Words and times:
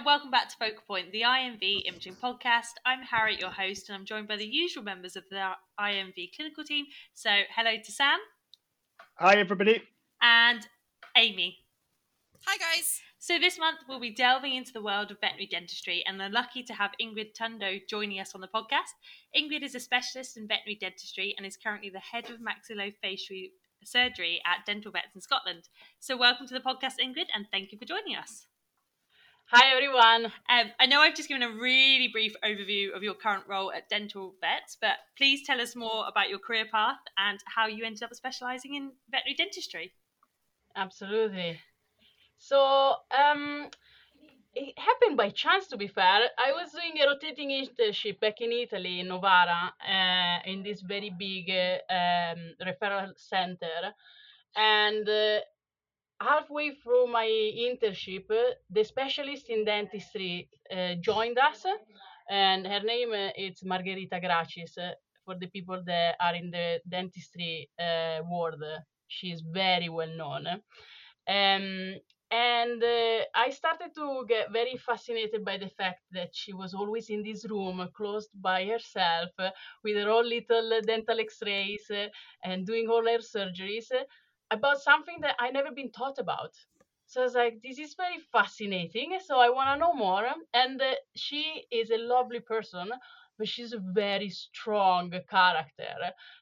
and 0.00 0.06
welcome 0.06 0.30
back 0.30 0.48
to 0.48 0.56
Focal 0.56 0.82
Point, 0.88 1.12
the 1.12 1.20
IMV 1.20 1.82
Imaging 1.86 2.14
Podcast. 2.14 2.72
I'm 2.86 3.02
Harriet, 3.02 3.38
your 3.38 3.50
host, 3.50 3.90
and 3.90 3.96
I'm 3.96 4.06
joined 4.06 4.28
by 4.28 4.36
the 4.36 4.46
usual 4.46 4.82
members 4.82 5.14
of 5.14 5.24
the 5.30 5.50
IMV 5.78 6.34
clinical 6.34 6.64
team. 6.64 6.86
So, 7.12 7.28
hello 7.54 7.76
to 7.76 7.92
Sam. 7.92 8.18
Hi, 9.16 9.34
everybody. 9.34 9.82
And 10.22 10.66
Amy. 11.18 11.58
Hi, 12.46 12.56
guys. 12.56 13.02
So, 13.18 13.38
this 13.38 13.58
month 13.58 13.80
we'll 13.86 14.00
be 14.00 14.14
delving 14.14 14.54
into 14.54 14.72
the 14.72 14.80
world 14.80 15.10
of 15.10 15.20
veterinary 15.20 15.48
dentistry, 15.48 16.02
and 16.06 16.22
I'm 16.22 16.32
lucky 16.32 16.62
to 16.62 16.72
have 16.72 16.92
Ingrid 16.98 17.34
Tundo 17.38 17.86
joining 17.86 18.20
us 18.20 18.34
on 18.34 18.40
the 18.40 18.48
podcast. 18.48 18.96
Ingrid 19.36 19.62
is 19.62 19.74
a 19.74 19.80
specialist 19.80 20.38
in 20.38 20.48
veterinary 20.48 20.78
dentistry 20.80 21.34
and 21.36 21.46
is 21.46 21.58
currently 21.58 21.90
the 21.90 21.98
head 21.98 22.30
of 22.30 22.38
maxillofacial 22.38 23.50
surgery 23.84 24.40
at 24.46 24.64
Dental 24.64 24.92
Vets 24.92 25.14
in 25.14 25.20
Scotland. 25.20 25.68
So, 25.98 26.16
welcome 26.16 26.46
to 26.46 26.54
the 26.54 26.60
podcast, 26.60 27.00
Ingrid, 27.04 27.28
and 27.34 27.44
thank 27.50 27.70
you 27.70 27.76
for 27.76 27.84
joining 27.84 28.16
us. 28.16 28.46
Hi, 29.52 29.74
everyone. 29.74 30.26
Um, 30.48 30.70
I 30.78 30.86
know 30.86 31.00
I've 31.00 31.16
just 31.16 31.28
given 31.28 31.42
a 31.42 31.50
really 31.50 32.06
brief 32.06 32.36
overview 32.44 32.94
of 32.94 33.02
your 33.02 33.14
current 33.14 33.42
role 33.48 33.72
at 33.72 33.88
Dental 33.88 34.32
Vets, 34.40 34.76
but 34.80 34.92
please 35.18 35.44
tell 35.44 35.60
us 35.60 35.74
more 35.74 36.06
about 36.06 36.28
your 36.28 36.38
career 36.38 36.66
path 36.70 37.00
and 37.18 37.40
how 37.46 37.66
you 37.66 37.84
ended 37.84 38.04
up 38.04 38.14
specialising 38.14 38.76
in 38.76 38.92
veterinary 39.10 39.34
dentistry. 39.34 39.92
Absolutely. 40.76 41.58
So, 42.38 42.94
um, 43.10 43.66
it 44.54 44.78
happened 44.78 45.16
by 45.16 45.30
chance, 45.30 45.66
to 45.66 45.76
be 45.76 45.88
fair. 45.88 46.28
I 46.38 46.52
was 46.52 46.70
doing 46.70 47.02
a 47.02 47.08
rotating 47.08 47.48
internship 47.48 48.20
back 48.20 48.40
in 48.40 48.52
Italy, 48.52 49.00
in 49.00 49.08
Novara, 49.08 49.74
uh, 49.84 50.48
in 50.48 50.62
this 50.62 50.80
very 50.80 51.10
big 51.10 51.50
uh, 51.50 51.92
um, 51.92 52.54
referral 52.64 53.14
center. 53.16 53.94
And 54.54 55.08
uh, 55.08 55.40
halfway 56.20 56.74
through 56.74 57.06
my 57.06 57.26
internship, 57.26 58.28
the 58.70 58.84
specialist 58.84 59.48
in 59.48 59.64
dentistry 59.64 60.48
uh, 60.74 60.94
joined 61.00 61.38
us, 61.38 61.64
and 62.28 62.66
her 62.66 62.80
name 62.80 63.12
uh, 63.12 63.30
is 63.36 63.64
Margherita 63.64 64.20
Gracis. 64.20 64.76
Uh, 64.78 64.92
for 65.24 65.34
the 65.38 65.46
people 65.48 65.80
that 65.86 66.16
are 66.20 66.34
in 66.34 66.50
the 66.50 66.80
dentistry 66.88 67.68
world, 68.28 68.62
she 69.06 69.30
is 69.30 69.42
very 69.42 69.88
well 69.88 70.10
known. 70.16 70.46
Um, 71.28 71.94
and 72.30 72.82
uh, 72.82 73.24
I 73.34 73.50
started 73.50 73.90
to 73.96 74.24
get 74.28 74.52
very 74.52 74.76
fascinated 74.76 75.44
by 75.44 75.58
the 75.58 75.68
fact 75.68 76.02
that 76.12 76.30
she 76.32 76.52
was 76.52 76.74
always 76.74 77.10
in 77.10 77.22
this 77.22 77.44
room, 77.50 77.86
closed 77.96 78.30
by 78.40 78.64
herself, 78.64 79.30
uh, 79.38 79.50
with 79.82 79.96
her 79.96 80.08
own 80.08 80.28
little 80.28 80.80
dental 80.86 81.18
x-rays 81.18 81.90
uh, 81.90 82.06
and 82.44 82.66
doing 82.66 82.88
all 82.88 83.04
her 83.04 83.18
surgeries 83.18 83.90
about 84.50 84.80
something 84.80 85.20
that 85.22 85.36
I 85.38 85.50
never 85.50 85.70
been 85.72 85.90
taught 85.90 86.18
about. 86.18 86.54
So 87.06 87.20
I 87.22 87.24
was 87.24 87.34
like, 87.34 87.60
this 87.62 87.78
is 87.78 87.94
very 87.94 88.18
fascinating. 88.32 89.18
So 89.24 89.38
I 89.40 89.50
want 89.50 89.68
to 89.74 89.78
know 89.80 89.94
more. 89.94 90.26
And 90.54 90.80
uh, 90.80 90.94
she 91.16 91.64
is 91.70 91.90
a 91.90 91.98
lovely 91.98 92.40
person, 92.40 92.90
but 93.38 93.48
she's 93.48 93.72
a 93.72 93.78
very 93.78 94.30
strong 94.30 95.10
character. 95.28 95.94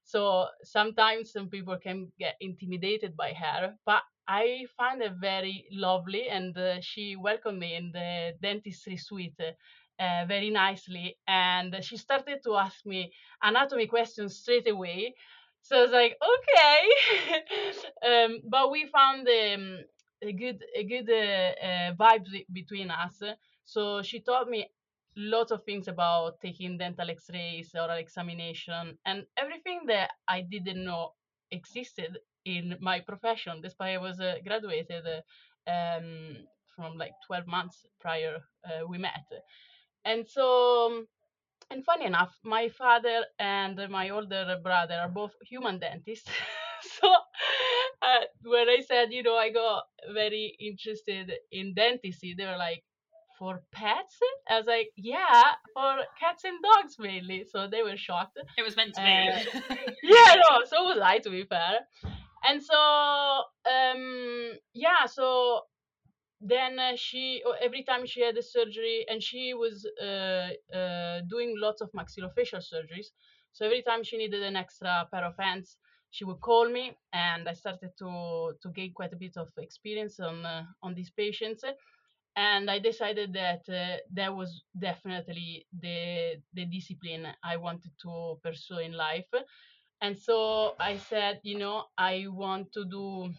So 0.04 0.46
sometimes 0.62 1.32
some 1.32 1.48
people 1.48 1.76
can 1.78 2.12
get 2.18 2.36
intimidated 2.40 3.16
by 3.16 3.32
her, 3.32 3.74
but 3.86 4.02
I 4.26 4.66
find 4.76 5.00
her 5.02 5.14
very 5.18 5.66
lovely, 5.72 6.28
and 6.28 6.56
uh, 6.58 6.80
she 6.82 7.16
welcomed 7.16 7.58
me 7.60 7.74
in 7.76 7.92
the 7.92 8.34
dentistry 8.42 8.96
suite 8.98 9.40
uh, 9.40 10.24
very 10.26 10.50
nicely. 10.50 11.16
And 11.26 11.76
she 11.82 11.96
started 11.96 12.42
to 12.44 12.56
ask 12.56 12.84
me 12.86 13.12
anatomy 13.42 13.86
questions 13.86 14.36
straight 14.36 14.68
away. 14.68 15.14
So 15.68 15.76
I 15.78 15.82
was 15.82 15.90
like, 15.92 16.16
okay. 16.34 16.80
um, 18.24 18.40
but 18.48 18.70
we 18.70 18.86
found 18.88 19.28
um, 19.28 19.80
a 20.22 20.32
good 20.32 20.64
a 20.74 20.84
good 20.84 21.10
uh, 21.10 21.66
uh, 21.66 21.92
vibe 21.94 22.24
between 22.52 22.90
us. 22.90 23.22
So 23.66 24.02
she 24.02 24.20
taught 24.20 24.48
me 24.48 24.70
lots 25.16 25.52
of 25.52 25.62
things 25.64 25.88
about 25.88 26.40
taking 26.40 26.78
dental 26.78 27.10
X-rays, 27.10 27.74
oral 27.74 27.98
examination, 27.98 28.96
and 29.04 29.26
everything 29.36 29.80
that 29.88 30.12
I 30.26 30.40
didn't 30.40 30.82
know 30.84 31.12
existed 31.50 32.18
in 32.46 32.76
my 32.80 33.00
profession, 33.00 33.60
despite 33.60 33.94
I 33.94 33.98
was 33.98 34.20
uh, 34.20 34.36
graduated 34.46 35.04
uh, 35.06 35.70
um, 35.70 36.36
from 36.74 36.96
like 36.96 37.12
12 37.26 37.46
months 37.46 37.84
prior 38.00 38.38
uh, 38.64 38.86
we 38.88 38.96
met. 38.96 39.26
And 40.04 40.26
so 40.26 40.86
um, 40.86 41.08
and 41.70 41.84
funny 41.84 42.06
enough, 42.06 42.34
my 42.44 42.68
father 42.68 43.24
and 43.38 43.78
my 43.90 44.10
older 44.10 44.58
brother 44.62 44.94
are 44.94 45.08
both 45.08 45.32
human 45.42 45.78
dentists. 45.78 46.30
so 47.00 47.08
uh, 48.02 48.24
when 48.44 48.68
I 48.68 48.80
said, 48.86 49.12
you 49.12 49.22
know, 49.22 49.36
I 49.36 49.50
got 49.50 49.84
very 50.12 50.56
interested 50.60 51.32
in 51.52 51.74
dentistry, 51.74 52.34
they 52.36 52.46
were 52.46 52.56
like, 52.56 52.84
for 53.38 53.62
pets? 53.70 54.18
I 54.50 54.58
was 54.58 54.66
like, 54.66 54.88
yeah, 54.96 55.52
for 55.72 55.98
cats 56.18 56.44
and 56.44 56.58
dogs 56.60 56.96
mainly. 56.98 57.46
So 57.50 57.68
they 57.68 57.82
were 57.82 57.96
shocked. 57.96 58.38
It 58.56 58.62
was 58.62 58.76
meant 58.76 58.94
to 58.94 59.00
be. 59.00 59.70
yeah, 60.02 60.34
no, 60.34 60.64
so 60.66 60.82
was 60.82 60.98
I, 61.00 61.18
to 61.18 61.30
be 61.30 61.44
fair. 61.44 61.86
And 62.48 62.62
so, 62.62 62.74
um, 62.74 64.52
yeah, 64.74 65.06
so 65.06 65.62
then 66.40 66.78
uh, 66.78 66.96
she 66.96 67.42
every 67.60 67.82
time 67.82 68.06
she 68.06 68.20
had 68.22 68.36
a 68.36 68.42
surgery 68.42 69.04
and 69.08 69.22
she 69.22 69.54
was 69.54 69.86
uh, 70.02 70.50
uh, 70.74 71.20
doing 71.28 71.54
lots 71.58 71.80
of 71.80 71.90
maxillofacial 71.92 72.62
surgeries. 72.72 73.08
So 73.52 73.64
every 73.66 73.82
time 73.82 74.02
she 74.04 74.16
needed 74.18 74.42
an 74.42 74.56
extra 74.56 75.08
pair 75.12 75.24
of 75.24 75.36
hands 75.38 75.76
she 76.10 76.24
would 76.24 76.40
call 76.40 76.66
me 76.70 76.96
and 77.12 77.46
i 77.48 77.52
started 77.52 77.90
to 77.98 78.54
to 78.62 78.70
gain 78.70 78.92
quite 78.94 79.12
a 79.12 79.16
bit 79.16 79.36
of 79.36 79.48
experience 79.58 80.18
on 80.20 80.44
uh, 80.46 80.64
on 80.82 80.94
these 80.94 81.10
patients. 81.10 81.64
And 82.36 82.70
i 82.70 82.78
decided 82.78 83.32
that 83.34 83.68
uh, 83.68 83.98
that 84.12 84.34
was 84.34 84.64
definitely 84.78 85.66
the 85.72 86.36
the 86.54 86.64
discipline 86.66 87.26
i 87.42 87.56
wanted 87.56 87.92
to 88.02 88.38
pursue 88.42 88.78
in 88.78 88.92
life. 88.92 89.30
And 90.00 90.16
so 90.16 90.74
i 90.80 90.96
said 90.96 91.40
you 91.42 91.58
know 91.58 91.86
i 91.98 92.26
want 92.28 92.72
to 92.72 92.84
do 92.84 93.32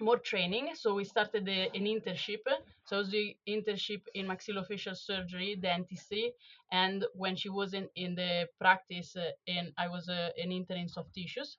more 0.00 0.18
training. 0.18 0.70
So 0.74 0.94
we 0.94 1.04
started 1.04 1.48
an 1.48 1.84
internship. 1.84 2.40
So 2.84 2.96
I 2.96 2.98
was 3.00 3.14
internship 3.48 4.02
in 4.14 4.26
maxillofacial 4.26 4.96
surgery, 4.96 5.56
dentistry, 5.56 6.32
and 6.72 7.04
when 7.14 7.36
she 7.36 7.48
was 7.48 7.74
in, 7.74 7.88
in 7.96 8.14
the 8.14 8.48
practice, 8.60 9.16
uh, 9.16 9.30
and 9.46 9.72
I 9.76 9.88
was 9.88 10.08
uh, 10.08 10.30
an 10.42 10.52
intern 10.52 10.78
in 10.78 10.88
soft 10.88 11.14
tissues. 11.14 11.56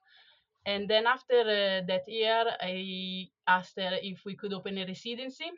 And 0.66 0.88
then 0.88 1.06
after 1.06 1.40
uh, 1.40 1.86
that 1.86 2.02
year, 2.06 2.44
I 2.60 3.28
asked 3.46 3.78
her 3.78 3.98
if 4.02 4.24
we 4.24 4.36
could 4.36 4.52
open 4.52 4.78
a 4.78 4.86
residency, 4.86 5.50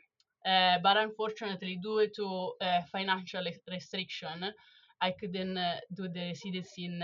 uh, 0.45 0.79
but 0.81 0.97
unfortunately, 0.97 1.79
due 1.81 2.07
to 2.15 2.53
uh, 2.61 2.81
financial 2.91 3.43
restriction, 3.69 4.53
I 5.01 5.11
couldn't 5.11 5.57
uh, 5.57 5.79
do 5.93 6.07
the 6.07 6.27
residency 6.31 6.85
in 6.85 7.03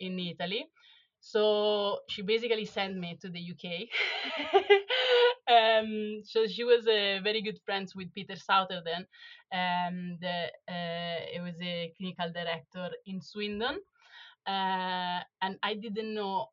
in 0.00 0.18
Italy. 0.18 0.66
So 1.20 2.00
she 2.08 2.22
basically 2.22 2.64
sent 2.64 2.96
me 2.96 3.18
to 3.20 3.28
the 3.28 3.40
UK. 3.40 3.88
um, 5.50 6.22
so 6.24 6.46
she 6.46 6.64
was 6.64 6.86
uh, 6.86 7.20
very 7.22 7.42
good 7.42 7.58
friends 7.64 7.94
with 7.94 8.12
Peter 8.14 8.36
Southerden, 8.36 9.06
and 9.52 10.22
uh, 10.24 10.48
it 10.68 11.42
was 11.42 11.60
a 11.60 11.92
clinical 11.96 12.32
director 12.32 12.90
in 13.06 13.20
Swindon. 13.20 13.78
Uh, 14.46 15.20
and 15.42 15.58
I 15.62 15.74
didn't 15.74 16.14
know 16.14 16.46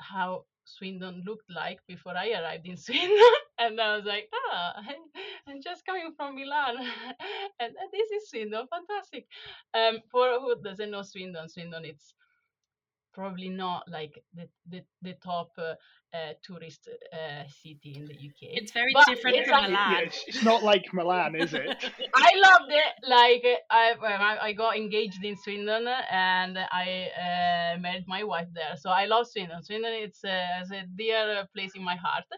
how 0.00 0.44
Swindon 0.64 1.22
looked 1.24 1.48
like 1.48 1.78
before 1.86 2.16
I 2.16 2.32
arrived 2.32 2.66
in 2.66 2.76
Swindon. 2.84 3.40
and 3.58 3.80
I 3.80 3.96
was 3.96 4.04
like, 4.04 4.28
ah, 4.34 4.82
I'm 5.46 5.62
just 5.62 5.86
coming 5.86 6.12
from 6.16 6.34
Milan. 6.34 6.76
and 7.60 7.74
this 7.92 8.10
is 8.10 8.28
Swindon, 8.28 8.66
fantastic. 8.68 9.26
Um, 9.74 10.00
for 10.10 10.40
who 10.40 10.60
doesn't 10.62 10.90
know 10.90 11.02
Swindon, 11.02 11.48
Swindon 11.48 11.84
it's 11.84 12.14
probably 13.16 13.48
not 13.48 13.82
like 13.90 14.22
the 14.34 14.46
the, 14.72 14.80
the 15.02 15.14
top 15.14 15.50
uh, 15.58 15.74
uh, 16.16 16.32
tourist 16.46 16.88
uh, 17.12 17.44
city 17.62 17.94
in 17.96 18.04
the 18.06 18.14
UK. 18.28 18.40
It's 18.60 18.72
very 18.72 18.92
but 18.92 19.06
different 19.06 19.46
from 19.46 19.62
like, 19.62 19.70
Milan. 19.70 19.92
Yeah, 19.92 20.00
it's, 20.06 20.24
it's, 20.28 20.44
not 20.44 20.62
like 20.62 20.84
Milan, 20.92 21.34
is 21.34 21.54
it? 21.54 21.68
I 22.28 22.30
loved 22.46 22.72
it. 22.84 22.92
Like 23.18 23.44
I, 23.70 24.38
I 24.48 24.52
got 24.52 24.76
engaged 24.76 25.24
in 25.24 25.36
Swindon 25.36 25.86
and 26.10 26.58
I 26.58 27.08
uh, 27.24 27.80
married 27.80 28.06
my 28.06 28.22
wife 28.22 28.48
there. 28.52 28.76
So 28.76 28.90
I 28.90 29.06
love 29.06 29.26
Swindon. 29.26 29.62
Swindon 29.62 29.92
it's 29.94 30.22
uh, 30.24 30.74
a 30.80 30.82
dear 30.94 31.48
place 31.54 31.72
in 31.74 31.82
my 31.82 31.96
heart. 31.96 32.28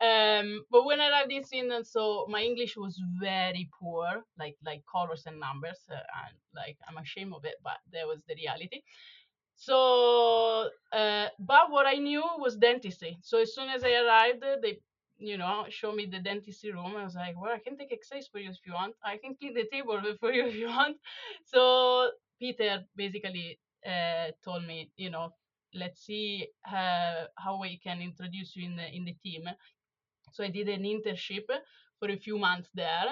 Um, 0.00 0.64
but 0.70 0.84
when 0.84 1.00
I 1.00 1.08
arrived 1.08 1.32
in 1.32 1.44
Swindon, 1.44 1.84
so 1.84 2.26
my 2.28 2.40
English 2.40 2.76
was 2.76 3.00
very 3.20 3.68
poor, 3.80 4.22
like 4.38 4.56
like 4.64 4.82
colors 4.90 5.24
and 5.26 5.40
numbers, 5.40 5.80
uh, 5.90 5.94
and 5.94 6.36
like 6.54 6.76
I'm 6.86 6.98
ashamed 6.98 7.34
of 7.34 7.44
it, 7.44 7.56
but 7.64 7.78
that 7.92 8.06
was 8.06 8.22
the 8.28 8.36
reality. 8.36 8.82
So, 9.58 10.70
uh, 10.92 11.26
but 11.40 11.70
what 11.70 11.86
I 11.86 11.96
knew 11.96 12.22
was 12.38 12.56
dentistry. 12.56 13.18
So 13.22 13.40
as 13.40 13.54
soon 13.54 13.68
as 13.68 13.82
I 13.84 13.94
arrived, 13.94 14.44
they, 14.62 14.78
you 15.18 15.36
know, 15.36 15.66
showed 15.68 15.96
me 15.96 16.06
the 16.06 16.20
dentistry 16.20 16.70
room. 16.72 16.94
I 16.96 17.02
was 17.04 17.16
like, 17.16 17.34
well, 17.40 17.52
I 17.52 17.58
can 17.58 17.76
take 17.76 17.92
X-rays 17.92 18.28
for 18.28 18.38
you 18.38 18.50
if 18.50 18.58
you 18.64 18.74
want. 18.74 18.94
I 19.04 19.16
can 19.18 19.34
clean 19.34 19.54
the 19.54 19.66
table 19.70 20.00
for 20.20 20.32
you 20.32 20.46
if 20.46 20.54
you 20.54 20.68
want. 20.68 20.98
So 21.44 22.10
Peter 22.38 22.84
basically 22.94 23.58
uh, 23.84 24.28
told 24.44 24.64
me, 24.64 24.92
you 24.96 25.10
know, 25.10 25.34
let's 25.74 26.06
see 26.06 26.46
uh, 26.72 27.24
how 27.36 27.60
we 27.60 27.78
can 27.78 28.00
introduce 28.00 28.54
you 28.54 28.64
in 28.66 28.76
the 28.76 28.88
in 28.94 29.04
the 29.04 29.16
team. 29.24 29.42
So 30.32 30.44
I 30.44 30.50
did 30.50 30.68
an 30.68 30.82
internship 30.84 31.46
for 31.98 32.08
a 32.10 32.16
few 32.16 32.38
months 32.38 32.70
there, 32.74 33.08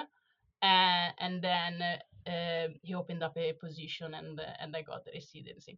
uh, 0.63 1.09
and 1.19 1.41
then 1.41 1.81
uh, 2.27 2.67
he 2.81 2.95
opened 2.95 3.23
up 3.23 3.37
a 3.37 3.53
position, 3.53 4.13
and 4.13 4.39
and 4.61 4.75
I 4.75 4.81
got 4.81 5.05
the 5.05 5.11
residency, 5.13 5.77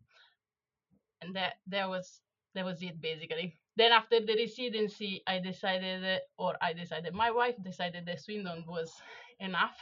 and 1.21 1.35
that 1.35 1.55
that 1.67 1.87
was 1.89 2.21
that 2.55 2.65
was 2.65 2.81
it 2.81 2.99
basically. 3.01 3.55
Then 3.75 3.91
after 3.91 4.19
the 4.19 4.35
residency, 4.35 5.23
I 5.25 5.39
decided, 5.39 6.19
or 6.37 6.55
I 6.61 6.73
decided, 6.73 7.13
my 7.13 7.31
wife 7.31 7.55
decided 7.63 8.05
that 8.07 8.19
Swindon 8.19 8.65
was 8.67 8.91
enough, 9.39 9.77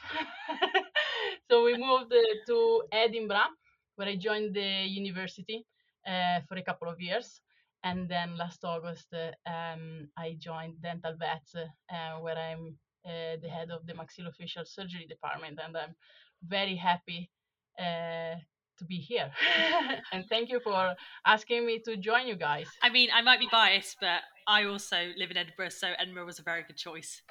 so 1.49 1.63
we 1.63 1.77
moved 1.77 2.13
to 2.47 2.83
Edinburgh, 2.91 3.57
where 3.95 4.07
I 4.07 4.15
joined 4.15 4.53
the 4.53 4.85
university 4.85 5.65
uh, 6.05 6.41
for 6.47 6.57
a 6.57 6.63
couple 6.63 6.89
of 6.89 7.01
years. 7.01 7.41
And 7.83 8.09
then 8.09 8.37
last 8.37 8.63
August, 8.65 9.13
uh, 9.13 9.31
um, 9.49 10.09
I 10.17 10.35
joined 10.37 10.81
Dental 10.81 11.15
Vets, 11.17 11.55
uh, 11.55 12.19
where 12.19 12.37
I'm 12.37 12.77
uh, 13.05 13.37
the 13.41 13.49
head 13.49 13.71
of 13.71 13.85
the 13.85 13.93
maxillofacial 13.93 14.67
surgery 14.67 15.05
department, 15.07 15.59
and 15.63 15.77
I'm 15.77 15.95
very 16.43 16.75
happy 16.75 17.31
uh, 17.79 18.35
to 18.77 18.85
be 18.85 18.97
here. 18.97 19.31
and 20.11 20.25
thank 20.29 20.49
you 20.49 20.59
for 20.59 20.93
asking 21.25 21.65
me 21.65 21.79
to 21.85 21.97
join 21.97 22.27
you 22.27 22.35
guys. 22.35 22.67
I 22.81 22.89
mean, 22.89 23.09
I 23.13 23.21
might 23.21 23.39
be 23.39 23.47
biased, 23.51 23.97
but 23.99 24.21
I 24.47 24.65
also 24.65 24.97
live 25.17 25.31
in 25.31 25.37
Edinburgh, 25.37 25.69
so 25.69 25.87
Edinburgh 25.97 26.25
was 26.25 26.39
a 26.39 26.43
very 26.43 26.63
good 26.63 26.77
choice. 26.77 27.21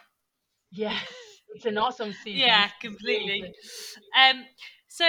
Yes, 0.70 1.02
it's 1.54 1.64
an 1.64 1.78
awesome 1.78 2.12
city. 2.12 2.32
Yeah, 2.32 2.68
completely. 2.80 3.54
Um, 4.16 4.44
so 4.88 5.04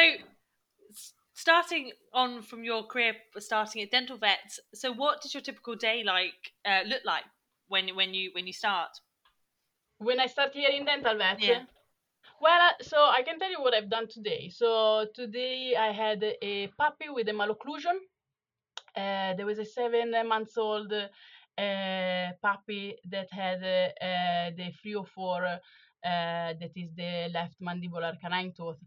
starting 1.33 1.91
on 2.13 2.41
from 2.41 2.63
your 2.63 2.83
career 2.83 3.13
starting 3.37 3.83
at 3.83 3.91
dental 3.91 4.17
vets 4.17 4.59
so 4.73 4.91
what 4.91 5.21
does 5.21 5.35
your 5.35 5.41
typical 5.41 5.75
day 5.75 6.01
like 6.03 6.33
uh, 6.65 6.81
look 6.87 7.01
like 7.05 7.23
when 7.67 7.95
when 7.95 8.11
you 8.15 8.31
when 8.33 8.47
you 8.47 8.53
start 8.53 8.89
when 9.99 10.19
i 10.19 10.25
start 10.25 10.51
here 10.53 10.69
in 10.69 10.83
dental 10.83 11.15
vets 11.15 11.43
yeah. 11.43 11.59
Well 12.41 12.61
uh, 12.61 12.83
so 12.83 12.97
i 12.97 13.21
can 13.23 13.39
tell 13.39 13.49
you 13.51 13.61
what 13.61 13.73
i've 13.73 13.89
done 13.89 14.07
today. 14.07 14.49
So 14.49 15.07
today 15.13 15.75
i 15.75 15.91
had 15.91 16.23
a 16.41 16.67
puppy 16.77 17.09
with 17.09 17.27
a 17.29 17.31
malocclusion. 17.31 17.97
Uh, 18.95 19.35
there 19.35 19.45
was 19.45 19.59
a 19.59 19.65
seven 19.65 20.11
months 20.27 20.57
old 20.57 20.91
uh, 20.93 22.27
puppy 22.41 22.95
that 23.09 23.27
had 23.31 23.59
uh, 23.63 24.51
the 24.57 24.71
304 24.81 25.45
uh, 25.45 25.59
that 26.03 26.71
is 26.75 26.89
the 26.95 27.29
left 27.33 27.59
mandibular 27.61 28.13
canine 28.21 28.53
tooth. 28.55 28.77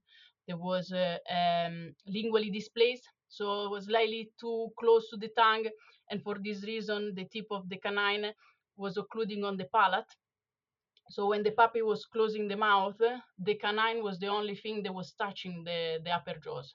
There 0.48 0.56
was 0.56 0.92
uh, 0.92 1.18
um, 1.30 1.94
lingually 2.08 2.52
displaced, 2.52 3.08
so 3.28 3.66
it 3.66 3.70
was 3.70 3.84
slightly 3.86 4.30
too 4.40 4.68
close 4.78 5.08
to 5.10 5.16
the 5.16 5.28
tongue, 5.36 5.66
and 6.10 6.22
for 6.22 6.36
this 6.42 6.64
reason, 6.64 7.14
the 7.14 7.24
tip 7.26 7.46
of 7.52 7.68
the 7.68 7.76
canine 7.78 8.32
was 8.76 8.96
occluding 8.96 9.44
on 9.44 9.56
the 9.56 9.66
palate. 9.72 10.10
So 11.10 11.26
when 11.28 11.42
the 11.42 11.50
puppy 11.50 11.82
was 11.82 12.06
closing 12.06 12.46
the 12.46 12.56
mouth, 12.56 13.00
the 13.38 13.54
canine 13.56 14.02
was 14.02 14.18
the 14.18 14.28
only 14.28 14.54
thing 14.54 14.82
that 14.84 14.94
was 14.94 15.12
touching 15.12 15.64
the, 15.64 15.98
the 16.04 16.10
upper 16.12 16.38
jaws. 16.38 16.74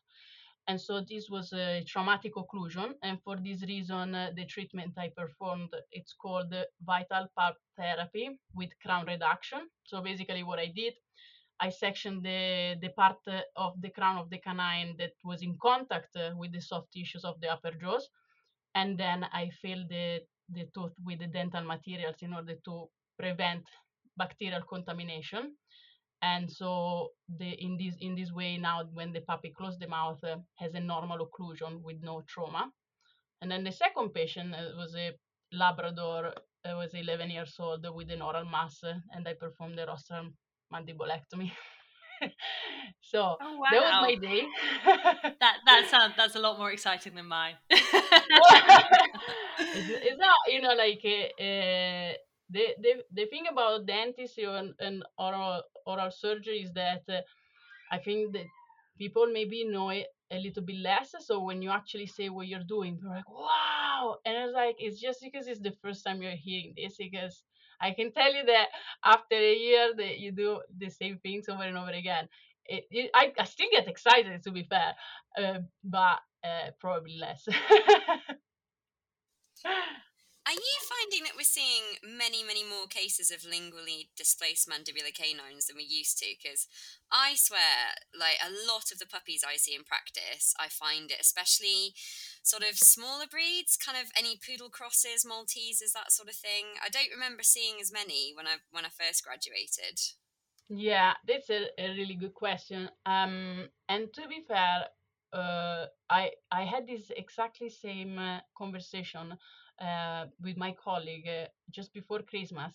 And 0.68 0.82
so 0.82 1.02
this 1.08 1.30
was 1.30 1.54
a 1.54 1.84
traumatic 1.88 2.34
occlusion. 2.36 2.96
And 3.04 3.22
for 3.24 3.38
this 3.38 3.62
reason, 3.64 4.16
uh, 4.16 4.32
the 4.36 4.46
treatment 4.46 4.94
I 4.98 5.12
performed, 5.16 5.70
it's 5.92 6.14
called 6.14 6.54
vital 6.82 7.28
pulp 7.38 7.56
therapy 7.78 8.40
with 8.54 8.72
crown 8.84 9.06
reduction. 9.06 9.60
So 9.84 10.02
basically 10.02 10.44
what 10.44 10.60
I 10.60 10.72
did, 10.76 10.96
I 11.60 11.70
sectioned 11.70 12.24
the, 12.24 12.76
the 12.82 12.90
part 12.90 13.20
of 13.56 13.80
the 13.82 13.90
crown 13.90 14.18
of 14.18 14.30
the 14.30 14.40
canine 14.40 14.96
that 14.98 15.14
was 15.24 15.44
in 15.44 15.56
contact 15.62 16.18
with 16.36 16.52
the 16.52 16.62
soft 16.62 16.92
tissues 16.92 17.24
of 17.24 17.40
the 17.40 17.50
upper 17.50 17.72
jaws. 17.72 18.10
And 18.74 18.98
then 18.98 19.26
I 19.32 19.52
filled 19.62 19.88
the, 19.88 20.22
the 20.50 20.68
tooth 20.74 20.94
with 21.06 21.20
the 21.20 21.28
dental 21.28 21.64
materials 21.64 22.18
in 22.22 22.34
order 22.34 22.56
to 22.66 22.90
prevent 23.18 23.64
bacterial 24.18 24.62
contamination. 24.62 25.56
And 26.22 26.52
so 26.52 27.10
the, 27.38 27.50
in, 27.50 27.78
this, 27.78 27.96
in 28.00 28.16
this 28.16 28.32
way, 28.32 28.58
now 28.58 28.84
when 28.94 29.14
the 29.14 29.22
puppy 29.22 29.54
closed 29.56 29.80
the 29.80 29.88
mouth, 29.88 30.24
uh, 30.24 30.38
has 30.56 30.74
a 30.74 30.80
normal 30.80 31.28
occlusion 31.28 31.82
with 31.84 31.98
no 32.02 32.24
trauma. 32.28 32.72
And 33.42 33.52
then 33.52 33.64
the 33.64 33.72
second 33.72 34.14
patient 34.14 34.54
uh, 34.56 34.76
was 34.78 34.96
a 34.96 35.12
Labrador, 35.52 36.34
uh, 36.66 36.76
was 36.76 36.94
11 36.94 37.30
years 37.30 37.56
old 37.60 37.86
with 37.94 38.10
an 38.10 38.22
oral 38.22 38.46
mass, 38.46 38.80
and 38.84 39.28
I 39.28 39.34
performed 39.34 39.78
the 39.78 39.86
rostral 39.86 40.32
mandibulectomy. 40.74 41.52
so 43.02 43.38
oh, 43.40 43.58
wow. 43.58 43.66
that 43.72 43.82
was 43.82 44.02
my 44.02 44.16
day. 44.16 44.42
that 45.40 45.58
that 45.66 45.88
sounds 45.92 46.14
that's 46.18 46.36
a 46.36 46.40
lot 46.40 46.58
more 46.58 46.72
exciting 46.72 47.16
than 47.16 47.28
mine. 47.28 47.56
it's, 47.70 47.84
it's, 49.60 50.18
not 50.18 50.36
you 50.48 50.62
know 50.62 50.74
like 50.74 51.04
uh, 51.06 52.14
the, 52.50 52.66
the 52.82 52.94
the 53.14 53.26
thing 53.28 53.46
about 53.52 53.86
dentistry 53.86 54.46
and, 54.46 54.74
and 54.80 55.04
oral 55.18 55.64
oral 55.86 56.12
surgery 56.12 56.60
is 56.62 56.72
that 56.74 57.04
uh, 57.10 57.22
I 57.92 57.98
think 58.00 58.34
that 58.34 58.46
people 58.98 59.28
maybe 59.28 59.64
know 59.66 59.90
it 59.90 60.08
a 60.32 60.40
little 60.40 60.64
bit 60.64 60.78
less. 60.78 61.14
So 61.20 61.40
when 61.44 61.62
you 61.62 61.70
actually 61.70 62.08
say 62.08 62.30
what 62.30 62.48
you're 62.48 62.64
doing, 62.68 63.00
they're 63.02 63.12
like, 63.12 63.30
"Wow!" 63.30 64.18
And 64.26 64.36
it's 64.38 64.54
like 64.54 64.76
it's 64.80 65.00
just 65.00 65.22
because 65.22 65.48
it's 65.48 65.62
the 65.62 65.76
first 65.82 66.04
time 66.04 66.22
you're 66.22 66.32
hearing 66.32 66.74
this 66.76 66.98
because 66.98 67.44
I 67.82 67.92
can 67.92 68.12
tell 68.12 68.34
you 68.34 68.46
that 68.46 68.68
after 69.04 69.36
a 69.36 69.56
year 69.56 69.94
that 69.98 70.20
you 70.20 70.32
do 70.32 70.62
the 70.78 70.90
same 70.90 71.20
things 71.20 71.50
over 71.50 71.64
and 71.64 71.78
over 71.78 71.92
again, 71.92 72.28
it, 72.66 72.86
it 72.92 73.12
I, 73.14 73.34
I 73.38 73.44
still 73.46 73.68
get 73.72 73.88
excited 73.88 74.44
to 74.44 74.52
be 74.52 74.64
fair, 74.64 74.96
uh, 75.38 75.60
but 75.84 76.20
uh, 76.44 76.72
probably 76.80 77.18
less. 77.18 77.48
Are 80.46 80.54
you 80.54 80.78
finding 80.86 81.26
that 81.26 81.34
we're 81.36 81.42
seeing 81.42 81.98
many, 82.06 82.44
many 82.44 82.64
more 82.64 82.86
cases 82.86 83.32
of 83.32 83.42
lingually 83.42 84.14
displaced 84.16 84.70
mandibular 84.70 85.10
canines 85.10 85.66
than 85.66 85.76
we 85.76 85.84
used 85.84 86.20
to? 86.20 86.28
Because 86.38 86.68
I 87.12 87.34
swear, 87.34 87.98
like 88.14 88.38
a 88.38 88.54
lot 88.54 88.92
of 88.92 89.00
the 89.00 89.08
puppies 89.08 89.42
I 89.42 89.58
see 89.58 89.74
in 89.74 89.84
practice, 89.84 90.54
I 90.60 90.70
find 90.70 91.10
it, 91.10 91.18
especially 91.20 91.98
sort 92.44 92.62
of 92.62 92.78
smaller 92.78 93.26
breeds, 93.26 93.76
kind 93.76 93.98
of 93.98 94.12
any 94.16 94.38
poodle 94.38 94.70
crosses, 94.70 95.26
Maltesers, 95.26 95.98
that 95.98 96.12
sort 96.12 96.30
of 96.30 96.36
thing. 96.36 96.78
I 96.78 96.90
don't 96.90 97.10
remember 97.12 97.42
seeing 97.42 97.82
as 97.82 97.92
many 97.92 98.32
when 98.36 98.46
I 98.46 98.62
when 98.70 98.86
I 98.86 98.90
first 98.90 99.26
graduated. 99.26 99.98
Yeah, 100.70 101.14
that's 101.28 101.50
a, 101.50 101.74
a 101.80 101.90
really 101.98 102.16
good 102.16 102.36
question. 102.36 102.90
Um, 103.08 103.70
and 103.90 104.14
to 104.14 104.28
be 104.28 104.46
fair, 104.48 104.86
uh, 105.34 105.88
I 106.08 106.32
I 106.52 106.66
had 106.66 106.86
this 106.86 107.12
exactly 107.18 107.70
same 107.70 108.20
uh, 108.20 108.40
conversation 108.56 109.38
with 110.42 110.58
my 110.58 110.74
colleague 110.84 111.28
uh, 111.28 111.48
just 111.72 111.94
before 111.94 112.22
Christmas. 112.22 112.74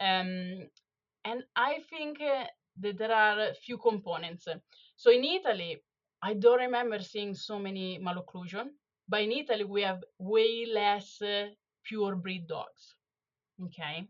Um, 0.00 0.68
and 1.24 1.44
I 1.56 1.80
think 1.90 2.20
uh, 2.20 2.44
that 2.80 2.98
there 2.98 3.12
are 3.12 3.40
a 3.40 3.54
few 3.54 3.78
components. 3.78 4.48
So 4.96 5.10
in 5.10 5.24
Italy, 5.24 5.78
I 6.22 6.34
don't 6.34 6.58
remember 6.58 6.98
seeing 7.00 7.34
so 7.34 7.58
many 7.58 7.98
malocclusion, 7.98 8.70
but 9.08 9.22
in 9.22 9.32
Italy 9.32 9.64
we 9.64 9.82
have 9.82 10.02
way 10.18 10.66
less 10.66 11.20
uh, 11.22 11.48
pure 11.84 12.16
breed 12.16 12.46
dogs. 12.46 12.94
Okay, 13.64 14.08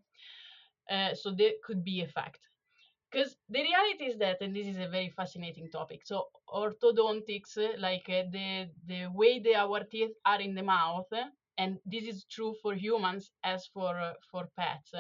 uh, 0.91 1.15
so 1.15 1.31
there 1.33 1.53
could 1.65 1.85
be 1.85 2.03
a 2.03 2.07
fact. 2.07 2.41
Because 3.11 3.37
the 3.49 3.61
reality 3.63 4.05
is 4.05 4.19
that, 4.19 4.41
and 4.41 4.55
this 4.55 4.67
is 4.67 4.79
a 4.79 4.89
very 4.89 5.09
fascinating 5.11 5.71
topic. 5.71 6.03
So 6.05 6.29
orthodontics, 6.49 7.57
like 7.79 8.09
uh, 8.09 8.25
the 8.31 8.69
the 8.87 9.07
way 9.13 9.41
that 9.41 9.55
our 9.57 9.85
teeth 9.85 10.13
are 10.25 10.41
in 10.41 10.55
the 10.55 10.63
mouth, 10.63 11.09
and 11.61 11.79
this 11.85 12.05
is 12.13 12.25
true 12.25 12.55
for 12.63 12.75
humans 12.75 13.31
as 13.45 13.67
for 13.75 13.93
uh, 14.01 14.15
for 14.31 14.49
pets, 14.57 14.93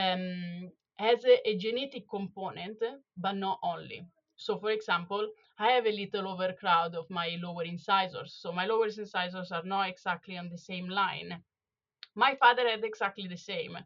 um, 0.00 0.70
has 0.96 1.24
a, 1.24 1.36
a, 1.48 1.56
genetic 1.56 2.04
component, 2.10 2.78
but 3.16 3.36
not 3.36 3.58
only. 3.62 4.02
So, 4.36 4.58
for 4.58 4.70
example, 4.70 5.26
I 5.58 5.68
have 5.72 5.86
a 5.86 5.98
little 6.02 6.28
overcrowd 6.28 6.94
of 6.94 7.08
my 7.10 7.38
lower 7.42 7.64
incisors. 7.64 8.36
So 8.40 8.52
my 8.52 8.66
lower 8.66 8.86
incisors 8.86 9.50
are 9.50 9.64
not 9.64 9.88
exactly 9.88 10.36
on 10.36 10.50
the 10.50 10.58
same 10.58 10.88
line. 10.88 11.42
My 12.14 12.34
father 12.36 12.68
had 12.68 12.84
exactly 12.84 13.26
the 13.26 13.36
same. 13.36 13.78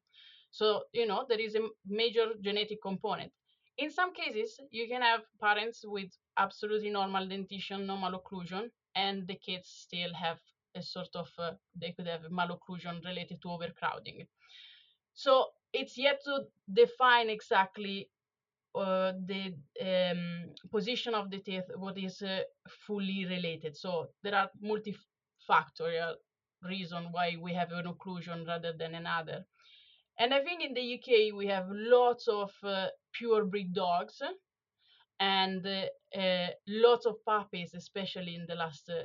So, 0.51 0.85
you 0.93 1.07
know, 1.07 1.25
there 1.29 1.41
is 1.41 1.55
a 1.55 1.69
major 1.87 2.27
genetic 2.41 2.83
component. 2.83 3.33
In 3.79 3.91
some 3.91 4.13
cases, 4.13 4.61
you 4.71 4.89
can 4.89 5.03
have 5.03 5.23
parents 5.41 5.85
with 5.87 6.11
absolutely 6.37 6.91
normal 6.91 7.29
dentition, 7.29 7.87
normal 7.87 8.21
occlusion, 8.21 8.71
and 8.95 9.27
the 9.27 9.37
kids 9.37 9.69
still 9.69 10.13
have 10.15 10.39
a 10.75 10.83
sort 10.83 11.15
of 11.15 11.29
uh, 11.39 11.53
they 11.75 11.93
could 11.93 12.07
have 12.07 12.23
malocclusion 12.31 13.05
related 13.05 13.41
to 13.43 13.51
overcrowding. 13.51 14.27
So 15.15 15.47
it's 15.73 15.99
yet 15.99 16.21
to 16.25 16.45
define 16.73 17.31
exactly 17.31 18.09
uh, 18.75 19.13
the 19.27 19.55
um, 19.81 20.55
position 20.71 21.15
of 21.15 21.31
the 21.31 21.39
teeth, 21.39 21.65
what 21.77 21.99
is 21.99 22.23
uh, 22.23 22.41
fully 22.87 23.27
related. 23.27 23.77
So 23.77 24.09
there 24.23 24.35
are 24.35 24.51
multifactorial 24.65 26.15
reason 26.63 27.09
why 27.11 27.37
we 27.41 27.53
have 27.55 27.73
an 27.73 27.87
occlusion 27.87 28.47
rather 28.47 28.73
than 28.73 28.95
another. 28.95 29.45
And 30.19 30.33
I 30.33 30.43
think 30.43 30.63
in 30.63 30.75
the 30.75 30.95
UK 30.95 31.37
we 31.37 31.47
have 31.47 31.67
lots 31.69 32.29
of 32.29 32.53
uh, 32.63 32.89
pure 33.13 33.45
breed 33.45 33.75
dogs 33.75 34.21
and 35.21 35.67
uh, 35.67 36.19
uh, 36.19 36.49
lots 36.67 37.07
of 37.07 37.17
puppies, 37.25 37.75
especially 37.75 38.35
in 38.35 38.47
the 38.47 38.55
last 38.55 38.89
uh, 38.91 39.03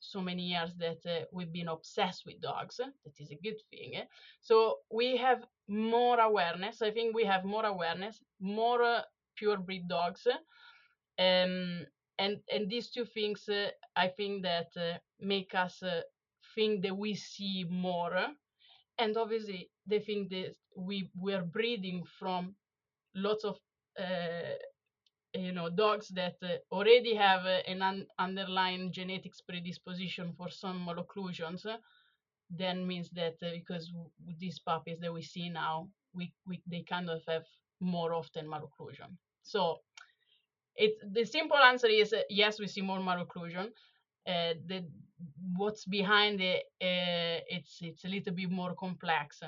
so 0.00 0.20
many 0.20 0.42
years 0.42 0.74
that 0.78 1.04
uh, 1.06 1.24
we've 1.32 1.52
been 1.52 1.68
obsessed 1.68 2.24
with 2.26 2.40
dogs. 2.40 2.76
That 2.76 3.20
is 3.20 3.30
a 3.30 3.38
good 3.42 3.60
thing. 3.70 4.02
So 4.40 4.78
we 4.90 5.16
have 5.16 5.44
more 5.68 6.20
awareness. 6.20 6.82
I 6.82 6.90
think 6.90 7.14
we 7.14 7.24
have 7.24 7.44
more 7.44 7.64
awareness, 7.66 8.22
more 8.40 8.82
uh, 8.82 9.02
pure 9.36 9.58
breed 9.58 9.88
dogs. 9.88 10.26
Um, 11.18 11.86
and 12.18 12.40
and 12.52 12.68
these 12.68 12.90
two 12.90 13.04
things, 13.04 13.48
uh, 13.48 13.70
I 13.94 14.08
think 14.08 14.42
that 14.42 14.68
uh, 14.76 14.98
make 15.20 15.54
us 15.54 15.82
uh, 15.82 16.02
think 16.54 16.82
that 16.82 16.96
we 16.96 17.14
see 17.14 17.64
more, 17.68 18.16
and 18.98 19.16
obviously 19.16 19.70
they 19.86 20.00
think 20.00 20.30
that 20.30 20.54
we 20.76 21.10
we're 21.14 21.44
breeding 21.44 22.04
from 22.18 22.54
lots 23.14 23.44
of 23.44 23.58
uh, 23.98 24.56
you 25.36 25.52
know 25.52 25.68
dogs 25.70 26.08
that 26.08 26.36
uh, 26.42 26.56
already 26.72 27.14
have 27.14 27.44
uh, 27.46 27.60
an 27.68 27.82
un- 27.82 28.06
underlying 28.18 28.92
genetics 28.92 29.40
predisposition 29.40 30.32
for 30.36 30.48
some 30.50 30.86
malocclusions 30.88 31.66
then 32.50 32.86
means 32.86 33.10
that 33.10 33.36
uh, 33.42 33.50
because 33.52 33.92
these 34.38 34.58
puppies 34.60 34.98
that 35.00 35.12
we 35.12 35.22
see 35.22 35.48
now 35.48 35.88
we, 36.14 36.32
we 36.46 36.62
they 36.66 36.82
kind 36.82 37.10
of 37.10 37.22
have 37.28 37.44
more 37.80 38.14
often 38.14 38.46
malocclusion. 38.46 39.10
So 39.42 39.80
it 40.76 40.94
the 41.12 41.24
simple 41.24 41.56
answer 41.58 41.88
is 41.88 42.14
yes 42.28 42.58
we 42.60 42.66
see 42.66 42.82
more 42.82 42.98
malocclusion. 43.00 43.66
Uh, 44.26 44.54
the 44.66 44.84
what's 45.56 45.84
behind 45.86 46.40
it 46.40 46.64
uh, 46.82 47.40
it's 47.48 47.78
it's 47.82 48.04
a 48.04 48.08
little 48.08 48.34
bit 48.34 48.50
more 48.50 48.74
complex. 48.74 49.40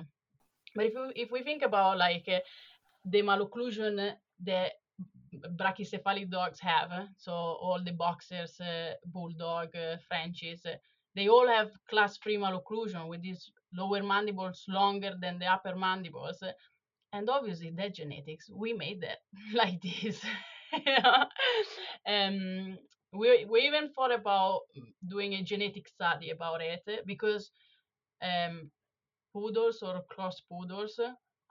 But 0.75 0.87
if 0.87 0.95
we, 0.95 1.13
if 1.23 1.31
we 1.33 1.43
think 1.43 1.63
about 1.63 1.99
like 1.99 2.27
uh, 2.29 2.41
the 3.05 3.23
malocclusion 3.23 4.13
that 4.45 4.73
brachycephalic 5.57 6.31
dogs 6.31 6.61
have, 6.61 6.91
so 7.17 7.33
all 7.33 7.81
the 7.85 7.93
boxers, 7.93 8.61
uh, 8.61 8.95
bulldog, 9.07 9.75
uh, 9.77 9.97
Frenchies, 10.09 10.65
uh, 10.67 10.77
they 11.15 11.29
all 11.29 11.49
have 11.49 11.71
class 11.89 12.17
3 12.19 12.37
malocclusion 12.37 13.09
with 13.09 13.23
these 13.23 13.51
lower 13.75 14.03
mandibles 14.03 14.65
longer 14.69 15.15
than 15.21 15.39
the 15.39 15.47
upper 15.47 15.75
mandibles. 15.77 16.43
And 17.13 17.29
obviously, 17.31 17.71
that 17.71 17.95
genetics, 17.95 18.51
we 18.51 18.73
made 18.73 19.01
that 19.03 19.19
like 19.55 19.81
this. 19.83 20.21
um, 22.07 22.79
we, 23.13 23.45
we 23.47 23.61
even 23.63 23.91
thought 23.93 24.13
about 24.15 24.61
doing 25.07 25.35
a 25.35 25.43
genetic 25.43 25.89
study 25.89 26.31
about 26.31 26.61
it 26.61 26.83
because 27.07 27.51
um, 28.23 28.71
poodles 29.33 29.83
or 29.83 30.03
cross 30.11 30.41
poodles. 30.51 31.01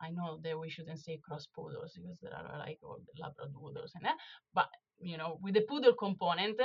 I 0.01 0.09
know 0.11 0.39
that 0.43 0.59
we 0.59 0.69
shouldn't 0.69 0.99
say 0.99 1.17
cross 1.17 1.47
poodles 1.47 1.93
because 1.95 2.19
there 2.21 2.33
are 2.33 2.59
like 2.59 2.79
all 2.83 2.99
the 3.05 3.21
labradoodles 3.21 3.91
and 3.95 4.05
that, 4.05 4.17
but 4.53 4.69
you 4.99 5.17
know, 5.17 5.39
with 5.41 5.53
the 5.53 5.61
poodle 5.61 5.93
component, 5.93 6.59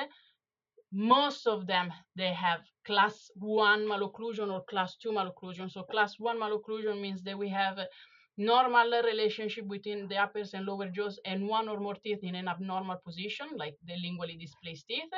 most 0.93 1.47
of 1.47 1.67
them 1.67 1.91
they 2.17 2.33
have 2.33 2.61
class 2.85 3.31
one 3.37 3.81
malocclusion 3.81 4.53
or 4.53 4.62
class 4.65 4.97
two 4.97 5.11
malocclusion. 5.11 5.71
So 5.71 5.83
class 5.83 6.19
one 6.19 6.39
malocclusion 6.39 7.01
means 7.01 7.23
that 7.23 7.39
we 7.39 7.49
have 7.49 7.79
a 7.79 7.89
normal 8.37 8.91
relationship 9.03 9.69
between 9.69 10.09
the 10.09 10.17
upper 10.17 10.43
and 10.53 10.67
lower 10.67 10.89
jaws 10.89 11.19
and 11.25 11.49
one 11.49 11.69
or 11.69 11.79
more 11.81 11.95
teeth 11.95 12.21
in 12.23 12.35
an 12.35 12.49
abnormal 12.49 12.97
position, 13.05 13.47
like 13.57 13.77
the 13.87 13.95
lingually 13.95 14.39
displaced 14.39 14.87
teeth. 14.89 15.11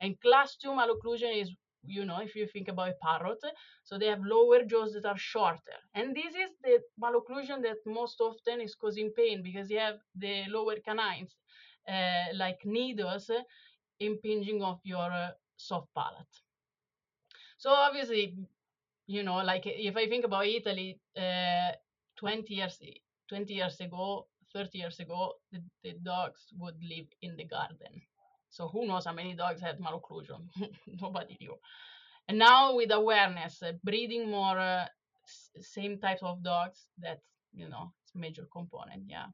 And 0.00 0.20
class 0.20 0.56
two 0.56 0.70
malocclusion 0.70 1.40
is 1.40 1.50
you 1.84 2.04
know, 2.04 2.18
if 2.20 2.34
you 2.34 2.46
think 2.46 2.68
about 2.68 2.98
parrot, 3.00 3.42
so 3.84 3.98
they 3.98 4.06
have 4.06 4.22
lower 4.24 4.64
jaws 4.64 4.92
that 4.94 5.04
are 5.06 5.18
shorter. 5.18 5.78
And 5.94 6.14
this 6.14 6.34
is 6.34 6.50
the 6.62 6.80
malocclusion 7.02 7.62
that 7.62 7.78
most 7.86 8.20
often 8.20 8.60
is 8.60 8.74
causing 8.74 9.10
pain 9.10 9.42
because 9.42 9.70
you 9.70 9.78
have 9.78 9.98
the 10.14 10.44
lower 10.48 10.76
canines, 10.76 11.36
uh, 11.88 12.34
like 12.34 12.60
needles, 12.64 13.30
uh, 13.30 13.42
impinging 14.00 14.62
off 14.62 14.80
your 14.84 15.10
uh, 15.12 15.30
soft 15.56 15.88
palate. 15.94 16.34
So 17.58 17.70
obviously, 17.70 18.36
you 19.06 19.22
know, 19.22 19.36
like 19.36 19.62
if 19.66 19.96
I 19.96 20.08
think 20.08 20.24
about 20.24 20.46
Italy, 20.46 21.00
uh, 21.16 21.72
20 22.16 22.54
years 22.54 22.80
20 23.28 23.54
years 23.54 23.80
ago, 23.80 24.26
30 24.52 24.78
years 24.78 25.00
ago, 25.00 25.34
the, 25.50 25.62
the 25.82 25.92
dogs 26.02 26.52
would 26.58 26.76
live 26.82 27.06
in 27.22 27.36
the 27.36 27.44
garden. 27.44 28.02
So 28.52 28.68
who 28.68 28.86
knows 28.86 29.06
how 29.06 29.14
many 29.14 29.34
dogs 29.34 29.62
had 29.62 29.80
malocclusion? 29.80 30.46
Nobody 31.00 31.38
knew. 31.40 31.56
And 32.28 32.38
now 32.38 32.76
with 32.76 32.92
awareness, 32.92 33.62
uh, 33.62 33.72
breeding 33.82 34.30
more 34.30 34.58
uh, 34.58 34.86
same 35.58 35.98
type 35.98 36.22
of 36.22 36.42
dogs, 36.42 36.86
that's 36.98 37.24
you 37.54 37.68
know, 37.68 37.92
it's 38.04 38.14
major 38.14 38.46
component. 38.52 39.04
Yeah. 39.08 39.26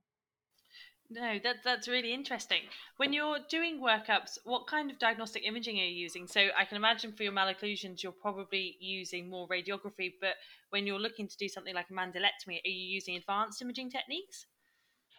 No, 1.11 1.39
that 1.43 1.65
that's 1.65 1.89
really 1.89 2.13
interesting. 2.13 2.63
When 2.99 3.13
you're 3.13 3.39
doing 3.51 3.81
workups, 3.81 4.39
what 4.45 4.69
kind 4.69 4.91
of 4.91 4.99
diagnostic 5.01 5.43
imaging 5.45 5.81
are 5.81 5.85
you 5.85 6.03
using? 6.03 6.29
So 6.29 6.49
I 6.57 6.65
can 6.65 6.77
imagine 6.77 7.13
for 7.13 7.25
your 7.25 7.33
malocclusions, 7.33 8.03
you're 8.03 8.13
probably 8.13 8.77
using 8.79 9.29
more 9.29 9.49
radiography, 9.49 10.13
but 10.21 10.35
when 10.71 10.87
you're 10.87 11.01
looking 11.01 11.27
to 11.27 11.37
do 11.37 11.49
something 11.49 11.75
like 11.75 11.91
a 11.91 11.95
mandibulectomy, 11.95 12.61
are 12.65 12.69
you 12.69 12.95
using 12.95 13.17
advanced 13.17 13.63
imaging 13.63 13.91
techniques? 13.91 14.47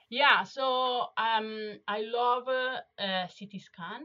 Yeah, 0.09 0.43
so 0.43 1.07
um, 1.17 1.77
I 1.87 2.01
love 2.01 2.47
uh, 2.47 2.79
uh, 3.01 3.27
CT 3.27 3.59
scan. 3.59 4.01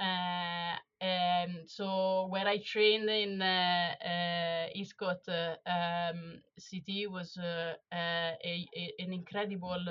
Uh, 0.00 0.76
um, 1.04 1.62
so 1.66 2.26
where 2.30 2.46
I 2.48 2.58
trained 2.58 3.10
in 3.10 3.42
uh, 3.42 3.94
uh, 4.04 4.68
Eastcott, 4.76 5.28
uh, 5.28 5.56
um, 5.68 6.40
CT 6.58 7.06
was 7.06 7.36
uh, 7.36 7.74
a, 7.92 8.68
a, 8.74 8.92
an 8.98 9.12
incredible 9.12 9.84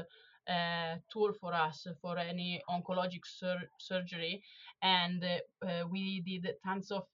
uh, 0.47 0.95
tool 1.11 1.33
for 1.39 1.53
us 1.53 1.87
for 2.01 2.17
any 2.17 2.61
oncologic 2.69 3.25
sur- 3.25 3.69
surgery, 3.79 4.43
and 4.81 5.23
uh, 5.23 5.83
we 5.91 6.21
did 6.21 6.55
tons 6.65 6.91
of 6.91 7.05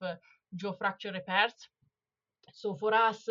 jaw 0.56 0.72
fracture 0.72 1.12
repairs. 1.12 1.54
So 2.52 2.74
for 2.76 2.94
us, 2.94 3.28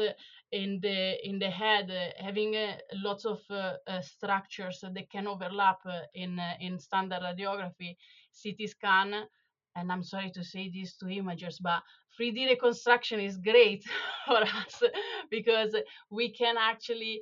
in 0.52 0.80
the 0.82 1.28
in 1.28 1.40
the 1.40 1.50
head, 1.50 1.90
uh, 1.90 2.24
having 2.24 2.56
uh, 2.56 2.78
lots 2.96 3.26
of 3.26 3.40
uh, 3.50 3.74
uh, 3.88 4.02
structures 4.02 4.82
that 4.82 5.10
can 5.10 5.28
overlap 5.28 5.80
uh, 5.86 6.02
in 6.14 6.40
in 6.60 6.80
standard 6.80 7.22
radiography, 7.22 7.96
CT 8.42 8.70
scan, 8.70 9.28
and 9.76 9.92
I'm 9.92 10.04
sorry 10.04 10.32
to 10.32 10.44
say 10.44 10.70
this 10.70 10.98
to 10.98 11.06
imagers, 11.06 11.58
but 11.62 11.82
3D 12.20 12.48
reconstruction 12.50 13.20
is 13.22 13.38
great 13.38 13.86
for 14.26 14.42
us 14.42 14.84
because 15.30 15.76
we 16.10 16.30
can 16.34 16.58
actually 16.58 17.22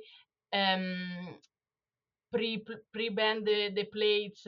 um, 0.52 1.38
pre 2.32 2.64
pre 2.92 3.08
bend 3.10 3.46
the, 3.46 3.70
the 3.74 3.84
plates 3.84 4.42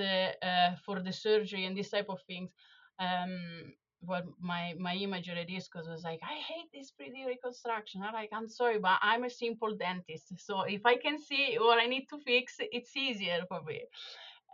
for 0.85 1.01
the 1.01 1.13
surgery 1.13 1.67
and 1.67 1.77
this 1.77 1.91
type 1.91 2.09
of 2.09 2.21
things. 2.27 2.51
Um, 2.99 3.73
what 4.05 4.25
my 4.41 4.75
my 4.79 4.97
imager 4.97 5.37
at 5.37 5.49
Eastcott's 5.49 5.89
was 5.89 6.03
like, 6.03 6.21
I 6.23 6.35
hate 6.35 6.69
this 6.73 6.93
3D 7.01 7.27
reconstruction. 7.27 8.03
I'm 8.03 8.13
like, 8.13 8.31
I'm 8.33 8.49
sorry, 8.49 8.79
but 8.79 8.99
I'm 9.01 9.25
a 9.25 9.31
simple 9.31 9.77
dentist, 9.77 10.33
so 10.39 10.63
if 10.63 10.85
I 10.85 10.97
can 10.97 11.19
see 11.19 11.57
what 11.59 11.79
I 11.81 11.87
need 11.87 12.07
to 12.11 12.19
fix, 12.19 12.57
it's 12.59 12.97
easier 12.97 13.45
for 13.49 13.63
me. 13.63 13.83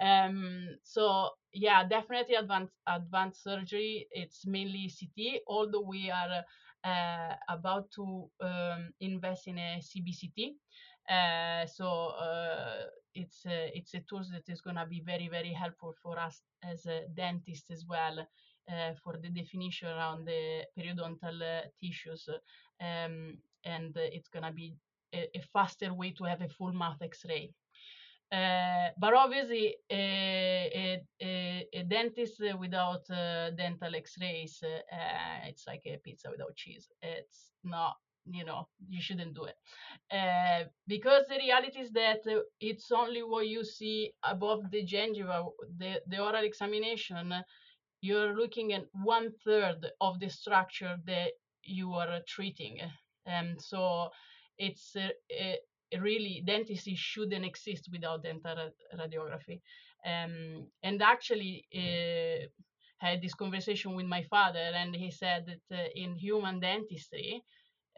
Um, 0.01 0.77
so 0.83 1.31
yeah, 1.53 1.87
definitely 1.89 2.37
advanced 2.37 2.75
advanced 2.87 3.43
surgery. 3.43 4.07
It's 4.11 4.47
mainly 4.47 4.91
CT, 4.91 5.41
although 5.47 5.83
we 5.83 6.11
are 6.11 6.45
uh, 6.85 7.35
about 7.49 7.91
to 7.93 8.31
um, 8.41 8.91
invest 9.01 9.49
in 9.49 9.59
a 9.59 9.81
CBCT. 9.81 10.55
Uh, 11.11 11.67
so 11.67 12.09
uh, 12.21 12.85
it's 13.15 13.47
a, 13.47 13.73
it's 13.75 13.95
a 13.95 14.01
tool 14.01 14.23
that 14.31 14.49
is 14.53 14.61
going 14.61 14.77
to 14.77 14.87
be 14.87 15.01
very 15.01 15.29
very 15.29 15.53
helpful 15.53 15.95
for 16.03 16.19
us 16.19 16.43
as 16.63 16.85
a 16.87 17.05
dentist 17.15 17.71
as 17.71 17.85
well 17.89 18.27
for 19.03 19.17
the 19.17 19.29
definition 19.29 19.89
around 19.89 20.27
the 20.27 20.65
periodontal 20.77 21.41
uh, 21.43 21.63
tissues, 21.81 22.29
um, 22.81 23.39
and 23.65 23.97
it's 23.97 24.29
going 24.29 24.45
to 24.45 24.53
be 24.53 24.75
a, 25.15 25.29
a 25.37 25.43
faster 25.53 25.93
way 25.95 26.11
to 26.13 26.25
have 26.25 26.43
a 26.43 26.49
full 26.49 26.73
mouth 26.73 27.01
X-ray. 27.03 27.51
Uh, 28.31 28.89
but 28.99 29.15
obviously, 29.15 29.77
a, 29.91 31.03
a, 31.23 31.67
a, 31.73 31.83
dentist 31.85 32.43
without 32.59 33.09
uh, 33.11 33.51
dental 33.53 33.95
X-rays, 33.95 34.63
uh, 34.63 35.47
it's 35.47 35.67
like 35.67 35.81
a 35.87 35.97
pizza 36.05 36.29
without 36.31 36.55
cheese. 36.55 36.89
It's 37.01 37.53
not, 37.65 37.97
you 38.31 38.45
know, 38.45 38.69
you 38.87 39.01
shouldn't 39.01 39.35
do 39.35 39.45
it 39.45 39.57
because 40.87 41.23
the 41.31 41.37
reality 41.37 41.81
is 41.81 41.91
that 41.93 42.21
it's 42.61 42.93
only 42.93 43.23
what 43.23 43.49
you 43.49 43.65
see 43.65 44.13
above 44.23 44.71
the 44.71 44.85
gingiva, 44.85 45.49
the 45.79 46.03
the 46.07 46.19
oral 46.23 46.45
examination. 46.45 47.33
You're 48.01 48.35
looking 48.35 48.73
at 48.73 48.87
one 48.93 49.33
third 49.45 49.87
of 50.01 50.21
the 50.21 50.29
structure 50.31 50.97
that 51.07 51.33
you 51.63 51.95
are 51.95 52.21
treating, 52.27 52.79
and 53.27 53.61
so 53.61 54.11
it's 54.59 54.95
uh, 54.97 55.09
really 56.01 56.43
dentistry 56.47 56.95
shouldn't 56.95 57.45
exist 57.45 57.89
without 57.93 58.23
dental 58.23 58.71
radiography. 58.95 59.61
Um, 60.05 60.69
and 60.83 61.03
actually, 61.03 61.65
uh, 61.75 62.47
had 62.99 63.23
this 63.23 63.35
conversation 63.35 63.95
with 63.95 64.07
my 64.07 64.23
father, 64.25 64.73
and 64.75 64.95
he 64.95 65.11
said 65.11 65.47
that 65.47 65.77
uh, 65.77 65.89
in 65.95 66.15
human 66.17 66.61
dentistry, 66.61 67.43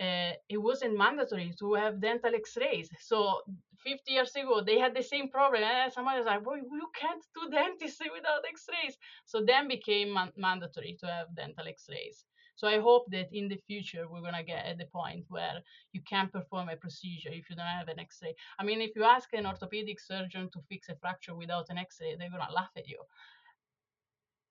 uh, 0.00 0.33
it 0.49 0.57
wasn't 0.57 0.97
mandatory 0.97 1.52
to 1.59 1.75
have 1.75 2.00
dental 2.00 2.35
X-rays. 2.35 2.88
So 2.99 3.42
50 3.85 4.12
years 4.12 4.35
ago, 4.35 4.62
they 4.62 4.78
had 4.78 4.95
the 4.95 5.02
same 5.02 5.28
problem. 5.28 5.62
And 5.62 5.92
somebody 5.92 6.19
was 6.19 6.26
like, 6.26 6.45
well, 6.45 6.57
you 6.57 6.88
can't 6.95 7.25
do 7.35 7.50
dentistry 7.50 8.09
without 8.14 8.42
X-rays." 8.49 8.97
So 9.26 9.42
then 9.47 9.69
became 9.69 10.12
man- 10.14 10.33
mandatory 10.37 10.97
to 11.00 11.07
have 11.07 11.35
dental 11.37 11.69
X-rays. 11.69 12.25
So 12.57 12.66
I 12.69 12.78
hope 12.78 13.11
that 13.11 13.28
in 13.33 13.49
the 13.49 13.57
future 13.57 14.07
we're 14.09 14.21
gonna 14.21 14.42
get 14.42 14.66
at 14.66 14.76
the 14.78 14.85
point 14.87 15.25
where 15.28 15.62
you 15.92 16.02
can 16.02 16.28
perform 16.28 16.69
a 16.69 16.76
procedure 16.76 17.30
if 17.33 17.49
you 17.49 17.57
don't 17.57 17.78
have 17.80 17.88
an 17.88 17.99
X-ray. 17.99 18.35
I 18.59 18.64
mean, 18.64 18.80
if 18.83 18.95
you 18.95 19.04
ask 19.04 19.33
an 19.33 19.47
orthopedic 19.47 19.99
surgeon 19.99 20.50
to 20.52 20.61
fix 20.69 20.88
a 20.90 20.95
fracture 20.97 21.35
without 21.35 21.71
an 21.71 21.78
X-ray, 21.78 22.16
they're 22.16 22.30
gonna 22.30 22.52
laugh 22.52 22.73
at 22.76 22.87
you. 22.87 23.00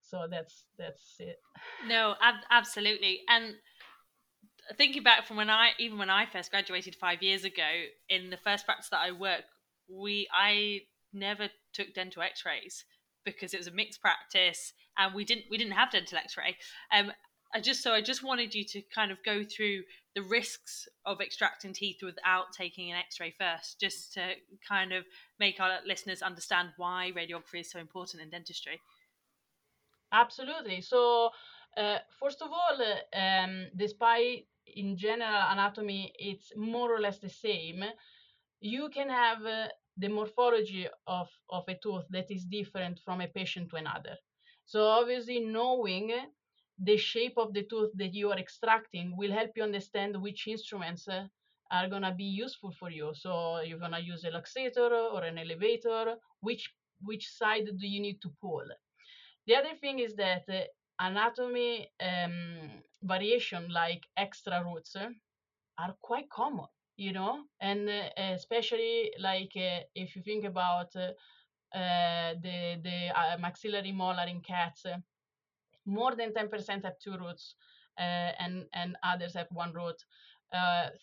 So 0.01 0.25
that's 0.29 0.65
that's 0.75 1.17
it. 1.19 1.39
No, 1.87 2.15
ab- 2.19 2.45
absolutely. 2.49 3.21
And 3.29 3.55
thinking 4.77 5.03
back 5.03 5.25
from 5.25 5.37
when 5.37 5.49
I 5.49 5.71
even 5.79 5.97
when 5.97 6.09
I 6.09 6.25
first 6.25 6.51
graduated 6.51 6.95
five 6.95 7.21
years 7.21 7.43
ago, 7.43 7.69
in 8.09 8.29
the 8.29 8.37
first 8.37 8.65
practice 8.65 8.89
that 8.89 9.01
I 9.03 9.11
work, 9.11 9.43
we 9.87 10.27
I 10.33 10.81
never 11.13 11.49
took 11.73 11.93
dental 11.93 12.21
X-rays 12.21 12.85
because 13.25 13.53
it 13.53 13.57
was 13.57 13.67
a 13.67 13.71
mixed 13.71 14.01
practice 14.01 14.73
and 14.97 15.13
we 15.13 15.25
didn't 15.25 15.45
we 15.49 15.57
didn't 15.57 15.73
have 15.73 15.91
dental 15.91 16.17
X-ray. 16.17 16.55
Um, 16.93 17.11
I 17.53 17.61
just 17.61 17.81
so 17.81 17.93
I 17.93 18.01
just 18.01 18.23
wanted 18.23 18.53
you 18.53 18.63
to 18.65 18.81
kind 18.93 19.11
of 19.11 19.17
go 19.25 19.43
through 19.43 19.81
the 20.15 20.21
risks 20.21 20.87
of 21.05 21.21
extracting 21.21 21.73
teeth 21.73 21.97
without 22.03 22.51
taking 22.55 22.91
an 22.91 22.97
X-ray 22.97 23.33
first, 23.39 23.79
just 23.79 24.13
to 24.13 24.33
kind 24.67 24.93
of 24.93 25.05
make 25.39 25.59
our 25.59 25.79
listeners 25.85 26.21
understand 26.21 26.69
why 26.77 27.11
radiography 27.15 27.61
is 27.61 27.71
so 27.71 27.79
important 27.79 28.21
in 28.21 28.29
dentistry. 28.29 28.79
Absolutely. 30.11 30.81
So, 30.81 31.29
uh, 31.77 31.97
first 32.19 32.41
of 32.41 32.49
all, 32.51 32.81
uh, 32.81 33.17
um, 33.17 33.67
despite 33.75 34.47
in 34.75 34.97
general 34.97 35.43
anatomy 35.49 36.13
it's 36.17 36.51
more 36.55 36.93
or 36.95 36.99
less 36.99 37.19
the 37.19 37.29
same, 37.29 37.83
you 38.61 38.89
can 38.89 39.09
have 39.09 39.45
uh, 39.45 39.67
the 39.97 40.09
morphology 40.09 40.87
of, 41.07 41.27
of 41.49 41.63
a 41.67 41.75
tooth 41.81 42.05
that 42.09 42.29
is 42.29 42.45
different 42.45 42.99
from 43.03 43.21
a 43.21 43.27
patient 43.27 43.69
to 43.69 43.75
another. 43.77 44.15
So 44.65 44.83
obviously 44.83 45.39
knowing 45.39 46.11
the 46.81 46.97
shape 46.97 47.37
of 47.37 47.53
the 47.53 47.63
tooth 47.63 47.91
that 47.95 48.13
you 48.13 48.31
are 48.31 48.37
extracting 48.37 49.15
will 49.17 49.31
help 49.31 49.51
you 49.55 49.63
understand 49.63 50.21
which 50.21 50.47
instruments 50.47 51.07
uh, 51.07 51.25
are 51.71 51.89
going 51.89 52.01
to 52.03 52.13
be 52.13 52.23
useful 52.23 52.71
for 52.79 52.89
you. 52.89 53.11
So 53.13 53.61
you're 53.61 53.79
going 53.79 53.91
to 53.91 54.01
use 54.01 54.23
a 54.23 54.31
luxator 54.31 54.91
or 54.91 55.23
an 55.23 55.37
elevator, 55.37 56.15
which 56.41 56.69
which 57.01 57.29
side 57.29 57.65
do 57.65 57.87
you 57.87 58.01
need 58.01 58.21
to 58.21 58.29
pull? 58.41 58.65
The 59.47 59.55
other 59.55 59.75
thing 59.79 59.99
is 59.99 60.15
that 60.15 60.43
uh, 60.49 60.61
anatomy 60.99 61.89
um, 62.01 62.69
variation 63.03 63.69
like 63.69 64.05
extra 64.17 64.63
roots 64.63 64.95
uh, 64.95 65.09
are 65.77 65.95
quite 66.01 66.29
common 66.29 66.67
you 66.99 67.13
know? 67.13 67.45
And 67.61 67.89
uh, 67.89 68.09
especially 68.35 69.11
like 69.19 69.53
uh, 69.55 69.79
if 69.95 70.15
you 70.15 70.21
think 70.21 70.43
about 70.45 70.95
uh, 70.95 71.13
uh 71.77 72.33
the 72.41 72.79
the 72.83 72.97
uh, 73.15 73.37
maxillary 73.39 73.91
molar 73.91 74.27
in 74.27 74.41
cats 74.41 74.85
more 75.85 76.15
than 76.15 76.33
10% 76.33 76.83
have 76.83 76.99
two 76.99 77.17
roots 77.17 77.55
and 77.97 78.65
and 78.73 78.97
others 79.03 79.33
have 79.33 79.47
one 79.51 79.73
root. 79.73 80.03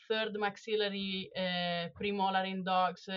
Third 0.08 0.38
maxillary 0.38 1.30
premolar 1.98 2.46
in 2.46 2.62
dogs 2.64 3.08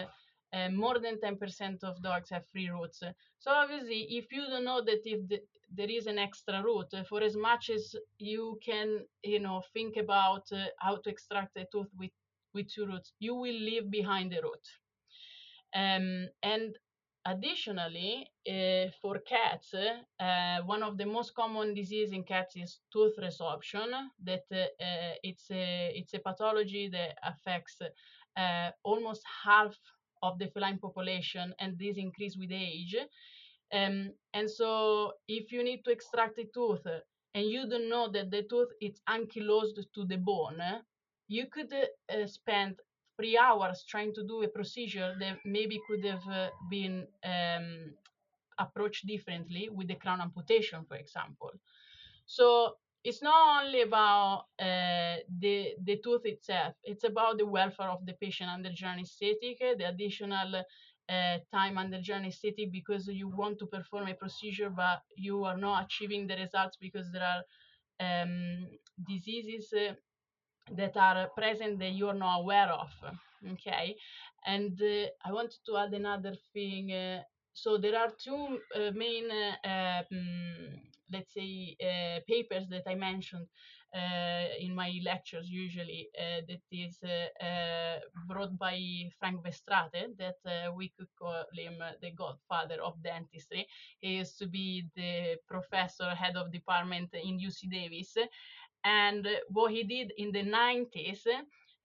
more 0.71 0.99
than 0.99 1.19
10% 1.19 1.83
of 1.83 2.01
dogs 2.01 2.29
have 2.29 2.45
three 2.47 2.69
roots. 2.69 3.03
So 3.39 3.51
obviously, 3.51 4.01
if 4.17 4.31
you 4.31 4.45
don't 4.47 4.65
know 4.65 4.81
that 4.81 5.01
if 5.05 5.27
the, 5.27 5.41
there 5.71 5.89
is 5.89 6.07
an 6.07 6.17
extra 6.17 6.63
root, 6.63 6.87
for 7.07 7.21
as 7.21 7.35
much 7.35 7.69
as 7.69 7.95
you 8.17 8.59
can, 8.65 8.99
you 9.23 9.39
know, 9.39 9.61
think 9.73 9.97
about 9.97 10.51
uh, 10.51 10.65
how 10.79 10.97
to 10.97 11.09
extract 11.09 11.57
a 11.57 11.65
tooth 11.71 11.89
with 11.97 12.11
with 12.53 12.67
two 12.73 12.87
roots, 12.87 13.13
you 13.19 13.35
will 13.35 13.53
leave 13.53 13.91
behind 13.91 14.31
the 14.31 14.41
root. 14.41 14.65
Um, 15.75 16.27
and 16.41 16.75
additionally, 17.25 18.27
uh, 18.49 18.89
for 18.99 19.19
cats, 19.19 19.73
uh, 19.75 20.59
one 20.65 20.81
of 20.81 20.97
the 20.97 21.05
most 21.05 21.35
common 21.35 21.75
disease 21.75 22.11
in 22.11 22.23
cats 22.23 22.55
is 22.55 22.79
tooth 22.91 23.15
resorption. 23.19 24.09
That 24.23 24.45
uh, 24.51 25.13
it's 25.23 25.51
a 25.51 25.91
it's 25.95 26.13
a 26.15 26.19
pathology 26.19 26.89
that 26.89 27.17
affects 27.23 27.79
almost 28.83 29.23
half 29.43 29.77
of 30.21 30.39
the 30.39 30.47
feline 30.47 30.77
population, 30.77 31.53
and 31.59 31.77
this 31.77 31.97
increase 31.97 32.35
with 32.37 32.51
age. 32.51 32.95
Um, 33.73 34.11
and 34.33 34.49
so, 34.49 35.13
if 35.27 35.51
you 35.51 35.63
need 35.63 35.83
to 35.85 35.91
extract 35.91 36.39
a 36.39 36.45
tooth 36.53 36.85
and 37.35 37.45
you 37.45 37.67
don't 37.69 37.89
know 37.89 38.09
that 38.11 38.31
the 38.31 38.43
tooth 38.43 38.69
is 38.81 39.01
ankylosed 39.07 39.79
to 39.93 40.05
the 40.05 40.17
bone, 40.17 40.61
you 41.27 41.45
could 41.51 41.71
uh, 41.73 42.25
spend 42.25 42.75
three 43.17 43.37
hours 43.37 43.83
trying 43.87 44.13
to 44.13 44.23
do 44.23 44.41
a 44.43 44.47
procedure 44.47 45.15
that 45.19 45.37
maybe 45.45 45.79
could 45.87 46.03
have 46.05 46.25
uh, 46.27 46.47
been 46.69 47.05
um, 47.23 47.91
approached 48.57 49.05
differently 49.05 49.69
with 49.71 49.87
the 49.87 49.95
crown 49.95 50.21
amputation, 50.21 50.85
for 50.87 50.95
example. 50.95 51.51
So 52.25 52.75
it's 53.03 53.21
not 53.21 53.63
only 53.65 53.81
about 53.81 54.45
uh, 54.59 55.17
the 55.39 55.75
the 55.83 55.97
tooth 56.03 56.25
itself; 56.25 56.75
it's 56.83 57.03
about 57.03 57.37
the 57.37 57.45
welfare 57.45 57.89
of 57.89 58.05
the 58.05 58.13
patient 58.13 58.49
under 58.49 58.71
general 58.71 58.99
anesthetic, 58.99 59.59
the 59.59 59.87
additional 59.87 60.55
uh, 61.09 61.37
time 61.51 61.77
under 61.77 62.01
general 62.01 62.25
anesthetic 62.25 62.71
because 62.71 63.07
you 63.07 63.27
want 63.29 63.57
to 63.59 63.65
perform 63.67 64.07
a 64.07 64.13
procedure, 64.13 64.69
but 64.69 65.01
you 65.15 65.43
are 65.45 65.57
not 65.57 65.85
achieving 65.85 66.27
the 66.27 66.35
results 66.35 66.77
because 66.79 67.11
there 67.11 67.23
are 67.23 67.43
um, 68.23 68.67
diseases 69.07 69.73
uh, 69.73 69.93
that 70.71 70.95
are 70.97 71.27
present 71.29 71.79
that 71.79 71.91
you're 71.93 72.13
not 72.13 72.39
aware 72.41 72.69
of 72.69 72.89
okay? 73.53 73.95
And 74.45 74.79
i 75.25 75.31
wanted 75.31 75.59
to 75.65 75.77
add 75.77 75.93
another 75.93 76.35
thing 76.53 76.91
so 77.53 77.77
there 77.77 77.97
are 77.97 78.11
two 78.23 78.59
main 78.93 79.29
um, 79.65 80.81
let's 81.11 81.33
say 81.33 81.75
uh, 81.81 82.19
papers 82.27 82.67
that 82.69 82.83
i 82.87 82.95
mentioned 82.95 83.47
uh, 83.95 84.45
in 84.59 84.75
my 84.75 84.99
lectures 85.03 85.49
usually 85.49 86.09
uh, 86.19 86.41
that 86.47 86.61
is 86.71 86.99
brought 88.27 88.57
by 88.57 88.77
frank 89.19 89.41
verstraete 89.43 90.15
that 90.17 90.37
we 90.75 90.89
could 90.97 91.07
call 91.17 91.43
him 91.53 91.75
the 92.01 92.11
godfather 92.11 92.77
of 92.83 93.01
dentistry 93.03 93.65
he 93.99 94.17
used 94.17 94.37
to 94.37 94.47
be 94.47 94.85
the 94.95 95.35
professor 95.47 96.09
head 96.15 96.35
of 96.35 96.51
department 96.51 97.09
in 97.13 97.39
uc 97.39 97.69
davis 97.71 98.15
and 98.83 99.27
what 99.49 99.71
he 99.71 99.83
did 99.83 100.11
in 100.17 100.31
the 100.31 100.43
90s, 100.43 101.27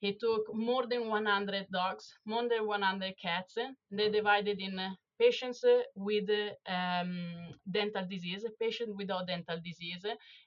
he 0.00 0.12
took 0.14 0.54
more 0.54 0.86
than 0.86 1.08
100 1.08 1.66
dogs, 1.72 2.14
more 2.26 2.48
than 2.48 2.66
100 2.66 3.14
cats. 3.20 3.56
They 3.90 4.10
divided 4.10 4.60
in 4.60 4.78
patients 5.18 5.64
with 5.94 6.30
um, 6.68 7.54
dental 7.70 8.04
disease, 8.08 8.44
patient 8.60 8.96
without 8.96 9.26
dental 9.26 9.58
disease, 9.64 10.04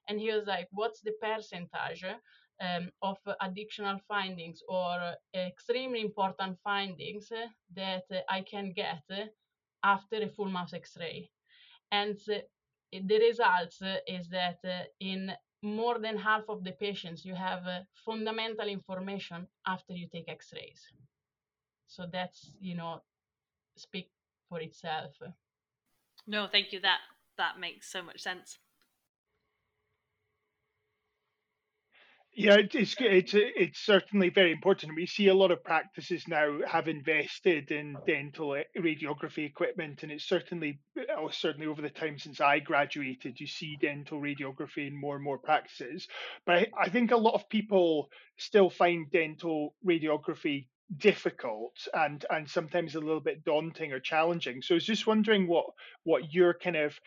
and 0.07 0.19
he 0.19 0.31
was 0.31 0.45
like, 0.45 0.67
"What's 0.71 1.01
the 1.01 1.13
percentage 1.21 2.05
um, 2.61 2.91
of 3.01 3.17
additional 3.41 3.99
findings 4.07 4.61
or 4.67 5.15
extremely 5.35 6.01
important 6.01 6.57
findings 6.63 7.29
that 7.75 8.05
I 8.29 8.41
can 8.41 8.73
get 8.73 9.03
after 9.83 10.17
a 10.17 10.29
full 10.29 10.49
mouth 10.49 10.73
X-ray?" 10.73 11.29
And 11.91 12.17
the 12.91 13.19
results 13.19 13.81
is 14.07 14.29
that 14.29 14.59
in 14.99 15.31
more 15.61 15.99
than 15.99 16.17
half 16.17 16.43
of 16.49 16.63
the 16.63 16.71
patients 16.73 17.25
you 17.25 17.35
have 17.35 17.63
fundamental 18.05 18.67
information 18.67 19.47
after 19.65 19.93
you 19.93 20.07
take 20.07 20.29
x-rays 20.29 20.81
so 21.87 22.05
that's 22.11 22.51
you 22.59 22.75
know 22.75 23.01
speak 23.77 24.09
for 24.49 24.59
itself 24.59 25.11
no 26.25 26.47
thank 26.51 26.71
you 26.71 26.79
that 26.79 26.99
that 27.37 27.59
makes 27.59 27.91
so 27.91 28.01
much 28.01 28.19
sense 28.19 28.57
Yeah, 32.39 32.57
it's 32.59 32.95
it's 32.99 33.33
it's 33.33 33.79
certainly 33.79 34.29
very 34.29 34.51
important. 34.51 34.95
We 34.95 35.07
see 35.07 35.27
a 35.27 35.33
lot 35.33 35.49
of 35.49 35.63
practices 35.63 36.27
now 36.27 36.59
have 36.67 36.87
invested 36.87 37.71
in 37.71 37.97
dental 38.05 38.55
radiography 38.77 39.43
equipment, 39.43 40.03
and 40.03 40.11
it's 40.11 40.29
certainly 40.29 40.79
oh, 41.17 41.29
certainly 41.29 41.65
over 41.65 41.81
the 41.81 41.89
time 41.89 42.19
since 42.19 42.39
I 42.39 42.59
graduated, 42.59 43.39
you 43.39 43.47
see 43.47 43.75
dental 43.81 44.21
radiography 44.21 44.85
in 44.85 45.01
more 45.01 45.15
and 45.15 45.23
more 45.23 45.39
practices. 45.39 46.07
But 46.45 46.55
I, 46.57 46.67
I 46.79 46.89
think 46.89 47.09
a 47.09 47.17
lot 47.17 47.33
of 47.33 47.49
people 47.49 48.09
still 48.37 48.69
find 48.69 49.09
dental 49.09 49.73
radiography 49.83 50.67
difficult 50.95 51.75
and 51.93 52.25
and 52.29 52.49
sometimes 52.49 52.95
a 52.95 52.99
little 52.99 53.19
bit 53.19 53.43
daunting 53.43 53.91
or 53.91 53.99
challenging. 53.99 54.61
So 54.61 54.73
I 54.73 54.77
was 54.77 54.85
just 54.85 55.07
wondering 55.07 55.47
what 55.47 55.65
what 56.03 56.33
your 56.33 56.53
kind 56.53 56.77
of 56.77 56.97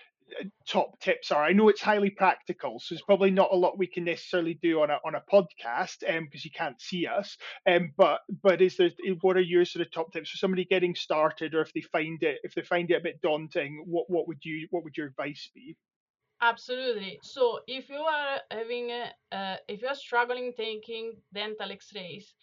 top 0.69 1.01
tips 1.01 1.33
are. 1.33 1.43
I 1.43 1.53
know 1.53 1.69
it's 1.69 1.81
highly 1.81 2.11
practical, 2.11 2.79
so 2.79 2.95
there's 2.95 3.03
probably 3.03 3.31
not 3.31 3.51
a 3.53 3.57
lot 3.57 3.79
we 3.79 3.87
can 3.87 4.05
necessarily 4.05 4.55
do 4.55 4.83
on 4.83 4.90
a 4.90 4.99
on 5.05 5.14
a 5.14 5.23
podcast 5.33 6.09
um, 6.09 6.25
because 6.25 6.45
you 6.45 6.51
can't 6.51 6.81
see 6.81 7.07
us. 7.07 7.37
Um, 7.66 7.93
but 7.97 8.21
but 8.43 8.62
is 8.62 8.77
there 8.77 8.90
what 9.23 9.37
are 9.37 9.40
your 9.40 9.64
sort 9.64 9.87
of 9.87 9.93
top 9.93 10.12
tips 10.12 10.31
for 10.31 10.37
somebody 10.37 10.64
getting 10.64 10.95
started, 10.95 11.55
or 11.55 11.62
if 11.62 11.73
they 11.73 11.81
find 11.81 12.23
it 12.23 12.38
if 12.43 12.55
they 12.55 12.62
find 12.62 12.90
it 12.90 12.95
a 12.97 13.03
bit 13.03 13.21
daunting, 13.23 13.85
what 13.87 14.09
what 14.09 14.29
would 14.29 14.45
you 14.45 14.69
what 14.71 14.85
would 14.85 14.97
your 14.97 15.07
advice 15.07 15.51
be? 15.55 15.77
Absolutely. 16.43 17.19
So 17.23 17.61
if 17.66 17.90
you 17.90 17.99
are 17.99 18.38
having 18.51 18.90
a, 18.90 19.12
uh, 19.31 19.57
if 19.69 19.83
you 19.83 19.88
are 19.88 19.95
struggling 19.95 20.55
taking 20.57 21.16
dental 21.35 21.71
X-rays, 21.71 22.35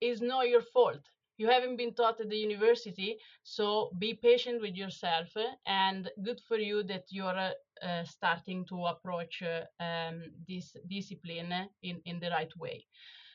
it's 0.00 0.20
not 0.20 0.48
your 0.48 0.62
fault 0.62 1.00
you 1.36 1.48
haven't 1.48 1.76
been 1.76 1.94
taught 1.94 2.20
at 2.20 2.28
the 2.28 2.36
university 2.36 3.18
so 3.42 3.90
be 3.98 4.14
patient 4.14 4.60
with 4.60 4.74
yourself 4.74 5.28
and 5.66 6.10
good 6.22 6.40
for 6.48 6.58
you 6.58 6.82
that 6.84 7.04
you're 7.10 7.52
uh, 7.82 8.04
starting 8.04 8.64
to 8.66 8.84
approach 8.86 9.42
uh, 9.42 9.64
um, 9.82 10.22
this 10.48 10.76
discipline 10.88 11.68
in, 11.82 12.00
in 12.04 12.20
the 12.20 12.30
right 12.30 12.52
way. 12.56 12.86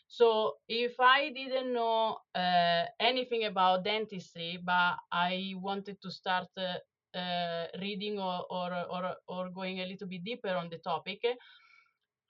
So 0.08 0.56
if 0.68 1.00
I 1.00 1.32
didn't 1.32 1.74
know 1.74 2.18
uh, 2.34 2.86
anything 3.00 3.46
about 3.46 3.84
dentistry, 3.84 4.60
but 4.64 4.96
I 5.12 5.54
wanted 5.58 6.02
to 6.02 6.10
start 6.10 6.48
uh, 6.58 7.18
uh, 7.18 7.68
reading 7.80 8.20
or, 8.20 8.46
or, 8.50 8.74
or, 8.90 9.16
or 9.28 9.50
going 9.50 9.82
a 9.82 9.86
little 9.86 10.08
bit 10.08 10.24
deeper 10.24 10.50
on 10.50 10.70
the 10.70 10.78
topic, 10.78 11.20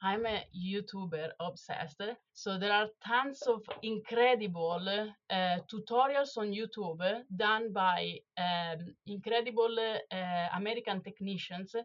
I'm 0.01 0.25
a 0.25 0.45
YouTuber 0.55 1.31
obsessed. 1.41 2.01
So 2.33 2.57
there 2.57 2.71
are 2.71 2.87
tons 3.05 3.41
of 3.41 3.63
incredible 3.83 5.11
uh, 5.29 5.57
tutorials 5.69 6.37
on 6.37 6.51
YouTube 6.53 7.23
done 7.35 7.73
by 7.73 8.19
um, 8.37 8.95
incredible 9.07 9.77
uh, 9.79 10.47
American 10.55 11.01
technicians 11.01 11.75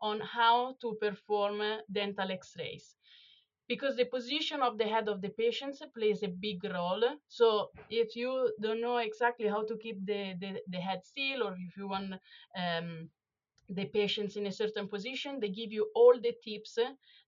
on 0.00 0.20
how 0.20 0.76
to 0.82 0.96
perform 1.00 1.60
dental 1.90 2.30
x-rays 2.30 2.96
because 3.66 3.96
the 3.96 4.04
position 4.04 4.60
of 4.62 4.78
the 4.78 4.84
head 4.84 5.08
of 5.08 5.20
the 5.22 5.30
patient 5.30 5.76
plays 5.96 6.22
a 6.22 6.28
big 6.28 6.62
role. 6.64 7.02
So 7.28 7.70
if 7.90 8.14
you 8.14 8.52
don't 8.60 8.80
know 8.80 8.98
exactly 8.98 9.48
how 9.48 9.64
to 9.64 9.76
keep 9.78 10.04
the, 10.06 10.34
the, 10.38 10.60
the 10.68 10.78
head 10.78 11.04
still 11.04 11.42
or 11.44 11.56
if 11.58 11.76
you 11.76 11.88
want 11.88 12.14
um, 12.56 13.08
the 13.70 13.86
patients 13.86 14.36
in 14.36 14.46
a 14.46 14.52
certain 14.52 14.86
position, 14.88 15.40
they 15.40 15.48
give 15.48 15.72
you 15.72 15.90
all 15.94 16.14
the 16.20 16.34
tips 16.44 16.78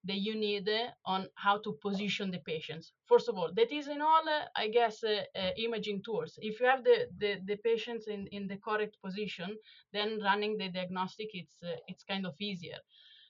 that 0.06 0.18
you 0.18 0.34
need 0.34 0.68
on 1.04 1.28
how 1.34 1.58
to 1.58 1.76
position 1.82 2.30
the 2.30 2.38
patients. 2.38 2.92
First 3.06 3.28
of 3.28 3.36
all, 3.36 3.50
that 3.54 3.72
is 3.72 3.88
in 3.88 4.00
all, 4.00 4.24
I 4.56 4.68
guess, 4.68 5.02
uh, 5.04 5.22
uh, 5.34 5.50
imaging 5.56 6.02
tools. 6.02 6.38
If 6.40 6.60
you 6.60 6.66
have 6.66 6.84
the, 6.84 7.08
the, 7.18 7.40
the 7.44 7.56
patients 7.56 8.06
in, 8.08 8.26
in 8.28 8.46
the 8.46 8.56
correct 8.56 8.96
position, 9.04 9.56
then 9.92 10.20
running 10.22 10.56
the 10.58 10.68
diagnostic, 10.68 11.30
it's, 11.34 11.62
uh, 11.62 11.76
it's 11.88 12.04
kind 12.04 12.26
of 12.26 12.34
easier. 12.40 12.78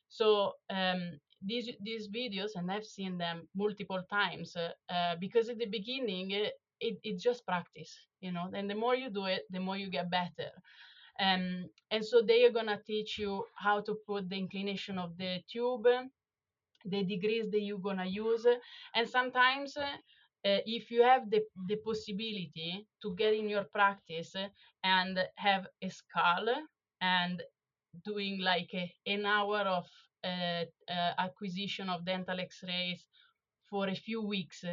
So 0.08 0.52
um, 0.70 1.18
these 1.42 1.70
these 1.80 2.08
videos, 2.08 2.50
and 2.54 2.70
I've 2.70 2.86
seen 2.86 3.18
them 3.18 3.48
multiple 3.54 4.02
times, 4.10 4.56
uh, 4.56 4.72
uh, 4.88 5.16
because 5.20 5.48
at 5.48 5.58
the 5.58 5.66
beginning 5.66 6.30
it, 6.30 6.54
it's 6.80 7.22
just 7.22 7.44
practice, 7.44 7.92
you 8.20 8.32
know. 8.32 8.50
And 8.54 8.70
the 8.70 8.74
more 8.74 8.94
you 8.94 9.10
do 9.10 9.24
it, 9.26 9.42
the 9.50 9.60
more 9.60 9.76
you 9.76 9.90
get 9.90 10.10
better. 10.10 10.50
Um, 11.18 11.68
and 11.90 12.04
so 12.04 12.22
they 12.22 12.44
are 12.44 12.52
gonna 12.52 12.80
teach 12.86 13.18
you 13.18 13.44
how 13.56 13.80
to 13.80 13.96
put 14.06 14.28
the 14.28 14.36
inclination 14.36 14.98
of 14.98 15.16
the 15.16 15.40
tube, 15.50 15.86
the 16.84 17.02
degrees 17.04 17.50
that 17.50 17.60
you're 17.60 17.78
gonna 17.78 18.06
use, 18.06 18.46
and 18.94 19.08
sometimes. 19.08 19.76
Uh, 20.44 20.60
if 20.64 20.90
you 20.92 21.02
have 21.02 21.28
the, 21.30 21.42
the 21.66 21.76
possibility 21.76 22.86
to 23.02 23.14
get 23.16 23.34
in 23.34 23.48
your 23.48 23.64
practice 23.64 24.34
and 24.84 25.18
have 25.36 25.66
a 25.82 25.88
skull 25.88 26.46
and 27.00 27.42
doing 28.04 28.40
like 28.40 28.70
a, 28.74 28.92
an 29.06 29.26
hour 29.26 29.60
of 29.60 29.86
uh, 30.24 30.64
uh, 30.88 31.12
acquisition 31.18 31.88
of 31.88 32.04
dental 32.04 32.38
x-rays 32.40 33.04
for 33.68 33.88
a 33.88 33.94
few 33.94 34.22
weeks 34.22 34.64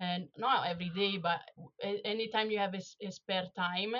and 0.00 0.28
not 0.36 0.66
every 0.66 0.90
day 0.90 1.18
but 1.18 1.40
anytime 2.04 2.50
you 2.50 2.58
have 2.58 2.74
a, 2.74 2.82
a 3.06 3.10
spare 3.10 3.46
time 3.56 3.94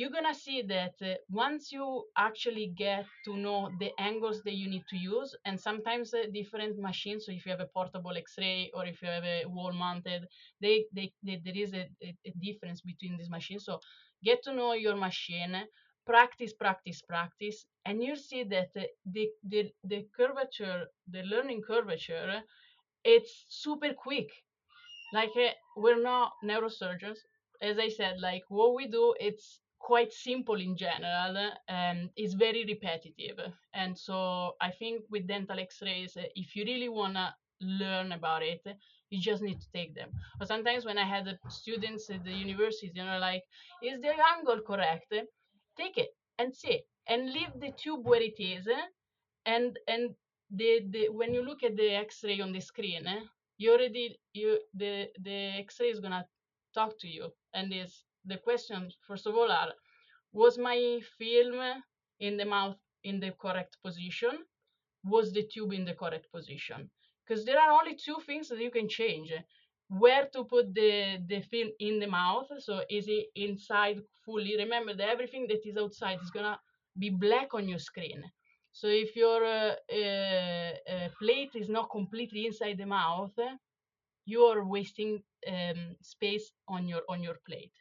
you're 0.00 0.16
gonna 0.18 0.34
see 0.34 0.62
that 0.62 0.94
uh, 1.02 1.14
once 1.30 1.72
you 1.72 2.04
actually 2.16 2.72
get 2.76 3.04
to 3.24 3.36
know 3.36 3.70
the 3.80 3.90
angles 3.98 4.42
that 4.44 4.54
you 4.54 4.68
need 4.68 4.84
to 4.88 4.96
use 4.96 5.36
and 5.44 5.60
sometimes 5.60 6.14
uh, 6.14 6.22
different 6.32 6.78
machines 6.78 7.26
so 7.26 7.32
if 7.32 7.44
you 7.44 7.50
have 7.50 7.60
a 7.60 7.72
portable 7.76 8.16
x-ray 8.16 8.70
or 8.74 8.86
if 8.86 9.02
you 9.02 9.08
have 9.08 9.24
a 9.24 9.44
wall 9.46 9.72
mounted 9.72 10.22
they, 10.60 10.84
they, 10.94 11.12
they 11.22 11.40
there 11.44 11.56
is 11.64 11.74
a, 11.74 11.88
a, 12.02 12.32
difference 12.40 12.80
between 12.80 13.16
these 13.18 13.30
machines 13.30 13.64
so 13.64 13.78
get 14.24 14.42
to 14.42 14.54
know 14.54 14.72
your 14.72 14.96
machine 14.96 15.54
practice, 16.06 16.52
practice, 16.52 17.02
practice, 17.02 17.66
and 17.86 18.02
you'll 18.02 18.16
see 18.16 18.42
that 18.44 18.72
the, 18.74 19.28
the, 19.48 19.70
the 19.84 20.06
curvature, 20.16 20.86
the 21.08 21.22
learning 21.22 21.62
curvature, 21.62 22.42
it's 23.04 23.46
super 23.48 23.92
quick. 23.94 24.30
Like 25.12 25.30
uh, 25.36 25.50
we're 25.76 26.02
not 26.02 26.32
neurosurgeons. 26.44 27.18
As 27.62 27.78
I 27.78 27.88
said, 27.88 28.20
like 28.20 28.42
what 28.48 28.74
we 28.74 28.86
do, 28.88 29.14
it's 29.20 29.59
quite 29.80 30.12
simple 30.12 30.60
in 30.60 30.76
general 30.76 31.36
um, 31.36 31.50
and 31.68 32.10
it's 32.16 32.34
very 32.34 32.64
repetitive. 32.64 33.38
And 33.74 33.98
so 33.98 34.56
I 34.60 34.70
think 34.70 35.02
with 35.10 35.26
dental 35.26 35.58
x-rays, 35.58 36.16
if 36.36 36.56
you 36.56 36.64
really 36.64 36.88
want 36.88 37.14
to 37.14 37.34
learn 37.60 38.12
about 38.12 38.42
it, 38.42 38.62
you 39.10 39.20
just 39.20 39.42
need 39.42 39.60
to 39.60 39.70
take 39.72 39.94
them. 39.94 40.10
Or 40.40 40.46
sometimes 40.46 40.84
when 40.84 40.98
I 40.98 41.04
had 41.04 41.38
students 41.48 42.10
at 42.10 42.24
the 42.24 42.32
university, 42.32 42.92
you 42.94 43.04
know, 43.04 43.18
like, 43.18 43.44
is 43.82 44.00
the 44.00 44.12
angle 44.36 44.60
correct? 44.66 45.12
take 45.76 45.98
it 45.98 46.10
and 46.38 46.54
see 46.54 46.80
and 47.08 47.32
leave 47.32 47.52
the 47.60 47.72
tube 47.82 48.04
where 48.06 48.22
it 48.22 48.38
is 48.38 48.68
and 49.46 49.78
and 49.88 50.10
the, 50.50 50.80
the 50.90 51.08
when 51.10 51.32
you 51.34 51.42
look 51.42 51.62
at 51.62 51.76
the 51.76 51.90
x-ray 51.94 52.40
on 52.40 52.52
the 52.52 52.60
screen 52.60 53.06
you 53.58 53.72
already 53.72 54.18
you 54.32 54.58
the 54.74 55.08
the 55.22 55.38
x-ray 55.66 55.88
is 55.88 56.00
gonna 56.00 56.26
talk 56.74 56.98
to 56.98 57.08
you 57.08 57.28
and 57.54 57.72
is 57.72 58.04
the 58.24 58.38
questions 58.38 58.96
first 59.06 59.26
of 59.26 59.34
all 59.36 59.50
are 59.50 59.72
was 60.32 60.58
my 60.58 61.00
film 61.18 61.82
in 62.20 62.36
the 62.36 62.44
mouth 62.44 62.76
in 63.04 63.20
the 63.20 63.32
correct 63.40 63.76
position 63.84 64.38
was 65.04 65.32
the 65.32 65.44
tube 65.52 65.72
in 65.72 65.84
the 65.84 65.94
correct 65.94 66.26
position 66.32 66.90
because 67.26 67.44
there 67.44 67.58
are 67.60 67.70
only 67.70 67.94
two 67.96 68.16
things 68.26 68.48
that 68.48 68.58
you 68.60 68.70
can 68.70 68.88
change 68.88 69.32
where 69.88 70.26
to 70.32 70.44
put 70.44 70.72
the, 70.74 71.18
the 71.28 71.40
film 71.40 71.70
in 71.80 71.98
the 71.98 72.06
mouth. 72.06 72.46
So 72.58 72.82
is 72.88 73.06
it 73.08 73.26
inside 73.34 74.00
fully? 74.24 74.56
Remember 74.56 74.94
that 74.94 75.08
everything 75.08 75.46
that 75.48 75.66
is 75.66 75.76
outside 75.76 76.18
is 76.22 76.30
gonna 76.30 76.58
be 76.98 77.10
black 77.10 77.54
on 77.54 77.68
your 77.68 77.78
screen. 77.78 78.22
So 78.72 78.86
if 78.86 79.16
your 79.16 79.44
uh, 79.44 79.74
uh, 79.92 80.72
uh, 80.94 81.08
plate 81.18 81.50
is 81.54 81.68
not 81.68 81.90
completely 81.90 82.46
inside 82.46 82.78
the 82.78 82.86
mouth, 82.86 83.32
you 84.24 84.42
are 84.44 84.64
wasting 84.64 85.22
um, 85.48 85.96
space 86.00 86.52
on 86.68 86.86
your 86.88 87.02
on 87.08 87.22
your 87.22 87.36
plate. 87.46 87.72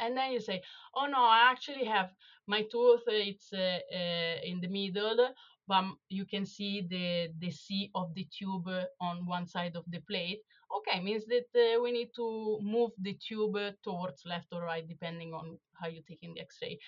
And 0.00 0.16
then 0.16 0.32
you 0.32 0.40
say, 0.40 0.62
oh 0.94 1.06
no, 1.06 1.18
I 1.18 1.50
actually 1.50 1.84
have 1.84 2.10
my 2.46 2.62
tooth, 2.62 3.02
it's 3.06 3.52
uh, 3.52 3.78
uh, 3.92 4.36
in 4.44 4.60
the 4.60 4.68
middle, 4.68 5.34
but 5.66 5.84
you 6.08 6.24
can 6.24 6.46
see 6.46 6.86
the, 6.88 7.28
the 7.38 7.50
C 7.50 7.90
of 7.94 8.14
the 8.14 8.26
tube 8.36 8.68
on 9.00 9.26
one 9.26 9.46
side 9.46 9.76
of 9.76 9.84
the 9.88 10.00
plate. 10.00 10.40
Okay, 10.78 11.00
means 11.00 11.24
that 11.26 11.48
uh, 11.54 11.80
we 11.82 11.92
need 11.92 12.10
to 12.16 12.58
move 12.62 12.90
the 12.98 13.16
tube 13.26 13.58
towards 13.82 14.22
left 14.24 14.48
or 14.52 14.62
right, 14.62 14.86
depending 14.86 15.32
on 15.34 15.58
how 15.80 15.88
you're 15.88 16.08
taking 16.08 16.34
the 16.34 16.40
x-ray. 16.40 16.78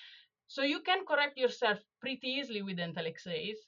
So 0.46 0.62
you 0.62 0.80
can 0.80 1.04
correct 1.06 1.38
yourself 1.38 1.78
pretty 2.00 2.28
easily 2.28 2.62
with 2.62 2.76
dental 2.76 3.06
x-rays, 3.06 3.58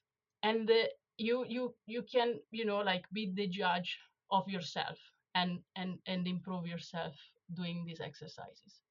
and 0.42 0.68
uh, 0.70 0.84
you 1.16 1.44
you 1.48 1.74
you 1.86 2.02
can 2.02 2.40
you 2.50 2.64
know 2.64 2.78
like 2.78 3.04
be 3.12 3.32
the 3.34 3.46
judge 3.46 3.98
of 4.30 4.48
yourself 4.48 4.98
and 5.34 5.60
and 5.76 5.98
and 6.06 6.26
improve 6.26 6.66
yourself 6.66 7.14
doing 7.54 7.84
these 7.86 8.00
exercises 8.00 8.82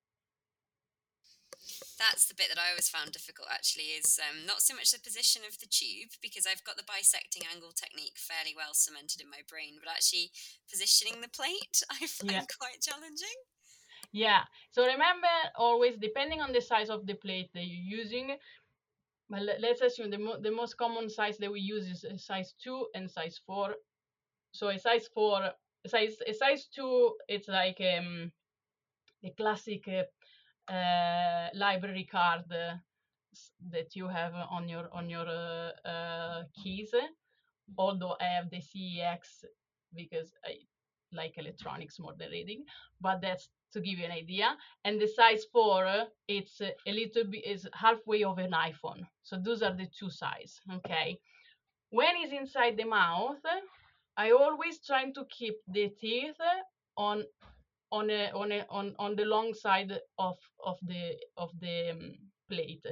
that's 1.98 2.26
the 2.26 2.34
bit 2.34 2.50
that 2.50 2.60
I 2.62 2.74
always 2.74 2.90
found 2.90 3.12
difficult 3.12 3.48
actually 3.52 3.94
is 3.94 4.20
um, 4.20 4.46
not 4.46 4.62
so 4.62 4.74
much 4.74 4.92
the 4.92 5.00
position 5.00 5.44
of 5.48 5.60
the 5.60 5.70
tube 5.70 6.18
because 6.22 6.46
I've 6.50 6.64
got 6.64 6.78
the 6.78 6.88
bisecting 6.88 7.44
angle 7.46 7.72
technique 7.72 8.18
fairly 8.18 8.54
well 8.56 8.74
cemented 8.74 9.22
in 9.22 9.30
my 9.30 9.46
brain, 9.48 9.78
but 9.78 9.92
actually 9.92 10.32
positioning 10.70 11.22
the 11.22 11.30
plate 11.30 11.84
I 11.92 12.08
find 12.08 12.46
yeah. 12.46 12.58
quite 12.58 12.82
challenging. 12.82 13.38
Yeah. 14.12 14.44
So 14.72 14.84
remember 14.84 15.32
always, 15.56 15.96
depending 15.98 16.42
on 16.42 16.52
the 16.52 16.62
size 16.62 16.90
of 16.90 17.06
the 17.06 17.16
plate 17.16 17.50
that 17.54 17.64
you're 17.64 18.02
using, 18.02 18.36
well, 19.30 19.48
let's 19.60 19.82
assume 19.82 20.10
the, 20.12 20.18
mo- 20.18 20.42
the 20.42 20.52
most 20.52 20.78
common 20.78 21.10
size 21.10 21.38
that 21.38 21.52
we 21.52 21.62
use 21.62 21.88
is 21.88 22.04
a 22.04 22.18
size 22.18 22.54
2 22.64 22.88
and 22.96 23.10
size 23.10 23.40
4. 23.46 23.76
So 24.52 24.68
a 24.68 24.78
size 24.78 25.08
4, 25.14 25.52
a 25.86 25.90
size, 25.90 26.18
a 26.28 26.34
size 26.34 26.68
2, 26.76 27.14
it's 27.30 27.48
like 27.48 27.82
um, 27.98 28.32
the 29.24 29.30
classic 29.32 29.88
uh, 29.88 30.04
uh, 30.72 31.50
library 31.54 32.08
card 32.10 32.44
uh, 32.52 32.76
that 33.72 33.96
you 33.96 34.08
have 34.08 34.34
on 34.50 34.70
your 34.70 34.90
on 34.94 35.10
your 35.10 35.28
uh, 35.86 36.44
keys. 36.56 36.92
Although 37.78 38.16
I 38.20 38.26
have 38.26 38.50
the 38.50 38.62
CEX 38.62 39.46
because 39.94 40.34
I 40.46 40.56
like 41.14 41.38
electronics 41.38 42.00
more 42.00 42.14
than 42.18 42.32
reading, 42.32 42.64
but 43.02 43.22
that's 43.22 43.50
to 43.74 43.82
give 43.82 44.00
you 44.00 44.06
an 44.06 44.12
idea. 44.12 44.56
And 44.84 45.00
the 45.00 45.08
size 45.08 45.46
four, 45.52 45.88
it's 46.28 46.62
a 46.62 46.92
little 46.92 47.26
bit 47.26 47.46
is 47.46 47.68
halfway 47.74 48.24
of 48.24 48.38
an 48.38 48.52
iPhone. 48.52 49.08
So 49.24 49.38
those 49.38 49.62
are 49.62 49.76
the 49.76 49.88
two 49.98 50.10
size. 50.10 50.60
Okay. 50.74 51.20
When 51.90 52.16
it's 52.18 52.34
inside 52.34 52.78
the 52.78 52.86
mouth, 52.86 53.44
I 54.18 54.32
always 54.32 54.80
try 54.86 55.12
to 55.12 55.26
keep 55.30 55.56
the 55.68 55.90
teeth 56.00 56.40
on 56.98 57.24
on 57.92 58.10
a, 58.10 58.32
on 58.32 58.52
a, 58.52 58.66
on 58.70 58.96
on 59.00 59.16
the 59.16 59.26
long 59.26 59.54
side 59.54 59.92
of 60.18 60.38
of 60.64 60.78
the 60.84 61.16
of 61.38 61.52
the 61.60 61.92
um, 61.92 62.16
plate 62.50 62.86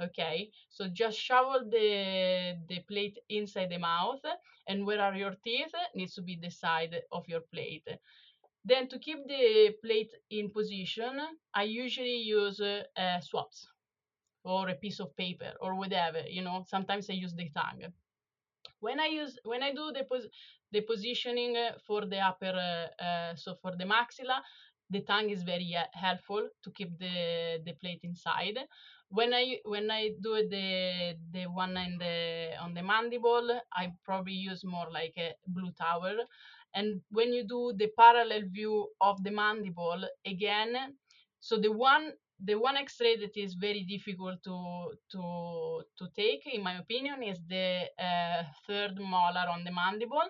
okay 0.00 0.50
so 0.68 0.88
just 0.88 1.18
shovel 1.18 1.68
the 1.70 2.56
the 2.68 2.80
plate 2.88 3.18
inside 3.28 3.70
the 3.70 3.78
mouth 3.78 4.20
and 4.68 4.84
where 4.86 5.00
are 5.00 5.14
your 5.14 5.34
teeth 5.44 5.72
needs 5.94 6.14
to 6.14 6.22
be 6.22 6.36
the 6.36 6.50
side 6.50 7.00
of 7.12 7.26
your 7.28 7.40
plate 7.52 7.86
then 8.64 8.88
to 8.88 8.98
keep 8.98 9.18
the 9.28 9.74
plate 9.82 10.12
in 10.30 10.50
position 10.50 11.20
i 11.54 11.62
usually 11.62 12.18
use 12.18 12.60
uh, 12.60 13.20
swaps 13.20 13.68
or 14.44 14.68
a 14.68 14.74
piece 14.74 15.00
of 15.00 15.16
paper 15.16 15.52
or 15.60 15.74
whatever. 15.74 16.20
You 16.28 16.42
know, 16.42 16.64
sometimes 16.68 17.10
I 17.10 17.14
use 17.14 17.34
the 17.34 17.50
tongue. 17.50 17.92
When 18.80 19.00
I 19.00 19.06
use 19.06 19.38
when 19.44 19.62
I 19.62 19.72
do 19.72 19.92
the 19.92 20.04
pos- 20.04 20.28
the 20.74 20.82
positioning 20.82 21.56
for 21.86 22.00
the 22.12 22.18
upper, 22.30 22.54
uh, 22.70 23.04
uh, 23.04 23.34
so 23.36 23.54
for 23.62 23.72
the 23.80 23.84
maxilla, 23.84 24.38
the 24.90 25.00
tongue 25.10 25.30
is 25.30 25.42
very 25.42 25.74
uh, 25.76 25.84
helpful 25.92 26.48
to 26.62 26.70
keep 26.78 26.90
the 26.98 27.16
the 27.66 27.74
plate 27.80 28.02
inside. 28.10 28.58
When 29.18 29.32
I 29.32 29.44
when 29.74 29.90
I 29.90 30.02
do 30.26 30.32
the 30.54 30.68
the 31.36 31.44
one 31.62 31.76
in 31.86 31.94
the 32.04 32.16
on 32.64 32.74
the 32.74 32.82
mandible, 32.82 33.48
I 33.72 33.92
probably 34.04 34.38
use 34.50 34.62
more 34.64 34.88
like 34.90 35.14
a 35.16 35.30
blue 35.46 35.72
towel. 35.84 36.18
And 36.74 37.00
when 37.10 37.32
you 37.32 37.44
do 37.56 37.72
the 37.82 37.88
parallel 37.96 38.42
view 38.58 38.88
of 39.00 39.22
the 39.22 39.30
mandible, 39.30 40.02
again, 40.26 40.72
so 41.40 41.56
the 41.56 41.72
one 41.72 42.12
the 42.40 42.56
one 42.56 42.76
X-ray 42.76 43.16
that 43.22 43.36
is 43.36 43.54
very 43.54 43.82
difficult 43.94 44.42
to 44.48 44.56
to 45.12 45.22
to 45.98 46.04
take, 46.16 46.42
in 46.46 46.62
my 46.62 46.74
opinion, 46.84 47.22
is 47.22 47.38
the 47.48 47.68
uh, 47.98 48.42
third 48.66 48.98
molar 48.98 49.46
on 49.54 49.64
the 49.64 49.70
mandible. 49.82 50.28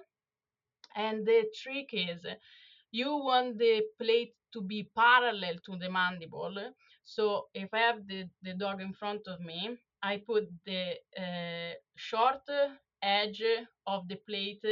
And 0.95 1.27
the 1.27 1.45
trick 1.63 1.91
is, 1.93 2.25
you 2.91 3.17
want 3.17 3.59
the 3.59 3.83
plate 4.01 4.35
to 4.53 4.61
be 4.63 4.89
parallel 4.97 5.57
to 5.67 5.77
the 5.77 5.91
mandible. 5.91 6.57
So 7.05 7.49
if 7.55 7.69
I 7.73 7.79
have 7.81 8.07
the, 8.07 8.29
the 8.43 8.55
dog 8.55 8.81
in 8.81 8.93
front 8.93 9.27
of 9.27 9.41
me, 9.41 9.77
I 10.03 10.19
put 10.19 10.49
the 10.65 10.93
uh, 11.19 11.75
short 11.97 12.43
edge 13.03 13.43
of 13.87 14.09
the 14.09 14.17
plate 14.17 14.65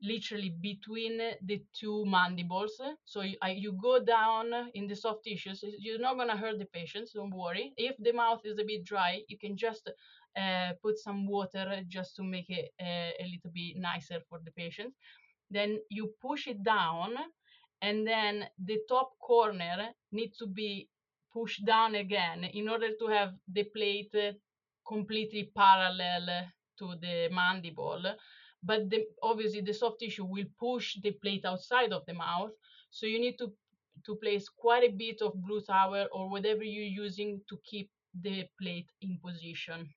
literally 0.00 0.50
between 0.60 1.18
the 1.42 1.62
two 1.74 2.04
mandibles. 2.06 2.80
So 3.04 3.22
you, 3.22 3.36
I, 3.42 3.50
you 3.50 3.72
go 3.72 3.98
down 4.04 4.70
in 4.74 4.86
the 4.86 4.94
soft 4.94 5.24
tissues. 5.24 5.64
You're 5.78 5.98
not 5.98 6.16
gonna 6.16 6.36
hurt 6.36 6.58
the 6.58 6.66
patients. 6.66 7.12
Don't 7.12 7.34
worry. 7.34 7.72
If 7.76 7.96
the 7.98 8.12
mouth 8.12 8.40
is 8.44 8.58
a 8.58 8.64
bit 8.64 8.84
dry, 8.84 9.22
you 9.28 9.36
can 9.38 9.56
just 9.56 9.90
uh, 10.36 10.72
put 10.82 10.98
some 10.98 11.26
water 11.26 11.82
just 11.88 12.14
to 12.16 12.22
make 12.22 12.48
it 12.48 12.70
uh, 12.80 13.10
a 13.20 13.24
little 13.24 13.50
bit 13.52 13.76
nicer 13.76 14.20
for 14.28 14.38
the 14.44 14.52
patients. 14.52 14.96
Then 15.50 15.80
you 15.90 16.14
push 16.20 16.46
it 16.46 16.62
down, 16.62 17.14
and 17.80 18.06
then 18.06 18.48
the 18.58 18.78
top 18.88 19.18
corner 19.18 19.88
needs 20.12 20.36
to 20.38 20.46
be 20.46 20.88
pushed 21.32 21.64
down 21.64 21.94
again 21.94 22.44
in 22.44 22.68
order 22.68 22.90
to 22.98 23.06
have 23.06 23.34
the 23.52 23.64
plate 23.64 24.10
eh, 24.14 24.32
completely 24.86 25.50
parallel 25.56 26.46
to 26.78 26.94
the 27.00 27.28
mandible. 27.30 28.02
But 28.62 28.90
the, 28.90 29.06
obviously 29.22 29.60
the 29.60 29.74
soft 29.74 30.00
tissue 30.00 30.24
will 30.24 30.46
push 30.58 30.96
the 31.02 31.12
plate 31.12 31.44
outside 31.44 31.92
of 31.92 32.04
the 32.06 32.14
mouth 32.14 32.50
so 32.90 33.06
you 33.06 33.20
need 33.20 33.38
to 33.38 33.52
to 34.06 34.14
place 34.16 34.48
quite 34.48 34.84
a 34.84 34.92
bit 34.92 35.20
of 35.22 35.34
blue 35.42 35.60
towel 35.60 36.06
or 36.12 36.30
whatever 36.30 36.62
you're 36.62 37.04
using 37.04 37.40
to 37.48 37.58
keep 37.64 37.90
the 38.22 38.46
plate 38.60 38.88
in 39.02 39.18
position. 39.18 39.88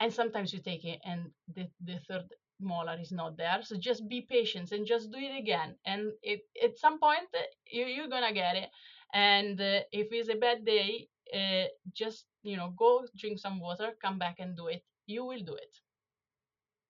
And 0.00 0.12
sometimes 0.12 0.52
you 0.52 0.60
take 0.60 0.84
it 0.84 1.00
and 1.04 1.30
the, 1.54 1.68
the 1.84 1.98
third 2.08 2.24
molar 2.60 2.98
is 3.00 3.12
not 3.12 3.36
there. 3.36 3.60
So 3.62 3.76
just 3.76 4.08
be 4.08 4.22
patient 4.22 4.72
and 4.72 4.86
just 4.86 5.10
do 5.10 5.18
it 5.18 5.36
again. 5.38 5.76
And 5.84 6.12
it, 6.22 6.40
at 6.62 6.78
some 6.78 6.98
point 6.98 7.28
you, 7.70 7.84
you're 7.86 8.08
gonna 8.08 8.32
get 8.32 8.56
it. 8.56 8.70
And 9.12 9.60
uh, 9.60 9.80
if 9.92 10.08
it's 10.10 10.28
a 10.28 10.34
bad 10.34 10.64
day 10.64 11.08
uh, 11.34 11.66
just 11.92 12.26
you 12.42 12.56
know 12.56 12.72
go 12.76 13.04
drink 13.16 13.38
some 13.38 13.58
water 13.58 13.90
come 14.00 14.18
back 14.18 14.36
and 14.38 14.56
do 14.56 14.68
it. 14.68 14.82
You 15.06 15.24
will 15.24 15.40
do 15.40 15.54
it. 15.54 15.78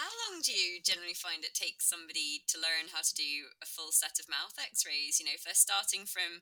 How 0.00 0.08
long 0.24 0.40
do 0.42 0.52
you 0.52 0.80
generally 0.82 1.14
find 1.14 1.44
it 1.44 1.52
takes 1.54 1.88
somebody 1.88 2.42
to 2.48 2.56
learn 2.56 2.88
how 2.92 3.04
to 3.04 3.14
do 3.14 3.52
a 3.60 3.66
full 3.66 3.92
set 3.92 4.16
of 4.18 4.28
mouth 4.28 4.56
x 4.56 4.86
rays? 4.86 5.20
You 5.20 5.26
know, 5.26 5.36
if 5.36 5.44
they're 5.44 5.54
starting 5.54 6.06
from 6.06 6.40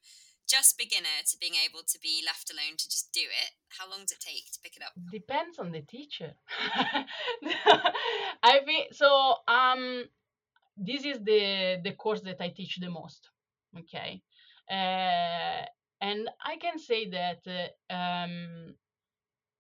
just 0.48 0.78
beginner 0.78 1.18
to 1.26 1.36
being 1.38 1.54
able 1.66 1.82
to 1.86 1.98
be 2.00 2.22
left 2.24 2.50
alone 2.50 2.76
to 2.78 2.88
just 2.88 3.12
do 3.12 3.20
it, 3.20 3.50
how 3.68 3.88
long 3.90 4.00
does 4.00 4.12
it 4.12 4.20
take 4.20 4.50
to 4.52 4.60
pick 4.62 4.76
it 4.76 4.82
up? 4.82 4.92
Depends 5.12 5.58
on 5.58 5.70
the 5.70 5.82
teacher. 5.82 6.32
I 8.42 8.60
think 8.64 8.94
so. 8.94 9.36
Um, 9.46 10.04
this 10.76 11.04
is 11.04 11.18
the 11.22 11.80
the 11.84 11.92
course 11.92 12.22
that 12.22 12.40
I 12.40 12.48
teach 12.48 12.78
the 12.80 12.90
most. 12.90 13.28
Okay, 13.78 14.22
uh, 14.70 15.64
and 16.00 16.28
I 16.44 16.56
can 16.60 16.78
say 16.78 17.10
that 17.10 17.42
uh, 17.46 17.92
um, 17.92 18.74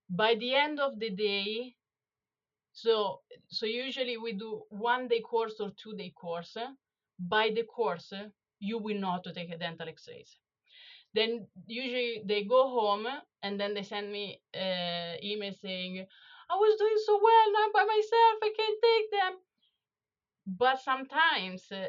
by 0.08 0.34
the 0.36 0.54
end 0.54 0.80
of 0.80 0.98
the 0.98 1.10
day, 1.10 1.74
so 2.72 3.20
so 3.48 3.66
usually 3.66 4.16
we 4.16 4.32
do 4.32 4.62
one 4.70 5.08
day 5.08 5.20
course 5.20 5.60
or 5.60 5.70
two 5.76 5.94
day 5.96 6.12
course. 6.16 6.56
By 7.20 7.50
the 7.50 7.64
course, 7.64 8.12
you 8.60 8.78
will 8.78 8.98
know 8.98 9.10
how 9.10 9.18
to 9.18 9.32
take 9.32 9.50
a 9.50 9.58
dental 9.58 9.88
X-rays. 9.88 10.38
Then 11.18 11.46
usually 11.66 12.22
they 12.24 12.42
go 12.44 12.62
home 12.78 13.06
and 13.42 13.60
then 13.60 13.74
they 13.74 13.82
send 13.82 14.12
me 14.12 14.40
uh, 14.54 15.14
email 15.22 15.54
saying, 15.66 16.06
"I 16.50 16.54
was 16.64 16.78
doing 16.78 16.98
so 17.06 17.14
well 17.28 17.46
now 17.52 17.64
I'm 17.66 17.72
by 17.72 17.84
myself. 17.94 18.36
I 18.48 18.50
can't 18.58 18.80
take 18.88 19.08
them." 19.18 19.32
But 20.46 20.80
sometimes 20.80 21.72
uh, 21.72 21.88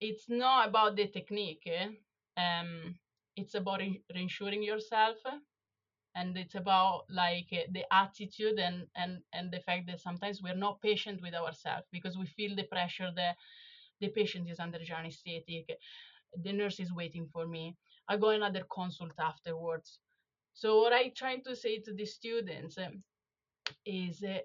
it's 0.00 0.28
not 0.28 0.68
about 0.68 0.96
the 0.96 1.06
technique. 1.08 1.64
Eh? 1.66 1.88
Um, 2.36 2.98
it's 3.36 3.54
about 3.54 3.80
re- 3.80 4.02
reassuring 4.14 4.62
yourself 4.62 5.18
and 6.14 6.36
it's 6.36 6.54
about 6.54 7.04
like 7.08 7.48
uh, 7.52 7.66
the 7.72 7.84
attitude 7.92 8.58
and 8.58 8.86
and 8.96 9.20
and 9.32 9.50
the 9.52 9.60
fact 9.60 9.86
that 9.86 10.00
sometimes 10.00 10.42
we're 10.42 10.54
not 10.66 10.80
patient 10.82 11.20
with 11.22 11.34
ourselves 11.34 11.86
because 11.92 12.16
we 12.18 12.26
feel 12.26 12.56
the 12.56 12.64
pressure 12.64 13.10
that 13.14 13.36
the 14.00 14.08
patient 14.08 14.48
is 14.50 14.58
under 14.60 14.78
anesthetic 14.98 15.78
the 16.44 16.52
nurse 16.52 16.80
is 16.80 16.92
waiting 16.92 17.28
for 17.32 17.46
me 17.46 17.76
i 18.10 18.16
go 18.16 18.30
another 18.30 18.64
consult 18.70 19.14
afterwards 19.18 20.00
so 20.52 20.80
what 20.82 20.92
i 20.92 21.08
try 21.16 21.36
to 21.38 21.56
say 21.56 21.78
to 21.78 21.94
the 21.94 22.04
students 22.04 22.76
um, 22.78 23.02
is 23.86 24.22
uh, 24.24 24.38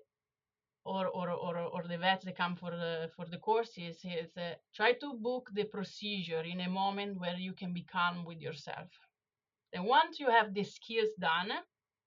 or, 0.87 1.07
or, 1.07 1.31
or, 1.31 1.57
or 1.57 1.83
the 1.89 1.97
vets 1.97 2.25
that 2.25 2.37
come 2.37 2.55
for 2.55 2.71
the, 2.71 3.09
for 3.15 3.25
the 3.25 3.37
courses 3.37 3.97
is 4.05 4.37
uh, 4.37 4.53
try 4.75 4.93
to 4.93 5.13
book 5.15 5.49
the 5.53 5.65
procedure 5.65 6.41
in 6.41 6.61
a 6.61 6.69
moment 6.69 7.19
where 7.19 7.35
you 7.37 7.53
can 7.53 7.73
be 7.73 7.83
calm 7.91 8.23
with 8.23 8.39
yourself 8.39 8.89
and 9.75 9.85
once 9.85 10.19
you 10.19 10.29
have 10.29 10.53
the 10.53 10.63
skills 10.63 11.09
done, 11.19 11.51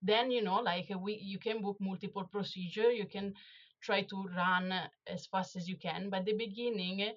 then 0.01 0.31
you 0.31 0.41
know, 0.41 0.59
like 0.59 0.91
we, 0.99 1.19
you 1.21 1.37
can 1.37 1.61
book 1.61 1.77
multiple 1.79 2.23
procedure. 2.31 2.91
You 2.91 3.05
can 3.05 3.33
try 3.81 4.01
to 4.03 4.27
run 4.35 4.73
as 5.07 5.27
fast 5.27 5.55
as 5.55 5.69
you 5.69 5.77
can. 5.77 6.09
But 6.09 6.25
the 6.25 6.33
beginning, 6.33 7.11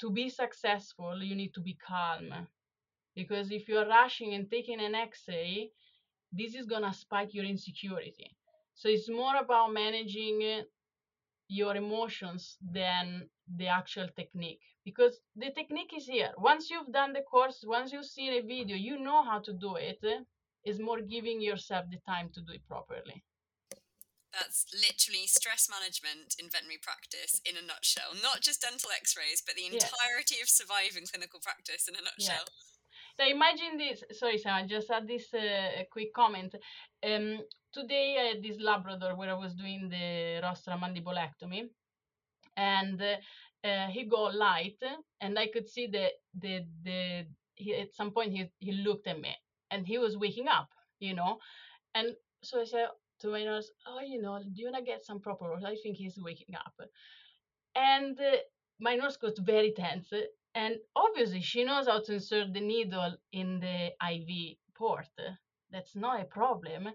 to 0.00 0.10
be 0.10 0.28
successful, 0.28 1.22
you 1.22 1.36
need 1.36 1.54
to 1.54 1.60
be 1.60 1.74
calm, 1.74 2.48
because 3.14 3.50
if 3.50 3.68
you're 3.68 3.86
rushing 3.86 4.34
and 4.34 4.50
taking 4.50 4.80
an 4.80 4.94
X-ray, 4.94 5.70
this 6.32 6.54
is 6.54 6.66
gonna 6.66 6.92
spike 6.92 7.34
your 7.34 7.44
insecurity. 7.44 8.36
So 8.74 8.88
it's 8.88 9.08
more 9.08 9.36
about 9.36 9.72
managing 9.72 10.42
uh, 10.42 10.62
your 11.48 11.76
emotions 11.76 12.56
than 12.60 13.28
the 13.56 13.66
actual 13.66 14.08
technique 14.16 14.60
because 14.84 15.20
the 15.36 15.50
technique 15.50 15.92
is 15.96 16.06
here 16.06 16.30
once 16.38 16.70
you've 16.70 16.90
done 16.92 17.12
the 17.12 17.20
course 17.30 17.62
once 17.66 17.92
you've 17.92 18.06
seen 18.06 18.32
a 18.32 18.40
video 18.40 18.76
you 18.76 18.98
know 18.98 19.22
how 19.22 19.38
to 19.38 19.52
do 19.52 19.76
it. 19.76 19.98
Uh, 20.02 20.08
it 20.08 20.26
is 20.64 20.80
more 20.80 21.00
giving 21.00 21.40
yourself 21.42 21.84
the 21.90 21.98
time 22.06 22.30
to 22.32 22.40
do 22.40 22.52
it 22.52 22.66
properly 22.66 23.22
that's 24.32 24.64
literally 24.72 25.28
stress 25.28 25.68
management 25.68 26.34
in 26.40 26.48
veterinary 26.48 26.80
practice 26.80 27.40
in 27.44 27.60
a 27.60 27.64
nutshell 27.64 28.16
not 28.22 28.40
just 28.40 28.64
dental 28.64 28.88
x-rays 28.88 29.42
but 29.44 29.54
the 29.54 29.68
entirety 29.68 30.40
yeah. 30.40 30.44
of 30.44 30.48
surviving 30.48 31.04
clinical 31.04 31.38
practice 31.38 31.84
in 31.86 31.94
a 31.94 32.02
nutshell 32.02 32.48
yeah. 32.48 32.71
So 33.18 33.26
imagine 33.26 33.76
this. 33.78 34.02
Sorry, 34.12 34.38
Sam. 34.38 34.54
I 34.54 34.66
just 34.66 34.88
had 34.90 35.06
this 35.06 35.32
uh, 35.34 35.84
quick 35.90 36.12
comment. 36.14 36.54
Um, 37.04 37.40
today 37.72 38.16
I 38.18 38.24
had 38.34 38.42
this 38.42 38.58
Labrador 38.60 39.16
where 39.16 39.30
I 39.30 39.34
was 39.38 39.54
doing 39.54 39.88
the 39.88 40.40
rostral 40.42 40.78
mandibulectomy, 40.78 41.68
and 42.56 43.00
uh, 43.02 43.86
he 43.88 44.04
got 44.04 44.34
light, 44.34 44.78
and 45.20 45.38
I 45.38 45.48
could 45.48 45.68
see 45.68 45.86
that 45.88 46.12
the 46.34 46.66
the 46.84 47.26
he, 47.54 47.74
at 47.74 47.94
some 47.94 48.12
point 48.12 48.32
he 48.32 48.50
he 48.60 48.72
looked 48.72 49.06
at 49.06 49.20
me, 49.20 49.34
and 49.70 49.86
he 49.86 49.98
was 49.98 50.16
waking 50.16 50.48
up, 50.48 50.70
you 51.00 51.14
know, 51.14 51.38
and 51.94 52.16
so 52.42 52.60
I 52.60 52.64
said 52.64 52.88
to 53.20 53.28
my 53.28 53.44
nurse, 53.44 53.70
"Oh, 53.86 54.00
you 54.00 54.20
know, 54.22 54.42
do 54.42 54.62
you 54.62 54.70
wanna 54.70 54.84
get 54.84 55.04
some 55.04 55.20
proper? 55.20 55.54
I 55.54 55.76
think 55.82 55.96
he's 55.96 56.18
waking 56.20 56.54
up," 56.56 56.74
and 57.74 58.18
uh, 58.20 58.38
my 58.80 58.96
nurse 58.96 59.16
got 59.16 59.38
very 59.38 59.72
tense 59.72 60.12
and 60.54 60.76
obviously, 60.96 61.40
she 61.42 61.64
knows 61.64 61.86
how 61.86 62.00
to 62.00 62.14
insert 62.14 62.52
the 62.52 62.60
needle 62.60 63.16
in 63.32 63.60
the 63.60 63.92
IV 64.12 64.56
port. 64.74 65.06
That's 65.70 65.96
not 65.96 66.20
a 66.20 66.24
problem. 66.24 66.88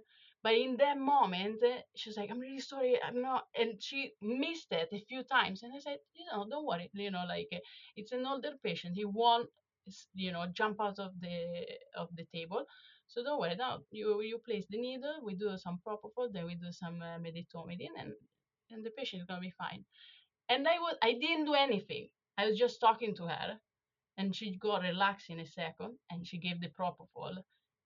But 0.44 0.54
in 0.56 0.78
that 0.78 0.98
moment, 0.98 1.62
she's 1.96 2.16
like, 2.18 2.30
I'm 2.32 2.40
really 2.40 2.60
sorry, 2.60 3.00
I'm 3.04 3.22
not. 3.22 3.48
And 3.56 3.82
she 3.82 4.14
missed 4.22 4.72
it 4.72 4.90
a 4.94 5.00
few 5.10 5.24
times. 5.24 5.64
And 5.64 5.74
I 5.76 5.80
said, 5.80 5.98
you 6.14 6.26
know, 6.32 6.46
don't 6.50 6.66
worry. 6.66 6.90
You 6.94 7.12
know, 7.12 7.26
like 7.28 7.50
it's 7.96 8.12
an 8.12 8.26
older 8.26 8.52
patient. 8.64 8.96
He 8.96 9.06
won't, 9.06 9.50
you 10.14 10.32
know, 10.32 10.46
jump 10.54 10.80
out 10.82 11.00
of 11.00 11.12
the 11.20 11.66
of 11.96 12.10
the 12.16 12.26
table. 12.34 12.64
So 13.08 13.24
don't 13.24 13.40
worry. 13.40 13.56
Now 13.56 13.80
you 13.92 14.22
you 14.22 14.38
place 14.40 14.66
the 14.70 14.80
needle. 14.80 15.22
We 15.24 15.36
do 15.36 15.58
some 15.58 15.80
propofol, 15.86 16.32
then 16.32 16.46
we 16.46 16.56
do 16.56 16.72
some 16.72 17.02
uh, 17.02 17.18
medetomidine, 17.20 17.96
and 18.00 18.14
and 18.72 18.86
the 18.86 18.92
patient 18.92 19.22
is 19.22 19.26
gonna 19.28 19.42
be 19.42 19.54
fine. 19.58 19.86
And 20.50 20.68
I 20.68 20.80
was 20.80 20.96
I 21.04 21.14
didn't 21.14 21.46
do 21.46 21.54
anything. 21.56 22.10
I 22.38 22.48
was 22.48 22.58
just 22.58 22.80
talking 22.80 23.16
to 23.16 23.28
her 23.28 23.60
and 24.18 24.36
she 24.36 24.58
got 24.58 24.82
relaxed 24.84 25.30
in 25.30 25.40
a 25.40 25.46
second 25.46 25.98
and 26.12 26.26
she 26.26 26.38
gave 26.38 26.60
the 26.62 26.70
propofol. 26.70 27.36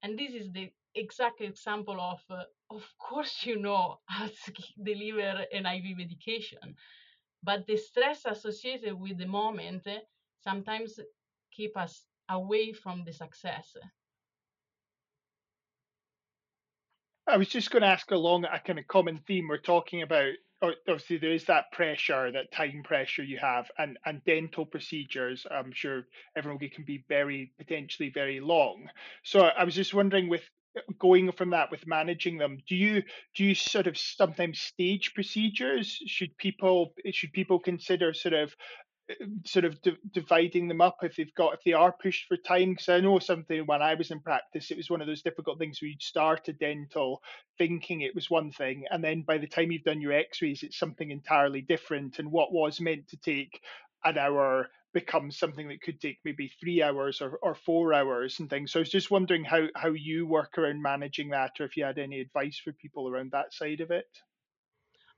And 0.03 0.17
this 0.17 0.33
is 0.33 0.51
the 0.51 0.71
exact 0.95 1.41
example 1.41 1.99
of 1.99 2.19
uh, 2.29 2.43
of 2.69 2.83
course 2.99 3.45
you 3.45 3.59
know 3.59 3.99
how 4.05 4.27
to 4.27 4.53
deliver 4.83 5.45
an 5.53 5.65
iv 5.65 5.97
medication. 5.97 6.75
But 7.43 7.65
the 7.65 7.77
stress 7.77 8.25
associated 8.25 8.93
with 8.99 9.17
the 9.17 9.25
moment 9.25 9.87
uh, 9.87 9.99
sometimes 10.43 10.99
keep 11.51 11.77
us 11.77 12.05
away 12.29 12.73
from 12.73 13.03
the 13.05 13.13
success. 13.13 13.75
I 17.27 17.37
was 17.37 17.47
just 17.47 17.71
going 17.71 17.83
to 17.83 17.87
ask 17.87 18.11
along 18.11 18.45
a 18.45 18.59
kind 18.59 18.79
of 18.79 18.87
common 18.87 19.19
theme 19.19 19.47
we're 19.47 19.57
talking 19.57 20.01
about. 20.01 20.33
Obviously, 20.62 21.17
there 21.17 21.32
is 21.32 21.45
that 21.45 21.71
pressure, 21.71 22.32
that 22.32 22.52
time 22.52 22.84
pressure 22.84 23.24
you 23.24 23.39
have, 23.39 23.71
and 23.80 23.97
and 24.06 24.24
dental 24.26 24.65
procedures. 24.65 25.47
I'm 25.50 25.71
sure 25.71 26.08
everyone 26.36 26.60
can 26.69 26.84
be 26.86 27.04
very 27.10 27.52
potentially 27.58 28.10
very 28.10 28.39
long. 28.39 28.88
So 29.24 29.41
I 29.41 29.63
was 29.63 29.74
just 29.76 29.93
wondering, 29.93 30.30
with 30.30 30.43
going 31.00 31.32
from 31.34 31.50
that 31.50 31.69
with 31.69 31.86
managing 31.86 32.38
them 32.38 32.58
do 32.65 32.78
you 32.78 33.04
do 33.36 33.43
you 33.43 33.54
sort 33.54 33.88
of 33.88 33.97
sometimes 33.97 34.58
stage 34.58 35.13
procedures 35.13 36.00
should 36.08 36.38
people 36.38 36.93
should 37.12 37.34
people 37.34 37.60
consider 37.60 38.13
sort 38.13 38.34
of 38.34 38.56
sort 39.45 39.65
of 39.65 39.82
d- 39.82 39.97
dividing 40.12 40.67
them 40.67 40.82
up 40.82 40.97
if 41.04 41.15
they've 41.15 41.34
got 41.36 41.54
if 41.54 41.63
they 41.63 41.74
are 41.74 41.91
pushed 41.91 42.28
for 42.28 42.38
time 42.38 42.71
because 42.71 42.89
i 42.89 43.00
know 43.00 43.19
something 43.19 43.65
when 43.65 43.82
i 43.82 43.93
was 43.95 44.12
in 44.12 44.19
practice 44.19 44.71
it 44.71 44.78
was 44.78 44.89
one 44.89 45.02
of 45.02 45.08
those 45.08 45.21
difficult 45.21 45.60
things 45.60 45.82
where 45.82 45.89
you'd 45.89 46.02
start 46.02 46.47
a 46.47 46.54
dental 46.54 47.21
thinking 47.58 48.02
it 48.02 48.15
was 48.15 48.30
one 48.30 48.52
thing 48.52 48.86
and 48.89 49.04
then 49.04 49.21
by 49.21 49.38
the 49.38 49.47
time 49.47 49.71
you've 49.71 49.84
done 49.84 50.02
your 50.02 50.13
x-rays 50.13 50.63
it's 50.63 50.78
something 50.78 51.12
entirely 51.12 51.62
different 51.62 52.19
and 52.19 52.32
what 52.32 52.52
was 52.52 52.82
meant 52.82 53.08
to 53.08 53.17
take 53.17 53.62
an 54.04 54.17
hour 54.17 54.67
becomes 54.93 55.38
something 55.38 55.69
that 55.69 55.82
could 55.82 56.02
take 56.02 56.19
maybe 56.26 56.52
three 56.60 56.82
hours 56.82 57.21
or, 57.21 57.38
or 57.41 57.56
four 57.56 57.93
hours 57.93 58.39
and 58.39 58.50
things. 58.50 58.71
So 58.71 58.80
i 58.80 58.82
was 58.82 58.89
just 58.89 59.12
wondering 59.12 59.43
how 59.45 59.67
how 59.76 59.91
you 59.91 60.28
work 60.28 60.58
around 60.58 60.82
managing 60.82 61.30
that 61.30 61.52
or 61.60 61.65
if 61.65 61.78
you 61.78 61.86
had 61.86 61.97
any 61.97 62.19
advice 62.19 62.60
for 62.62 62.74
people 62.74 63.08
around 63.08 63.32
that 63.32 63.54
side 63.54 63.80
of 63.80 63.91
it 63.91 64.08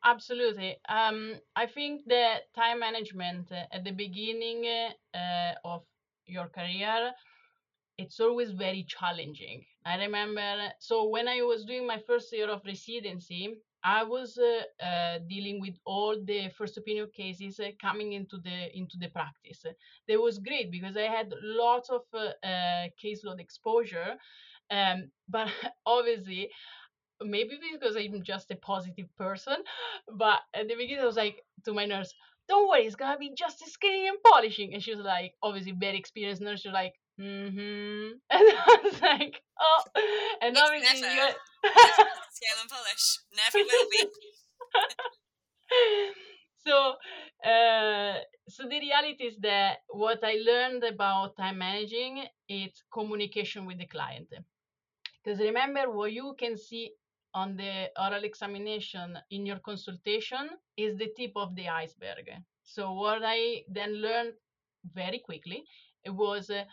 Absolutely. 0.05 0.77
Um, 0.89 1.35
I 1.55 1.65
think 1.65 2.05
the 2.07 2.35
time 2.55 2.79
management 2.79 3.51
uh, 3.51 3.65
at 3.71 3.83
the 3.85 3.91
beginning 3.91 4.65
uh, 5.13 5.53
of 5.63 5.83
your 6.25 6.47
career, 6.47 7.11
it's 7.97 8.19
always 8.19 8.51
very 8.51 8.83
challenging. 8.83 9.65
I 9.85 9.97
remember, 9.97 10.73
so 10.79 11.09
when 11.09 11.27
I 11.27 11.41
was 11.43 11.65
doing 11.65 11.87
my 11.87 11.99
first 11.99 12.33
year 12.33 12.49
of 12.49 12.61
residency, 12.65 13.55
I 13.83 14.03
was 14.03 14.37
uh, 14.39 14.83
uh, 14.83 15.19
dealing 15.29 15.61
with 15.61 15.75
all 15.85 16.15
the 16.23 16.49
first 16.57 16.77
opinion 16.77 17.09
cases 17.15 17.59
uh, 17.59 17.71
coming 17.81 18.13
into 18.13 18.37
the 18.39 18.75
into 18.77 18.97
the 18.97 19.09
practice. 19.09 19.65
That 20.07 20.21
was 20.21 20.39
great 20.39 20.71
because 20.71 20.97
I 20.97 21.03
had 21.17 21.33
lots 21.41 21.89
of 21.89 22.01
uh, 22.13 22.31
uh, 22.47 22.89
caseload 23.03 23.39
exposure, 23.39 24.15
um, 24.71 25.11
but 25.29 25.49
obviously 25.85 26.49
maybe 27.25 27.59
because 27.71 27.95
I'm 27.95 28.23
just 28.23 28.51
a 28.51 28.55
positive 28.55 29.07
person, 29.17 29.57
but 30.17 30.39
at 30.53 30.67
the 30.67 30.75
beginning 30.75 31.03
I 31.03 31.05
was 31.05 31.17
like 31.17 31.43
to 31.65 31.73
my 31.73 31.85
nurse, 31.85 32.13
"Don't 32.47 32.67
worry, 32.69 32.85
it's 32.85 32.95
gonna 32.95 33.17
be 33.17 33.33
just 33.35 33.65
scaling 33.67 34.07
and 34.07 34.17
polishing." 34.23 34.73
And 34.73 34.83
she 34.83 34.95
was 34.95 35.03
like, 35.03 35.33
obviously 35.41 35.71
very 35.73 35.97
experienced 35.97 36.41
nurse. 36.41 36.61
She 36.61 36.69
was 36.69 36.73
like, 36.73 36.93
"Mm-hmm," 37.19 38.17
and 38.29 38.45
I 38.57 38.79
was 38.83 39.01
like, 39.01 39.41
"Oh," 39.59 39.83
and 40.41 40.55
it's 40.55 40.61
obviously 40.61 41.01
never, 41.01 41.15
you 41.15 41.33
never 41.63 42.09
scale 42.31 42.57
and 42.61 42.69
polish. 42.69 43.19
Never 43.35 43.59
will 43.59 43.89
be. 43.91 44.07
so 46.65 46.95
uh, 47.49 48.19
so 48.47 48.63
the 48.63 48.79
reality 48.79 49.23
is 49.23 49.37
that 49.41 49.77
what 49.89 50.23
I 50.23 50.35
learned 50.45 50.83
about 50.83 51.37
time 51.37 51.59
managing 51.59 52.25
is 52.49 52.83
communication 52.91 53.65
with 53.65 53.77
the 53.79 53.85
client. 53.85 54.27
Because 55.23 55.39
remember, 55.39 55.89
what 55.89 56.11
you 56.11 56.35
can 56.37 56.57
see 56.57 56.91
on 57.33 57.55
the 57.57 57.89
oral 57.99 58.23
examination 58.23 59.17
in 59.31 59.45
your 59.45 59.59
consultation 59.59 60.49
is 60.77 60.97
the 60.97 61.09
tip 61.17 61.31
of 61.35 61.55
the 61.55 61.67
iceberg. 61.67 62.29
So 62.63 62.93
what 62.93 63.21
I 63.23 63.63
then 63.67 63.95
learned 63.95 64.33
very 64.93 65.19
quickly 65.19 65.63
was, 66.07 66.49
uh, 66.49 66.63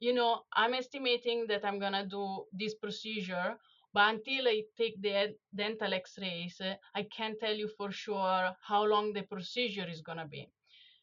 you 0.00 0.14
know, 0.14 0.42
I'm 0.52 0.74
estimating 0.74 1.46
that 1.48 1.64
I'm 1.64 1.78
gonna 1.78 2.06
do 2.06 2.44
this 2.52 2.74
procedure, 2.74 3.56
but 3.92 4.14
until 4.14 4.48
I 4.48 4.62
take 4.76 5.00
the 5.02 5.34
dental 5.54 5.92
X-rays, 5.92 6.60
uh, 6.60 6.74
I 6.94 7.02
can't 7.04 7.38
tell 7.38 7.54
you 7.54 7.68
for 7.76 7.90
sure 7.90 8.52
how 8.60 8.84
long 8.84 9.12
the 9.12 9.22
procedure 9.22 9.88
is 9.88 10.00
gonna 10.02 10.26
be. 10.26 10.48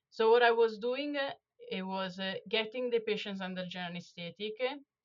So 0.10 0.32
what 0.32 0.44
I 0.44 0.52
was 0.52 0.78
doing, 0.78 1.18
uh, 1.18 1.32
it 1.72 1.82
was 1.82 2.20
uh, 2.20 2.36
getting 2.50 2.90
the 2.90 3.00
patients 3.00 3.42
under 3.42 3.66
general 3.66 3.92
anesthetic, 3.92 4.54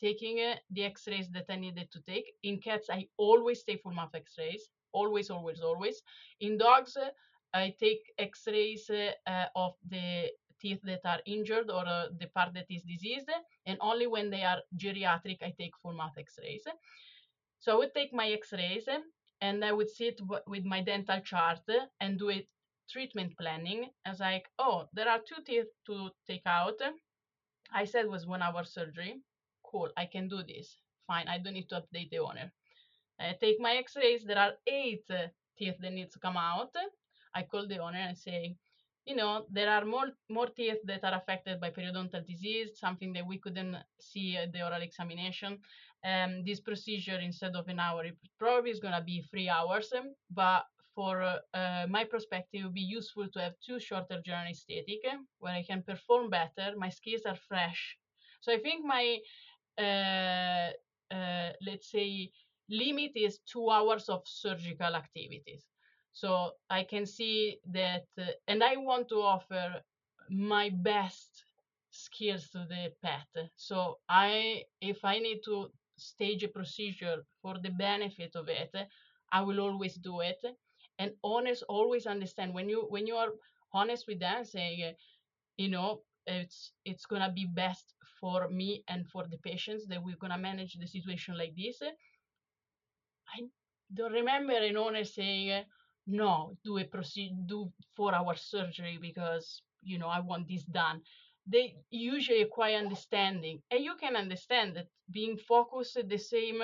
taking 0.00 0.40
uh, 0.40 0.56
the 0.70 0.84
x-rays 0.84 1.28
that 1.30 1.46
I 1.48 1.56
needed 1.56 1.90
to 1.92 2.00
take. 2.02 2.32
In 2.42 2.58
cats, 2.58 2.88
I 2.90 3.06
always 3.16 3.62
take 3.62 3.82
full 3.82 3.92
mouth 3.92 4.14
x-rays, 4.14 4.68
always, 4.92 5.30
always, 5.30 5.60
always. 5.60 6.02
In 6.40 6.58
dogs, 6.58 6.96
uh, 6.96 7.10
I 7.52 7.74
take 7.78 8.00
x-rays 8.18 8.90
uh, 8.90 9.44
of 9.56 9.74
the 9.88 10.30
teeth 10.60 10.80
that 10.84 11.00
are 11.04 11.20
injured 11.26 11.70
or 11.70 11.86
uh, 11.86 12.06
the 12.18 12.26
part 12.26 12.54
that 12.54 12.66
is 12.70 12.82
diseased, 12.82 13.30
and 13.66 13.78
only 13.80 14.06
when 14.06 14.30
they 14.30 14.42
are 14.42 14.58
geriatric, 14.76 15.42
I 15.42 15.54
take 15.58 15.72
full 15.82 15.94
mouth 15.94 16.16
x-rays. 16.18 16.64
So 17.58 17.72
I 17.72 17.76
would 17.76 17.94
take 17.94 18.12
my 18.12 18.28
x-rays 18.30 18.88
and 19.40 19.64
I 19.64 19.72
would 19.72 19.90
sit 19.90 20.20
with 20.46 20.64
my 20.64 20.82
dental 20.82 21.20
chart 21.20 21.60
and 22.00 22.18
do 22.18 22.30
a 22.30 22.46
treatment 22.90 23.36
planning. 23.38 23.90
I 24.04 24.10
was 24.10 24.20
like, 24.20 24.48
oh, 24.58 24.88
there 24.92 25.08
are 25.08 25.18
two 25.18 25.42
teeth 25.46 25.68
to 25.86 26.10
take 26.26 26.46
out. 26.46 26.80
I 27.72 27.84
said 27.84 28.06
was 28.06 28.26
one 28.26 28.42
hour 28.42 28.64
surgery 28.64 29.22
cool, 29.70 29.90
I 29.96 30.06
can 30.06 30.28
do 30.28 30.42
this. 30.42 30.76
Fine, 31.06 31.28
I 31.28 31.38
don't 31.38 31.54
need 31.54 31.68
to 31.70 31.82
update 31.82 32.10
the 32.10 32.18
owner. 32.18 32.52
I 33.18 33.36
take 33.40 33.60
my 33.60 33.76
x-rays, 33.76 34.24
there 34.24 34.38
are 34.38 34.52
eight 34.66 35.04
uh, 35.10 35.28
teeth 35.58 35.76
that 35.80 35.92
need 35.92 36.10
to 36.12 36.18
come 36.18 36.36
out. 36.36 36.74
I 37.34 37.42
call 37.42 37.66
the 37.68 37.78
owner 37.78 37.98
and 37.98 38.16
say, 38.16 38.56
you 39.06 39.16
know, 39.16 39.46
there 39.50 39.70
are 39.70 39.84
more 39.84 40.10
more 40.28 40.46
teeth 40.46 40.80
that 40.84 41.04
are 41.04 41.14
affected 41.14 41.60
by 41.60 41.70
periodontal 41.70 42.26
disease, 42.26 42.78
something 42.78 43.12
that 43.14 43.26
we 43.26 43.38
couldn't 43.38 43.76
see 43.98 44.36
at 44.36 44.52
the 44.52 44.62
oral 44.62 44.82
examination. 44.82 45.58
Um, 46.04 46.44
this 46.44 46.60
procedure, 46.60 47.18
instead 47.18 47.54
of 47.56 47.68
an 47.68 47.78
hour, 47.78 48.04
it 48.04 48.16
probably 48.38 48.70
is 48.70 48.80
going 48.80 48.94
to 48.94 49.02
be 49.02 49.22
three 49.30 49.48
hours. 49.48 49.92
But 50.30 50.64
for 50.94 51.22
uh, 51.22 51.38
uh, 51.54 51.86
my 51.88 52.04
perspective, 52.04 52.60
it 52.60 52.64
would 52.64 52.74
be 52.74 52.80
useful 52.80 53.28
to 53.28 53.40
have 53.40 53.54
two 53.64 53.80
shorter 53.80 54.20
general 54.24 54.44
anesthetic 54.44 55.02
where 55.38 55.54
I 55.54 55.62
can 55.62 55.82
perform 55.82 56.30
better. 56.30 56.74
My 56.76 56.88
skills 56.88 57.22
are 57.26 57.36
fresh. 57.48 57.96
So 58.40 58.52
I 58.52 58.58
think 58.58 58.84
my 58.84 59.04
uh, 59.14 59.18
uh, 59.18 59.49
let's 61.60 61.90
say, 61.90 62.30
limit 62.68 63.12
is 63.16 63.38
two 63.46 63.70
hours 63.70 64.08
of 64.08 64.22
surgical 64.26 64.94
activities. 64.94 65.66
So 66.12 66.52
I 66.68 66.84
can 66.84 67.06
see 67.06 67.58
that, 67.72 68.06
uh, 68.18 68.24
and 68.48 68.62
I 68.62 68.76
want 68.76 69.08
to 69.10 69.16
offer 69.22 69.82
my 70.28 70.70
best 70.70 71.44
skills 71.90 72.48
to 72.50 72.66
the 72.68 72.92
pet. 73.02 73.28
So 73.56 73.98
I, 74.08 74.64
if 74.80 75.04
I 75.04 75.18
need 75.18 75.40
to 75.44 75.70
stage 75.96 76.42
a 76.44 76.48
procedure 76.48 77.24
for 77.42 77.58
the 77.58 77.70
benefit 77.70 78.34
of 78.36 78.48
it, 78.48 78.74
I 79.32 79.40
will 79.42 79.60
always 79.60 79.96
do 79.96 80.20
it. 80.20 80.40
And 80.98 81.12
honest, 81.24 81.64
always 81.68 82.06
understand 82.06 82.54
when 82.54 82.68
you 82.68 82.86
when 82.88 83.06
you 83.06 83.16
are 83.16 83.30
honest 83.72 84.06
with 84.06 84.20
them, 84.20 84.44
saying, 84.44 84.94
you 85.56 85.68
know, 85.68 86.02
it's 86.26 86.72
it's 86.84 87.06
gonna 87.06 87.32
be 87.32 87.46
best 87.46 87.94
for 88.20 88.48
me 88.48 88.84
and 88.88 89.08
for 89.08 89.26
the 89.26 89.38
patients 89.38 89.86
that 89.88 90.02
we're 90.02 90.16
gonna 90.16 90.38
manage 90.38 90.74
the 90.74 90.86
situation 90.86 91.36
like 91.36 91.54
this. 91.56 91.82
I 93.34 93.40
don't 93.94 94.12
remember 94.12 94.52
an 94.52 94.76
owner 94.76 95.04
saying, 95.04 95.64
"No, 96.06 96.56
do 96.64 96.78
a 96.78 96.84
procedure, 96.84 97.34
do 97.46 97.72
four-hour 97.96 98.36
surgery 98.36 98.98
because 98.98 99.62
you 99.82 99.98
know 99.98 100.08
I 100.08 100.20
want 100.20 100.48
this 100.48 100.64
done." 100.64 101.02
They 101.46 101.76
usually 101.90 102.44
quite 102.46 102.74
understanding, 102.76 103.62
and 103.70 103.82
you 103.82 103.96
can 103.96 104.16
understand 104.16 104.76
that 104.76 104.88
being 105.10 105.36
focused 105.38 105.96
at 105.96 106.08
the 106.08 106.18
same 106.18 106.62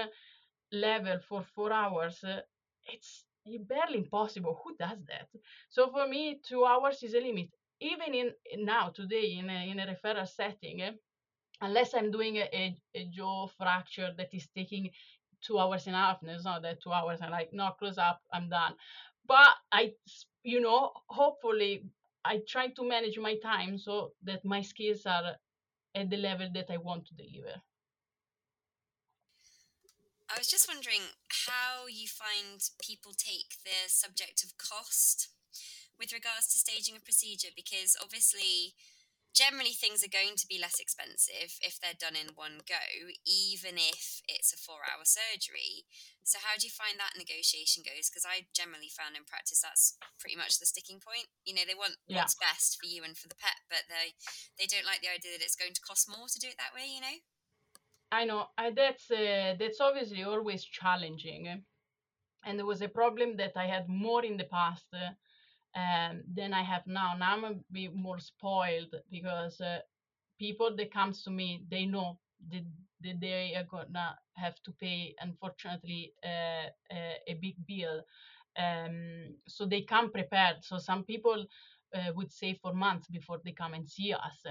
level 0.72 1.18
for 1.20 1.43
four 1.43 1.72
hours, 1.72 2.24
it's 2.87 3.24
barely 3.45 3.99
impossible. 3.99 4.61
Who 4.62 4.76
does 4.76 4.99
that? 5.07 5.28
So 5.70 5.91
for 5.91 6.07
me, 6.09 6.41
two 6.43 6.64
hours 6.64 7.03
is 7.03 7.14
a 7.14 7.20
limit 7.20 7.51
even 7.81 8.14
in 8.14 8.33
now 8.64 8.89
today 8.89 9.37
in 9.39 9.51
a, 9.51 9.70
in 9.70 9.78
a 9.78 9.87
referral 9.87 10.26
setting 10.26 10.99
unless 11.61 11.95
i'm 11.95 12.11
doing 12.11 12.37
a, 12.37 12.77
a, 12.95 13.05
jaw 13.13 13.47
fracture 13.59 14.11
that 14.17 14.29
is 14.33 14.49
taking 14.55 14.91
two 15.43 15.59
hours 15.59 15.87
and 15.87 15.95
a 15.95 15.99
half 15.99 16.23
and 16.23 16.31
it's 16.31 16.45
not 16.45 16.63
that 16.63 16.83
two 16.83 16.93
hours 16.93 17.19
i'm 17.23 17.31
like 17.31 17.51
no 17.53 17.71
close 17.79 17.99
up 17.99 18.21
i'm 18.33 18.49
done. 18.49 18.75
But 19.27 19.55
i 19.73 19.93
you 20.43 20.61
know 20.61 20.93
hopefully 21.09 21.85
i 22.25 22.41
try 22.49 22.69
to 22.69 22.89
manage 22.89 23.19
my 23.19 23.37
time 23.39 23.79
so 23.79 24.13
that 24.25 24.45
my 24.45 24.63
skills 24.63 25.03
are 25.07 25.37
at 25.95 26.11
the 26.11 26.17
level 26.17 26.49
that 26.55 26.71
i 26.71 26.77
want 26.77 27.07
to 27.07 27.15
deliver. 27.15 27.61
I 30.29 30.39
was 30.39 30.49
just 30.49 30.69
wondering 30.69 31.15
how 31.47 31.87
you 31.87 32.09
find 32.09 32.61
people 32.83 33.13
take 33.17 33.63
the 33.65 33.87
subject 33.87 34.43
of 34.43 34.59
cost 34.59 35.29
with 35.99 36.13
regards 36.13 36.49
to 36.49 36.59
staging 36.59 36.97
a 36.97 37.01
procedure 37.01 37.55
because 37.55 37.97
obviously 38.03 38.75
generally 39.37 39.76
things 39.76 40.01
are 40.01 40.09
going 40.09 40.32
to 40.41 40.49
be 40.49 40.57
less 40.57 40.80
expensive 40.80 41.61
if 41.61 41.76
they're 41.76 42.01
done 42.01 42.16
in 42.16 42.32
one 42.32 42.64
go, 42.64 43.12
even 43.28 43.76
if 43.76 44.24
it's 44.24 44.57
a 44.57 44.57
four 44.57 44.80
hour 44.89 45.05
surgery. 45.05 45.84
So, 46.24 46.41
how 46.41 46.57
do 46.57 46.64
you 46.64 46.72
find 46.72 46.97
that 46.97 47.20
negotiation 47.20 47.84
goes? 47.84 48.09
Because 48.09 48.24
I 48.24 48.49
generally 48.57 48.89
found 48.89 49.14
in 49.14 49.28
practice 49.28 49.61
that's 49.61 50.01
pretty 50.18 50.34
much 50.34 50.57
the 50.57 50.66
sticking 50.66 50.99
point. 50.99 51.28
You 51.45 51.55
know, 51.55 51.68
they 51.68 51.76
want 51.76 52.01
yeah. 52.09 52.24
what's 52.24 52.41
best 52.41 52.80
for 52.80 52.89
you 52.89 53.05
and 53.05 53.14
for 53.14 53.28
the 53.28 53.39
pet, 53.39 53.61
but 53.68 53.84
they 53.93 54.16
they 54.57 54.66
don't 54.66 54.89
like 54.89 55.05
the 55.05 55.12
idea 55.12 55.37
that 55.37 55.45
it's 55.45 55.61
going 55.61 55.76
to 55.76 55.84
cost 55.84 56.09
more 56.09 56.26
to 56.26 56.41
do 56.41 56.49
it 56.49 56.57
that 56.57 56.72
way. 56.72 56.89
You 56.89 57.05
know. 57.05 57.18
I 58.11 58.24
know 58.24 58.49
I, 58.57 58.72
that's 58.72 59.07
uh, 59.12 59.55
that's 59.61 59.84
obviously 59.84 60.24
always 60.24 60.64
challenging, 60.64 61.62
and 62.43 62.55
there 62.57 62.66
was 62.66 62.80
a 62.80 62.89
problem 62.89 63.37
that 63.37 63.53
I 63.53 63.68
had 63.68 63.84
more 63.87 64.24
in 64.24 64.41
the 64.41 64.49
past 64.49 64.89
uh, 64.97 65.12
um, 65.77 66.22
than 66.35 66.55
I 66.55 66.62
have 66.62 66.87
now. 66.87 67.14
Now 67.18 67.35
I'm 67.35 67.45
a 67.45 67.55
bit 67.72 67.95
more 67.95 68.18
spoiled 68.18 68.95
because 69.11 69.61
uh, 69.61 69.81
people 70.39 70.74
that 70.77 70.93
comes 70.93 71.22
to 71.24 71.31
me 71.31 71.64
they 71.70 71.87
know 71.87 72.18
that, 72.51 72.64
that 73.03 73.20
they 73.20 73.55
are 73.57 73.64
gonna 73.64 74.18
have 74.35 74.62
to 74.64 74.72
pay, 74.72 75.14
unfortunately, 75.20 76.14
uh, 76.24 76.68
uh, 76.95 77.14
a 77.29 77.35
big 77.41 77.57
bill. 77.66 78.03
Um, 78.59 79.37
so 79.47 79.66
they 79.66 79.83
come 79.83 80.11
prepared. 80.11 80.57
So 80.64 80.79
some 80.79 81.05
people 81.05 81.47
uh, 81.95 82.12
would 82.14 82.33
say 82.33 82.55
for 82.55 82.72
months 82.74 83.09
before 83.09 83.41
they 83.45 83.53
come 83.53 83.74
and 83.74 83.89
see 83.89 84.12
us. 84.14 84.47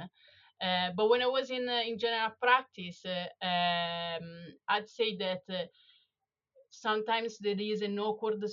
Uh, 0.61 0.91
but 0.95 1.09
when 1.09 1.21
I 1.21 1.27
was 1.27 1.51
in 1.51 1.67
in 1.69 1.97
general 1.99 2.31
practice, 2.41 3.03
um, 3.05 4.53
I'd 4.69 4.87
say 4.89 5.17
that 5.17 5.43
sometimes 6.71 7.37
there 7.39 7.59
is 7.59 7.81
an 7.81 7.99
awkward 7.99 8.43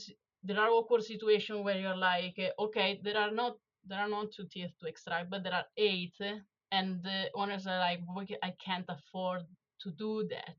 there 0.42 0.58
are 0.58 0.70
awkward 0.70 1.04
situations 1.04 1.62
where 1.64 1.78
you're 1.78 1.96
like, 1.96 2.38
okay, 2.58 3.00
there 3.02 3.16
are 3.18 3.30
not 3.30 3.56
there 3.84 3.98
are 3.98 4.08
not 4.08 4.32
two 4.32 4.46
teeth 4.46 4.70
to 4.80 4.86
extract, 4.86 5.30
but 5.30 5.42
there 5.42 5.54
are 5.54 5.66
eight, 5.76 6.14
and 6.70 7.02
the 7.02 7.30
owners 7.34 7.66
are 7.66 7.78
like, 7.78 8.00
I 8.42 8.54
can't 8.64 8.86
afford 8.88 9.42
to 9.80 9.90
do 9.90 10.28
that. 10.28 10.56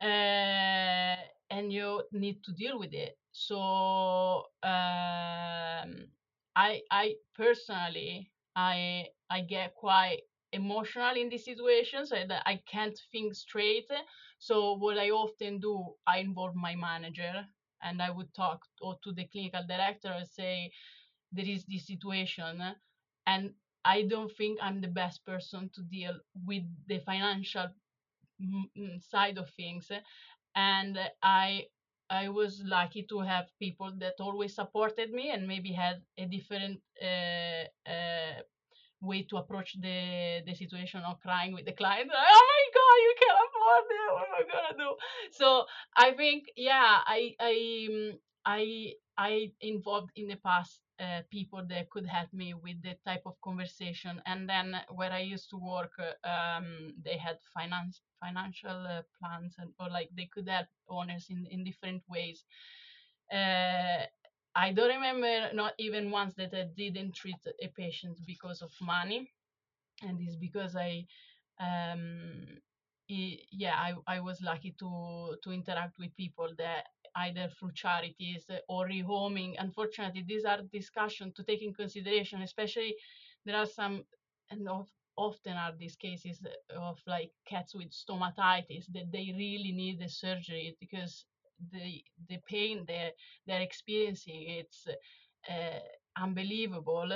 Uh, 0.00 1.16
and 1.50 1.72
you 1.72 2.02
need 2.12 2.42
to 2.44 2.52
deal 2.52 2.78
with 2.78 2.92
it. 2.92 3.16
So 3.32 3.56
um, 4.62 5.90
I 6.56 6.82
I 6.90 7.16
personally 7.34 8.30
I 8.54 9.08
I 9.30 9.40
get 9.40 9.74
quite 9.74 10.20
emotional 10.52 11.16
in 11.16 11.28
these 11.28 11.44
situations 11.44 12.10
so 12.10 12.16
that 12.28 12.42
I 12.46 12.60
can't 12.70 12.98
think 13.10 13.34
straight. 13.34 13.90
So 14.38 14.74
what 14.74 14.98
I 14.98 15.10
often 15.10 15.58
do, 15.58 15.94
I 16.06 16.18
involve 16.18 16.54
my 16.54 16.76
manager 16.76 17.46
and 17.84 18.02
I 18.02 18.10
would 18.10 18.34
talk 18.34 18.66
or 18.80 18.98
to 19.04 19.12
the 19.12 19.26
clinical 19.26 19.62
director 19.68 20.10
and 20.12 20.28
say 20.28 20.72
there 21.32 21.46
is 21.46 21.64
this 21.66 21.86
situation 21.86 22.62
and 23.26 23.54
I 23.84 24.02
don't 24.02 24.32
think 24.36 24.58
I'm 24.62 24.80
the 24.80 24.88
best 24.88 25.24
person 25.26 25.70
to 25.74 25.82
deal 25.82 26.18
with 26.46 26.64
the 26.88 27.00
financial 27.00 27.68
side 28.98 29.38
of 29.38 29.50
things 29.50 29.90
and 30.56 30.98
I 31.22 31.66
I 32.10 32.28
was 32.28 32.62
lucky 32.64 33.04
to 33.08 33.20
have 33.20 33.46
people 33.58 33.92
that 33.98 34.20
always 34.20 34.54
supported 34.54 35.10
me 35.12 35.30
and 35.30 35.48
maybe 35.48 35.72
had 35.72 36.02
a 36.18 36.26
different 36.26 36.80
uh, 37.02 37.64
uh, 37.90 38.42
way 39.00 39.22
to 39.30 39.36
approach 39.36 39.76
the 39.80 40.42
the 40.46 40.54
situation 40.54 41.00
of 41.06 41.20
crying 41.20 41.52
with 41.54 41.64
the 41.66 41.72
client. 41.72 42.10
Oh 42.12 42.42
my 42.54 42.64
god, 42.78 42.96
you 43.06 43.14
can't 43.20 43.38
afford 43.46 43.84
it. 43.90 44.12
What 44.14 44.28
am 44.28 44.34
I 44.34 44.44
gonna 44.52 44.78
do? 44.78 44.96
So 45.32 45.66
I 45.96 46.12
think 46.12 46.44
yeah, 46.56 47.00
I 47.06 47.34
I 47.40 47.54
um, 47.90 48.18
I 48.44 48.92
I 49.16 49.52
involved 49.60 50.10
in 50.16 50.28
the 50.28 50.36
past 50.36 50.80
uh, 51.00 51.22
people 51.30 51.62
that 51.68 51.90
could 51.90 52.06
help 52.06 52.32
me 52.32 52.54
with 52.54 52.82
the 52.82 52.96
type 53.04 53.22
of 53.26 53.40
conversation. 53.42 54.20
And 54.26 54.48
then 54.48 54.76
where 54.90 55.12
I 55.12 55.20
used 55.20 55.50
to 55.50 55.56
work, 55.56 55.92
uh, 55.98 56.28
um, 56.28 56.94
they 57.04 57.16
had 57.16 57.38
finance 57.52 58.00
financial 58.20 58.86
uh, 58.86 59.02
plans 59.20 59.54
and 59.58 59.70
or 59.78 59.88
like 59.90 60.10
they 60.16 60.28
could 60.32 60.48
help 60.48 60.66
owners 60.88 61.26
in 61.30 61.46
in 61.50 61.64
different 61.64 62.02
ways. 62.08 62.44
I 64.54 64.72
don't 64.72 64.88
remember 64.90 65.52
not 65.54 65.74
even 65.78 66.10
once 66.10 66.34
that 66.34 66.54
I 66.54 66.64
didn't 66.76 67.14
treat 67.14 67.40
a 67.62 67.68
patient 67.68 68.18
because 68.26 68.62
of 68.62 68.72
money, 68.80 69.30
and 70.02 70.20
it's 70.20 70.36
because 70.36 70.76
I, 70.76 71.06
um, 71.60 72.46
yeah, 73.08 73.74
I, 73.76 73.94
I 74.16 74.20
was 74.20 74.40
lucky 74.42 74.74
to 74.78 75.36
to 75.42 75.52
interact 75.52 75.98
with 75.98 76.16
people 76.16 76.48
that 76.58 76.86
either 77.16 77.48
through 77.48 77.72
charities 77.72 78.50
or 78.68 78.86
rehoming. 78.88 79.54
Unfortunately, 79.58 80.24
these 80.26 80.44
are 80.44 80.60
discussions 80.72 81.34
to 81.34 81.44
take 81.44 81.62
in 81.62 81.74
consideration, 81.74 82.42
especially 82.42 82.96
there 83.44 83.56
are 83.56 83.66
some 83.66 84.04
and 84.50 84.68
of, 84.68 84.88
often 85.16 85.54
are 85.54 85.72
these 85.78 85.96
cases 85.96 86.40
of 86.76 86.98
like 87.06 87.32
cats 87.46 87.74
with 87.74 87.90
stomatitis 87.90 88.86
that 88.92 89.10
they 89.12 89.32
really 89.36 89.72
need 89.72 89.98
the 90.00 90.08
surgery 90.08 90.76
because 90.80 91.24
the 91.72 92.02
the 92.28 92.38
pain 92.48 92.84
they're 92.86 93.12
they're 93.46 93.60
experiencing 93.62 94.42
it's 94.60 94.86
uh, 95.50 95.78
unbelievable. 96.16 97.10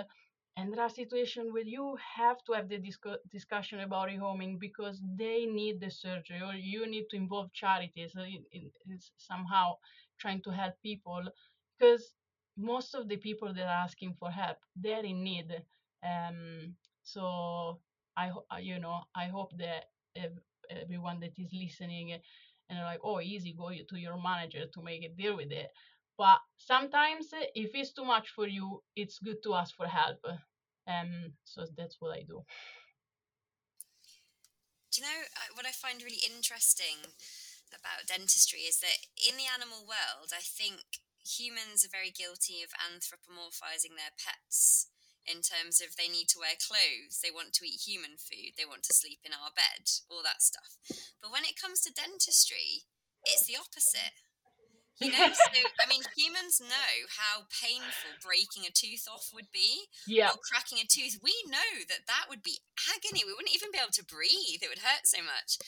And 0.57 0.73
there 0.73 0.83
are 0.83 0.91
situations 0.91 1.53
where 1.53 1.63
you 1.63 1.97
have 2.17 2.43
to 2.45 2.53
have 2.53 2.69
the 2.69 2.79
discu- 2.79 3.23
discussion 3.31 3.81
about 3.81 4.09
rehoming 4.09 4.59
because 4.59 5.01
they 5.17 5.47
need 5.47 5.81
the 5.81 5.91
surgery 5.91 6.41
or 6.45 6.53
you 6.55 6.85
need 6.91 7.07
to 7.11 7.17
involve 7.17 7.53
charities 7.53 8.13
in, 8.17 8.45
in, 8.53 8.71
in 8.89 8.99
somehow 9.17 9.75
trying 10.19 10.43
to 10.43 10.51
help 10.51 10.75
people. 10.83 11.23
Because 11.79 12.13
most 12.57 12.95
of 12.95 13.09
the 13.09 13.17
people 13.17 13.55
that 13.55 13.63
are 13.67 13.85
asking 13.85 14.15
for 14.19 14.31
help 14.31 14.59
they're 14.77 15.05
in 15.05 15.23
need. 15.23 15.63
Um, 16.05 16.75
so 17.03 17.81
i 18.17 18.31
you 18.61 18.79
know 18.79 19.01
i 19.15 19.27
hope 19.27 19.53
that 19.59 19.85
everyone 20.71 21.21
that 21.21 21.33
is 21.39 21.53
listening 21.53 22.19
and 22.69 22.79
they're 22.79 22.85
like, 22.85 23.01
oh, 23.03 23.21
easy, 23.21 23.55
go 23.57 23.71
to 23.71 23.97
your 23.97 24.21
manager 24.21 24.65
to 24.73 24.83
make 24.83 25.05
a 25.05 25.09
deal 25.09 25.37
with 25.37 25.51
it. 25.51 25.69
But 26.17 26.39
sometimes, 26.57 27.31
if 27.55 27.71
it's 27.75 27.93
too 27.93 28.05
much 28.05 28.31
for 28.35 28.47
you, 28.49 28.83
it's 28.97 29.19
good 29.19 29.43
to 29.45 29.55
ask 29.55 29.75
for 29.77 29.87
help. 29.87 30.19
Um, 30.89 31.33
so 31.45 31.67
that's 31.77 31.97
what 32.01 32.17
I 32.17 32.23
do. 32.27 32.43
Do 34.91 35.01
you 35.01 35.07
know 35.07 35.21
what 35.55 35.67
I 35.67 35.71
find 35.71 36.03
really 36.03 36.25
interesting 36.25 37.13
about 37.71 38.09
dentistry 38.09 38.61
is 38.61 38.81
that 38.81 39.05
in 39.15 39.37
the 39.37 39.47
animal 39.47 39.85
world, 39.87 40.33
I 40.33 40.41
think 40.43 41.05
humans 41.21 41.85
are 41.85 41.93
very 41.93 42.11
guilty 42.11 42.65
of 42.65 42.73
anthropomorphizing 42.75 43.95
their 43.95 44.17
pets 44.17 44.89
in 45.29 45.45
terms 45.45 45.85
of 45.85 45.95
they 45.95 46.09
need 46.09 46.33
to 46.33 46.41
wear 46.41 46.57
clothes, 46.57 47.21
they 47.21 47.31
want 47.31 47.53
to 47.61 47.69
eat 47.69 47.85
human 47.85 48.17
food, 48.17 48.57
they 48.57 48.65
want 48.65 48.83
to 48.89 48.97
sleep 48.97 49.21
in 49.23 49.37
our 49.37 49.53
bed, 49.53 49.87
all 50.09 50.25
that 50.25 50.43
stuff. 50.43 50.81
But 51.21 51.31
when 51.31 51.45
it 51.45 51.61
comes 51.61 51.85
to 51.85 51.93
dentistry, 51.93 52.89
it's 53.29 53.45
the 53.45 53.61
opposite. 53.61 54.17
You 54.99 55.15
know, 55.15 55.31
so 55.31 55.47
I 55.79 55.87
mean, 55.87 56.03
humans 56.17 56.59
know 56.59 56.95
how 57.07 57.47
painful 57.55 58.19
breaking 58.19 58.67
a 58.67 58.75
tooth 58.75 59.07
off 59.07 59.31
would 59.31 59.51
be, 59.55 59.87
yeah. 60.07 60.35
or 60.35 60.43
cracking 60.43 60.83
a 60.83 60.87
tooth. 60.89 61.23
We 61.23 61.35
know 61.47 61.87
that 61.87 62.11
that 62.11 62.27
would 62.27 62.43
be 62.43 62.59
agony. 62.91 63.23
We 63.23 63.33
wouldn't 63.33 63.55
even 63.55 63.71
be 63.71 63.79
able 63.79 63.95
to 63.95 64.05
breathe; 64.05 64.59
it 64.59 64.71
would 64.71 64.83
hurt 64.83 65.07
so 65.07 65.23
much. 65.23 65.63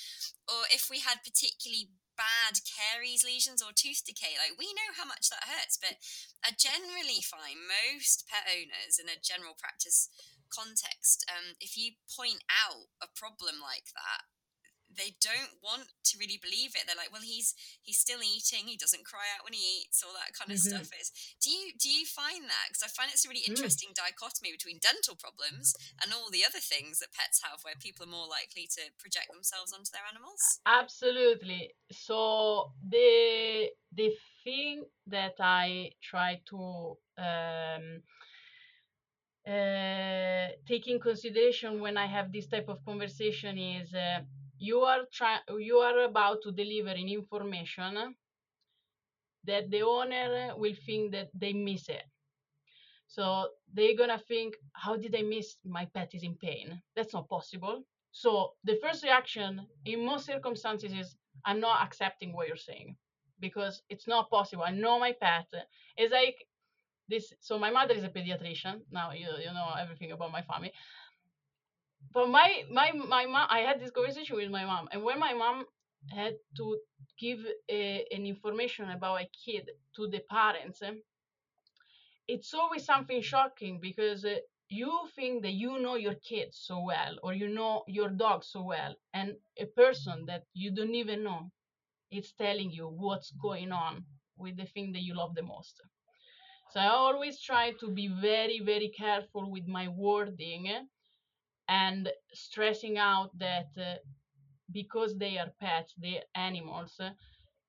Or 0.51 0.67
if 0.75 0.91
we 0.91 0.99
had 0.99 1.23
particularly 1.23 1.95
bad 2.21 2.61
caries 2.68 3.25
lesions 3.25 3.64
or 3.64 3.73
tooth 3.73 4.05
decay. 4.05 4.37
Like 4.37 4.61
we 4.61 4.68
know 4.77 4.93
how 4.93 5.09
much 5.09 5.33
that 5.33 5.49
hurts, 5.49 5.81
but 5.81 5.97
I 6.45 6.53
generally 6.53 7.25
find 7.25 7.57
most 7.64 8.29
pet 8.29 8.45
owners 8.45 9.01
in 9.01 9.09
a 9.09 9.16
general 9.16 9.57
practice 9.57 10.12
context, 10.51 11.25
um, 11.31 11.55
if 11.62 11.79
you 11.79 11.97
point 12.11 12.43
out 12.51 12.91
a 12.99 13.09
problem 13.14 13.62
like 13.62 13.95
that, 13.95 14.27
they 14.91 15.14
don't 15.22 15.62
want 15.62 15.86
to 15.86 16.18
really 16.18 16.38
believe 16.43 16.74
it. 16.74 16.84
They're 16.86 16.99
like, 16.99 17.14
well, 17.14 17.22
he's 17.22 17.55
he's 17.82 17.99
still 17.99 18.22
eating. 18.22 18.66
He 18.66 18.76
doesn't 18.76 19.07
cry 19.07 19.30
out 19.36 19.47
when 19.47 19.55
he 19.55 19.82
eats. 19.82 20.03
All 20.03 20.14
that 20.18 20.34
kind 20.34 20.51
of 20.51 20.59
mm-hmm. 20.59 20.82
stuff 20.82 20.91
is. 20.99 21.14
Do 21.38 21.51
you 21.51 21.72
do 21.78 21.88
you 21.88 22.05
find 22.05 22.45
that? 22.51 22.70
Because 22.70 22.82
I 22.82 22.91
find 22.91 23.11
it's 23.12 23.24
a 23.24 23.30
really 23.30 23.47
mm. 23.47 23.55
interesting 23.55 23.95
mm. 23.95 24.03
dichotomy 24.03 24.51
between 24.51 24.82
dental 24.82 25.14
problems 25.14 25.74
and 26.03 26.11
all 26.11 26.28
the 26.30 26.43
other 26.43 26.61
things 26.61 26.99
that 26.99 27.14
pets 27.14 27.43
have, 27.47 27.62
where 27.62 27.78
people 27.78 28.07
are 28.07 28.11
more 28.11 28.26
likely 28.26 28.66
to 28.78 28.91
project 28.99 29.30
themselves 29.30 29.70
onto 29.70 29.95
their 29.95 30.07
animals. 30.11 30.43
Absolutely. 30.66 31.74
So 31.93 32.74
the 32.82 33.70
the 33.95 34.11
thing 34.43 34.84
that 35.07 35.34
I 35.38 35.93
try 36.03 36.41
to 36.51 36.97
um, 37.18 38.03
uh, 39.47 40.49
take 40.66 40.86
in 40.86 41.01
consideration 41.01 41.80
when 41.80 41.97
I 41.97 42.07
have 42.07 42.32
this 42.32 42.47
type 42.47 42.68
of 42.68 42.84
conversation 42.84 43.59
is 43.59 43.95
uh, 43.95 44.20
you 44.61 44.81
are 44.83 45.07
trying 45.13 45.43
you 45.59 45.79
are 45.79 46.01
about 46.05 46.43
to 46.45 46.53
deliver 46.53 46.91
an 46.91 47.09
information 47.09 48.15
that 49.45 49.71
the 49.71 49.83
owner 49.83 50.55
will 50.57 50.75
think 50.87 51.13
that 51.13 51.31
they 51.35 51.53
miss 51.53 51.89
it. 51.89 52.05
So 53.09 53.49
they're 53.73 53.97
gonna 53.97 54.19
think 54.19 54.57
how 54.73 54.97
did 54.97 55.15
i 55.17 55.23
miss 55.23 55.57
my 55.65 55.87
pet 55.87 56.15
is 56.15 56.23
in 56.23 56.37
pain? 56.37 56.83
That's 56.97 57.13
not 57.15 57.29
possible. 57.29 57.85
So 58.13 58.55
the 58.65 58.77
first 58.83 59.05
reaction 59.05 59.67
in 59.85 60.05
most 60.07 60.27
circumstances 60.27 60.93
is 60.93 61.17
i'm 61.47 61.61
not 61.61 61.83
accepting 61.87 62.33
what 62.35 62.49
you're 62.49 62.57
saying 62.71 62.97
because 63.41 63.83
it's 63.89 64.07
not 64.09 64.31
possible. 64.31 64.65
I 64.65 64.73
know 64.73 64.99
my 65.01 65.13
pet. 65.13 65.47
Is 65.97 66.13
like 66.13 66.47
this 67.09 67.33
so 67.41 67.59
my 67.59 67.71
mother 67.71 67.95
is 67.95 68.05
a 68.05 68.09
pediatrician. 68.09 68.83
Now 68.91 69.13
you, 69.13 69.29
you 69.45 69.53
know 69.53 69.71
everything 69.81 70.13
about 70.13 70.33
my 70.33 70.43
family 70.43 70.73
but 72.12 72.28
my 72.28 72.64
my 72.70 72.92
my 72.92 73.26
mom 73.26 73.46
i 73.51 73.61
had 73.61 73.80
this 73.80 73.90
conversation 73.90 74.36
with 74.36 74.51
my 74.51 74.64
mom 74.64 74.88
and 74.92 75.03
when 75.03 75.18
my 75.18 75.32
mom 75.32 75.64
had 76.11 76.34
to 76.57 76.78
give 77.18 77.38
a, 77.68 78.05
an 78.12 78.26
information 78.26 78.90
about 78.90 79.20
a 79.20 79.28
kid 79.44 79.70
to 79.94 80.09
the 80.09 80.20
parents 80.30 80.82
eh, 80.82 80.94
it's 82.28 82.55
always 82.55 82.84
something 82.84 83.20
shocking 83.20 83.78
because 83.80 84.24
uh, 84.24 84.36
you 84.68 84.92
think 85.14 85.42
that 85.42 85.53
you 85.53 85.78
know 85.78 85.96
your 85.96 86.14
kid 86.14 86.48
so 86.53 86.80
well 86.82 87.16
or 87.22 87.34
you 87.34 87.48
know 87.48 87.82
your 87.86 88.09
dog 88.09 88.42
so 88.44 88.62
well 88.62 88.94
and 89.12 89.36
a 89.59 89.66
person 89.66 90.24
that 90.26 90.44
you 90.55 90.70
don't 90.70 90.94
even 90.94 91.22
know 91.24 91.51
is 92.11 92.32
telling 92.32 92.70
you 92.70 92.86
what's 92.88 93.30
going 93.32 93.72
on 93.72 94.05
with 94.36 94.57
the 94.57 94.66
thing 94.66 94.92
that 94.92 95.03
you 95.03 95.14
love 95.14 95.34
the 95.34 95.42
most. 95.42 95.80
So 96.70 96.80
i 96.80 96.86
always 96.88 97.40
try 97.40 97.72
to 97.80 97.90
be 97.90 98.09
very 98.09 98.61
very 98.61 98.88
careful 98.88 99.51
with 99.51 99.66
my 99.66 99.88
wording 99.88 100.68
eh, 100.68 100.82
and 101.71 102.12
stressing 102.35 102.99
out 102.99 103.39
that 103.39 103.71
uh, 103.81 103.97
because 104.73 105.16
they 105.18 105.39
are 105.39 105.51
pets 105.61 105.95
they're 105.99 106.23
animals 106.35 106.97
uh, 107.01 107.11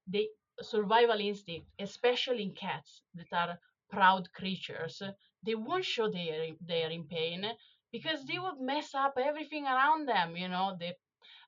they 0.07 0.27
survival 0.61 1.19
instinct 1.19 1.67
especially 1.79 2.43
in 2.43 2.53
cats 2.53 3.01
that 3.15 3.27
are 3.33 3.59
proud 3.91 4.31
creatures 4.33 5.01
they 5.45 5.55
won't 5.55 5.85
show 5.85 6.09
they 6.09 6.29
are, 6.31 6.55
they 6.67 6.83
are 6.83 6.91
in 6.91 7.05
pain 7.05 7.45
because 7.91 8.25
they 8.25 8.39
would 8.39 8.59
mess 8.59 8.93
up 8.95 9.17
everything 9.17 9.65
around 9.65 10.07
them 10.07 10.35
you 10.37 10.47
know? 10.49 10.75
The 10.79 10.93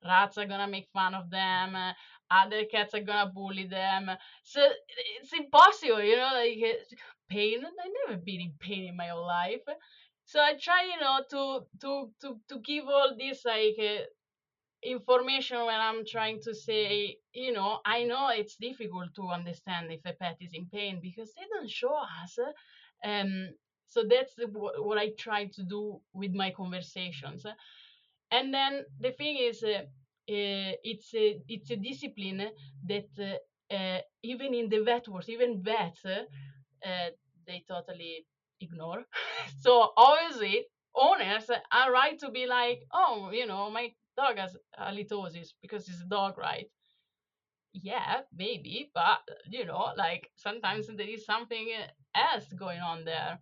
rats 0.05 0.37
are 0.37 0.45
gonna 0.47 0.67
make 0.67 0.89
fun 0.93 1.15
of 1.15 1.29
them 1.31 1.75
uh, 1.75 1.93
other 2.31 2.65
cats 2.65 2.93
are 2.95 3.01
gonna 3.01 3.31
bully 3.31 3.67
them 3.67 4.11
so 4.43 4.61
it's 5.21 5.33
impossible 5.33 6.03
you 6.03 6.17
know? 6.17 6.31
Like 6.33 6.59
uh, 6.63 6.95
pain 7.29 7.63
i've 7.65 7.91
never 8.07 8.21
been 8.21 8.41
in 8.41 8.53
pain 8.59 8.89
in 8.89 8.97
my 8.97 9.07
whole 9.07 9.25
life 9.27 9.61
so 10.33 10.39
i 10.41 10.53
try 10.67 10.81
you 10.91 10.99
know 11.01 11.17
to 11.29 11.43
to 11.81 11.91
to, 12.21 12.29
to 12.49 12.59
give 12.71 12.85
all 12.87 13.15
this 13.17 13.45
like 13.45 13.77
uh, 13.79 14.03
information 14.83 15.59
when 15.65 15.79
i'm 15.79 16.05
trying 16.05 16.39
to 16.41 16.53
say 16.53 17.17
you 17.33 17.53
know 17.53 17.79
i 17.85 18.03
know 18.03 18.29
it's 18.29 18.57
difficult 18.57 19.13
to 19.15 19.23
understand 19.29 19.91
if 19.91 20.01
a 20.05 20.13
pet 20.13 20.37
is 20.41 20.53
in 20.53 20.65
pain 20.67 20.99
because 21.01 21.33
they 21.35 21.47
don't 21.53 21.69
show 21.69 21.95
us 22.23 22.39
um 23.05 23.49
so 23.87 24.03
that's 24.09 24.35
the, 24.35 24.47
what 24.47 24.97
i 24.97 25.09
try 25.17 25.45
to 25.47 25.63
do 25.63 25.99
with 26.13 26.33
my 26.33 26.51
conversations. 26.51 27.45
And 28.31 28.53
then 28.53 28.85
the 28.99 29.11
thing 29.11 29.37
is 29.37 29.63
uh, 29.63 29.83
uh, 29.87 30.73
it's 30.83 31.13
a 31.13 31.41
it's 31.47 31.71
a 31.71 31.77
discipline 31.77 32.49
that 32.87 33.09
uh, 33.19 33.73
uh, 33.75 34.01
even 34.23 34.53
in 34.53 34.69
the 34.69 34.79
vet 34.83 35.07
world 35.07 35.29
even 35.29 35.63
vets 35.63 36.05
uh, 36.05 36.23
they 37.47 37.63
totally 37.67 38.25
ignore. 38.63 39.03
So 39.61 39.91
obviously 39.97 40.65
owners 40.95 41.49
are 41.71 41.91
right 41.91 42.17
to 42.19 42.29
be 42.31 42.45
like 42.47 42.79
oh 42.93 43.31
you 43.31 43.45
know 43.47 43.69
my 43.71 43.93
dog 44.17 44.37
has 44.37 44.55
halitosis 44.79 45.49
because 45.61 45.87
it's 45.89 46.01
a 46.01 46.05
dog 46.05 46.37
right? 46.37 46.69
Yeah 47.73 48.21
maybe 48.35 48.91
but 48.93 49.21
you 49.49 49.65
know 49.65 49.93
like 49.97 50.29
sometimes 50.35 50.87
there 50.87 51.07
is 51.09 51.25
something 51.25 51.67
else 52.15 52.45
going 52.53 52.79
on 52.81 53.03
there. 53.05 53.39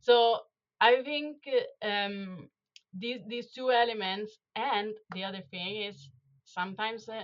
So 0.00 0.40
i 0.80 1.02
think 1.02 1.36
um 1.82 2.48
these 2.92 3.20
these 3.26 3.50
two 3.52 3.70
elements 3.70 4.38
and 4.56 4.94
the 5.14 5.24
other 5.24 5.42
thing 5.50 5.82
is 5.82 6.10
sometimes 6.44 7.08
uh, 7.08 7.22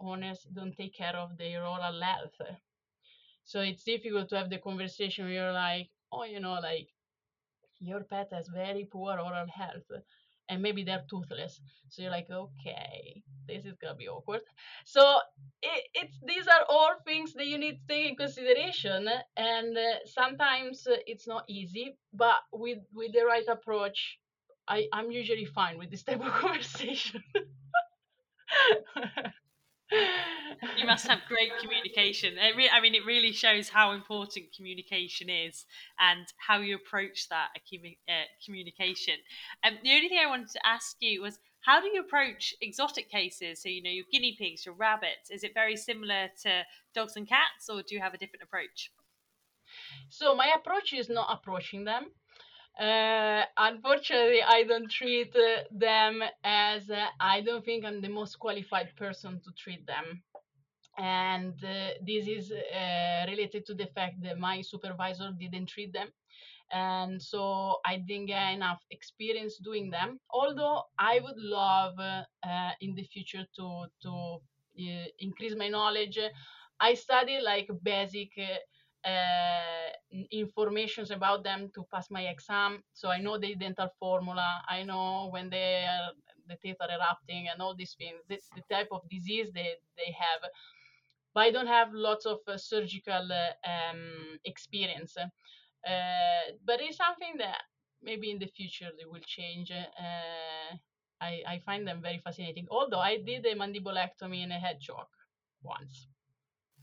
owners 0.00 0.46
don't 0.54 0.76
take 0.76 0.94
care 0.94 1.16
of 1.16 1.36
their 1.38 1.64
oral 1.66 2.00
health. 2.02 2.38
So 3.44 3.60
it's 3.62 3.82
difficult 3.84 4.28
to 4.30 4.36
have 4.38 4.50
the 4.50 4.58
conversation 4.58 5.24
where 5.24 5.34
you're 5.34 5.52
like 5.52 5.90
oh 6.12 6.24
you 6.24 6.40
know 6.40 6.54
like 6.62 6.88
your 7.80 8.00
pet 8.04 8.28
has 8.32 8.48
very 8.48 8.84
poor 8.90 9.18
oral 9.18 9.46
health 9.48 9.90
and 10.50 10.62
maybe 10.62 10.82
they're 10.82 11.04
toothless. 11.10 11.60
So 11.88 12.02
you're 12.02 12.10
like 12.10 12.30
okay 12.30 13.22
this 13.48 13.64
is 13.64 13.76
gonna 13.80 13.94
be 13.94 14.08
awkward. 14.08 14.42
So 14.84 15.18
it, 15.62 15.84
it's 15.94 16.18
these 16.26 16.46
are 16.46 16.64
all 16.68 16.94
things 17.06 17.32
that 17.34 17.46
you 17.46 17.58
need 17.58 17.80
to 17.80 17.94
take 17.94 18.10
in 18.10 18.16
consideration 18.16 19.08
and 19.36 19.76
uh, 19.78 20.04
sometimes 20.06 20.86
it's 21.06 21.26
not 21.26 21.44
easy 21.48 21.96
but 22.12 22.36
with 22.52 22.78
with 22.94 23.12
the 23.12 23.24
right 23.24 23.46
approach 23.48 24.18
i 24.68 24.86
i'm 24.92 25.10
usually 25.10 25.44
fine 25.46 25.78
with 25.78 25.90
this 25.90 26.02
type 26.04 26.20
of 26.20 26.32
conversation 26.44 27.22
must 30.88 31.06
have 31.06 31.20
great 31.28 31.58
communication. 31.58 32.36
Re- 32.36 32.70
I 32.70 32.80
mean, 32.80 32.94
it 32.94 33.04
really 33.06 33.32
shows 33.32 33.68
how 33.68 33.92
important 33.92 34.52
communication 34.56 35.30
is 35.30 35.66
and 35.98 36.26
how 36.38 36.58
you 36.60 36.76
approach 36.76 37.28
that 37.28 37.50
uh, 38.08 38.12
communication. 38.44 39.16
Um, 39.62 39.78
the 39.82 39.92
only 39.92 40.08
thing 40.08 40.18
I 40.18 40.26
wanted 40.26 40.48
to 40.50 40.66
ask 40.66 40.96
you 41.00 41.22
was 41.22 41.38
how 41.60 41.80
do 41.80 41.88
you 41.88 42.00
approach 42.00 42.54
exotic 42.60 43.10
cases? 43.10 43.62
So, 43.62 43.68
you 43.68 43.82
know, 43.82 43.90
your 43.90 44.06
guinea 44.10 44.36
pigs, 44.38 44.66
your 44.66 44.74
rabbits, 44.74 45.30
is 45.30 45.44
it 45.44 45.54
very 45.54 45.76
similar 45.76 46.30
to 46.42 46.64
dogs 46.94 47.16
and 47.16 47.28
cats, 47.28 47.68
or 47.68 47.82
do 47.82 47.94
you 47.94 48.00
have 48.00 48.14
a 48.14 48.18
different 48.18 48.42
approach? 48.42 48.92
So, 50.10 50.34
my 50.34 50.48
approach 50.54 50.92
is 50.92 51.08
not 51.08 51.28
approaching 51.30 51.84
them. 51.84 52.12
Uh, 52.78 53.44
unfortunately, 53.56 54.42
I 54.42 54.64
don't 54.64 54.90
treat 54.90 55.34
uh, 55.36 55.64
them 55.70 56.22
as 56.44 56.90
uh, 56.90 57.08
I 57.20 57.40
don't 57.42 57.64
think 57.64 57.84
I'm 57.84 58.00
the 58.02 58.08
most 58.10 58.38
qualified 58.38 58.96
person 58.96 59.40
to 59.42 59.52
treat 59.52 59.86
them. 59.86 60.24
And 60.98 61.54
uh, 61.64 61.90
this 62.04 62.26
is 62.26 62.52
uh, 62.52 63.24
related 63.28 63.64
to 63.66 63.74
the 63.74 63.86
fact 63.86 64.20
that 64.22 64.38
my 64.38 64.60
supervisor 64.62 65.30
didn't 65.38 65.66
treat 65.66 65.92
them. 65.92 66.08
And 66.70 67.22
so 67.22 67.78
I 67.86 67.96
didn't 67.98 68.26
get 68.26 68.52
enough 68.52 68.80
experience 68.90 69.58
doing 69.58 69.90
them. 69.90 70.20
Although 70.30 70.82
I 70.98 71.20
would 71.20 71.38
love 71.38 71.98
uh, 71.98 72.22
in 72.80 72.94
the 72.94 73.04
future 73.04 73.46
to, 73.56 73.84
to 74.02 74.38
increase 75.18 75.54
my 75.56 75.68
knowledge. 75.68 76.18
I 76.80 76.94
study 76.94 77.40
like 77.40 77.68
basic 77.82 78.30
uh, 79.04 79.90
informations 80.30 81.10
about 81.10 81.42
them 81.44 81.70
to 81.74 81.84
pass 81.92 82.10
my 82.10 82.22
exam. 82.22 82.82
So 82.92 83.08
I 83.08 83.20
know 83.20 83.38
the 83.38 83.54
dental 83.54 83.88
formula. 83.98 84.62
I 84.68 84.82
know 84.82 85.28
when 85.30 85.50
they 85.50 85.84
are, 85.84 86.12
the 86.48 86.56
teeth 86.62 86.76
are 86.80 86.90
erupting 86.90 87.48
and 87.52 87.60
all 87.60 87.74
these 87.74 87.94
things, 87.98 88.20
the, 88.28 88.38
the 88.54 88.62
type 88.74 88.88
of 88.92 89.08
disease 89.10 89.50
they, 89.54 89.74
they 89.96 90.12
have. 90.12 90.50
But 91.34 91.40
I 91.40 91.50
don't 91.50 91.66
have 91.66 91.92
lots 91.92 92.26
of 92.26 92.38
uh, 92.46 92.56
surgical 92.56 93.28
uh, 93.32 93.68
um, 93.68 94.38
experience. 94.44 95.16
Uh, 95.18 96.52
but 96.64 96.80
it's 96.80 96.96
something 96.96 97.36
that 97.38 97.62
maybe 98.02 98.30
in 98.30 98.38
the 98.38 98.46
future 98.46 98.90
they 98.98 99.04
will 99.04 99.20
change. 99.26 99.72
I, 101.20 101.42
I 101.46 101.58
find 101.64 101.86
them 101.86 102.00
very 102.02 102.18
fascinating. 102.18 102.66
Although 102.70 103.00
I 103.00 103.18
did 103.18 103.44
a 103.46 103.54
mandibulectomy 103.54 104.42
in 104.44 104.52
a 104.52 104.58
hedgehog 104.58 105.06
once 105.62 106.06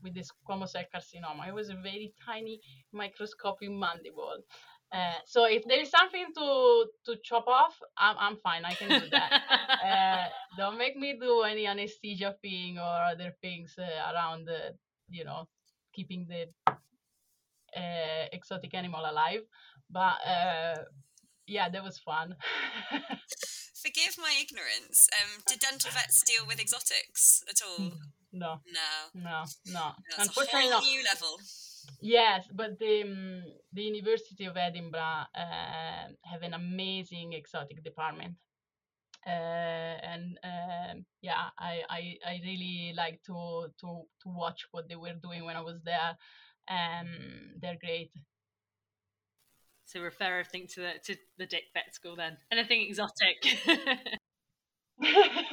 with 0.02 0.14
this 0.14 0.30
squamous 0.30 0.70
cell 0.70 0.84
carcinoma. 0.94 1.48
It 1.48 1.54
was 1.54 1.70
a 1.70 1.74
very 1.74 2.12
tiny 2.24 2.60
microscopic 2.92 3.70
mandible. 3.70 4.38
Uh, 4.92 5.18
so 5.26 5.44
if 5.44 5.64
there 5.64 5.80
is 5.80 5.90
something 5.90 6.26
to 6.34 6.86
to 7.04 7.16
chop 7.22 7.46
off, 7.48 7.74
I'm 7.98 8.16
I'm 8.18 8.36
fine. 8.36 8.64
I 8.64 8.74
can 8.74 8.88
do 9.00 9.08
that. 9.10 9.30
uh, 9.84 10.24
don't 10.56 10.78
make 10.78 10.96
me 10.96 11.18
do 11.20 11.42
any 11.42 11.66
anesthesia 11.66 12.36
thing 12.40 12.78
or 12.78 13.02
other 13.12 13.34
things 13.42 13.74
uh, 13.78 14.12
around 14.12 14.46
the 14.46 14.74
you 15.10 15.24
know 15.24 15.48
keeping 15.92 16.26
the 16.28 16.46
uh, 17.76 18.26
exotic 18.32 18.74
animal 18.74 19.02
alive. 19.04 19.42
But 19.90 20.18
uh, 20.26 20.76
yeah, 21.46 21.68
that 21.68 21.82
was 21.82 21.98
fun. 21.98 22.36
Forgive 23.82 24.18
my 24.18 24.34
ignorance. 24.40 25.08
Um, 25.12 25.42
did 25.46 25.60
dental 25.60 25.90
vets 25.90 26.22
deal 26.24 26.46
with 26.46 26.60
exotics 26.60 27.44
at 27.48 27.60
all? 27.62 27.92
No. 28.32 28.60
No. 28.72 28.88
No. 29.14 29.44
No. 29.66 29.92
Unfortunately, 30.18 30.68
a 30.70 30.72
whole 30.72 30.82
new 30.82 31.04
level. 31.04 31.38
Yes, 32.00 32.48
but 32.52 32.78
the 32.78 33.02
um, 33.02 33.42
the 33.72 33.82
University 33.82 34.44
of 34.46 34.56
Edinburgh 34.56 35.26
uh, 35.34 36.06
have 36.24 36.42
an 36.42 36.54
amazing 36.54 37.32
exotic 37.32 37.82
department, 37.82 38.34
uh, 39.26 39.30
and 40.12 40.38
uh, 40.44 40.94
yeah, 41.22 41.50
I, 41.58 41.82
I 41.90 42.18
I 42.26 42.40
really 42.44 42.94
like 42.96 43.22
to 43.26 43.68
to 43.80 44.02
to 44.22 44.28
watch 44.28 44.66
what 44.72 44.88
they 44.88 44.96
were 44.96 45.14
doing 45.22 45.44
when 45.44 45.56
I 45.56 45.62
was 45.62 45.80
there. 45.84 46.16
Um, 46.68 47.54
they're 47.60 47.78
great. 47.80 48.12
So 49.84 50.00
refer 50.00 50.40
everything 50.40 50.66
to 50.74 50.80
the 50.80 50.92
to 51.04 51.16
the 51.38 51.46
Dick 51.46 51.64
Vet 51.72 51.94
School 51.94 52.16
then. 52.16 52.38
Anything 52.50 52.82
exotic. 52.82 54.18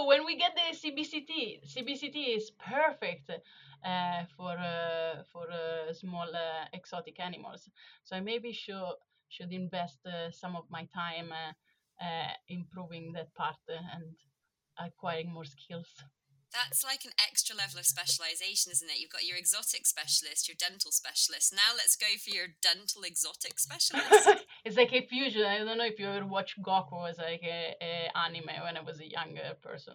Although 0.00 0.08
when 0.08 0.24
we 0.24 0.36
get 0.36 0.54
the 0.54 0.74
CBCT, 0.74 1.60
CBCT 1.66 2.36
is 2.36 2.50
perfect 2.52 3.30
uh, 3.30 4.24
for 4.34 4.56
uh, 4.56 5.22
for 5.30 5.46
uh, 5.50 5.92
small 5.92 6.28
uh, 6.34 6.64
exotic 6.72 7.20
animals. 7.20 7.68
So 8.04 8.16
I 8.16 8.20
maybe 8.20 8.52
should 8.52 8.96
should 9.28 9.52
invest 9.52 9.98
uh, 10.06 10.30
some 10.30 10.56
of 10.56 10.64
my 10.70 10.88
time 10.94 11.32
uh, 11.32 12.32
improving 12.48 13.12
that 13.12 13.34
part 13.34 13.56
and 13.68 14.16
acquiring 14.78 15.32
more 15.32 15.44
skills. 15.44 15.92
That's 16.52 16.82
like 16.82 17.04
an 17.04 17.12
extra 17.22 17.54
level 17.54 17.78
of 17.78 17.86
specialization, 17.86 18.72
isn't 18.72 18.90
it? 18.90 18.98
You've 18.98 19.10
got 19.10 19.24
your 19.24 19.36
exotic 19.36 19.86
specialist, 19.86 20.48
your 20.48 20.56
dental 20.58 20.90
specialist. 20.90 21.52
Now 21.52 21.76
let's 21.76 21.94
go 21.94 22.06
for 22.18 22.30
your 22.34 22.48
dental 22.60 23.02
exotic 23.02 23.58
specialist. 23.60 24.44
it's 24.64 24.76
like 24.76 24.92
a 24.92 25.06
fusion. 25.06 25.44
I 25.44 25.58
don't 25.58 25.78
know 25.78 25.84
if 25.86 25.98
you 25.98 26.08
ever 26.08 26.26
watched 26.26 26.60
Goku 26.60 27.08
as 27.08 27.18
like 27.18 27.42
a, 27.44 27.76
a 27.80 28.10
anime 28.18 28.50
when 28.64 28.76
I 28.76 28.82
was 28.82 28.98
a 29.00 29.08
younger 29.08 29.54
person. 29.62 29.94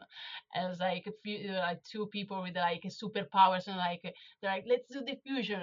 As 0.56 0.80
like 0.80 1.06
a 1.08 1.12
few, 1.24 1.52
like 1.52 1.84
two 1.84 2.08
people 2.08 2.42
with 2.42 2.56
like 2.56 2.84
superpowers 2.84 3.68
and 3.68 3.78
like 3.78 4.02
they're 4.42 4.52
like 4.52 4.66
let's 4.68 4.88
do 4.90 5.02
the 5.06 5.20
fusion. 5.26 5.62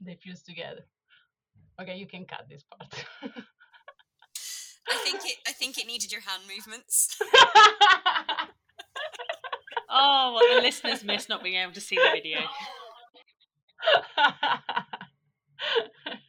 They 0.00 0.18
fuse 0.20 0.42
together. 0.42 0.84
Okay, 1.80 1.96
you 1.96 2.08
can 2.08 2.26
cut 2.26 2.46
this 2.50 2.64
part. 2.64 2.92
I 4.90 4.96
think 5.04 5.20
it. 5.24 5.36
I 5.46 5.52
think 5.52 5.78
it 5.78 5.86
needed 5.86 6.10
your 6.10 6.22
hand 6.22 6.42
movements. 6.52 7.16
Oh, 9.94 10.32
what 10.32 10.54
the 10.54 10.62
listeners 10.62 11.04
miss 11.04 11.28
not 11.28 11.42
being 11.42 11.56
able 11.56 11.72
to 11.74 11.80
see 11.80 11.96
the 11.96 12.10
video. 12.12 12.38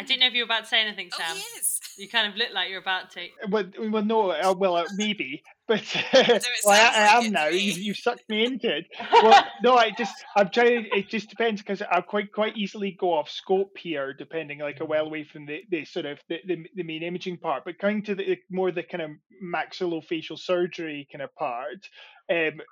I 0.00 0.02
didn't 0.02 0.20
know 0.20 0.28
if 0.28 0.32
you 0.32 0.40
were 0.40 0.46
about 0.46 0.62
to 0.64 0.68
say 0.68 0.80
anything, 0.80 1.10
oh, 1.12 1.18
Sam. 1.18 1.36
he 1.36 1.42
is. 1.58 1.78
You 1.98 2.08
kind 2.08 2.26
of 2.26 2.34
look 2.36 2.48
like 2.54 2.70
you're 2.70 2.80
about 2.80 3.10
to. 3.10 3.26
Well, 3.50 3.64
well, 3.90 4.02
no, 4.02 4.30
uh, 4.30 4.54
well, 4.56 4.76
uh, 4.76 4.86
maybe, 4.96 5.42
but 5.68 5.80
uh, 6.14 6.22
well, 6.24 6.40
sounds 6.40 6.66
I, 6.66 7.08
I 7.18 7.18
am 7.18 7.32
now. 7.32 7.48
You've, 7.48 7.76
you've 7.76 7.98
sucked 7.98 8.26
me 8.30 8.46
into 8.46 8.74
it. 8.74 8.86
Well, 9.12 9.44
no, 9.62 9.76
I 9.76 9.90
just, 9.90 10.14
I'm 10.34 10.48
trying. 10.48 10.84
To, 10.84 10.98
It 10.98 11.08
just 11.10 11.28
depends 11.28 11.60
because 11.60 11.82
I 11.82 12.00
quite, 12.00 12.32
quite 12.32 12.56
easily 12.56 12.96
go 12.98 13.12
off 13.12 13.28
scope 13.28 13.76
here, 13.76 14.14
depending, 14.14 14.60
like 14.60 14.80
a 14.80 14.86
well 14.86 15.04
away 15.06 15.24
from 15.24 15.44
the, 15.44 15.60
the 15.70 15.84
sort 15.84 16.06
of 16.06 16.18
the, 16.30 16.38
the, 16.46 16.64
the 16.76 16.82
main 16.82 17.02
imaging 17.02 17.36
part. 17.36 17.64
But 17.66 17.78
coming 17.78 18.02
to 18.04 18.14
the 18.14 18.38
more 18.50 18.72
the 18.72 18.82
kind 18.82 19.02
of 19.02 19.10
maxillofacial 19.44 20.38
surgery 20.38 21.06
kind 21.12 21.20
of 21.22 21.34
part, 21.34 21.86
um, 22.30 22.60
o- 22.60 22.64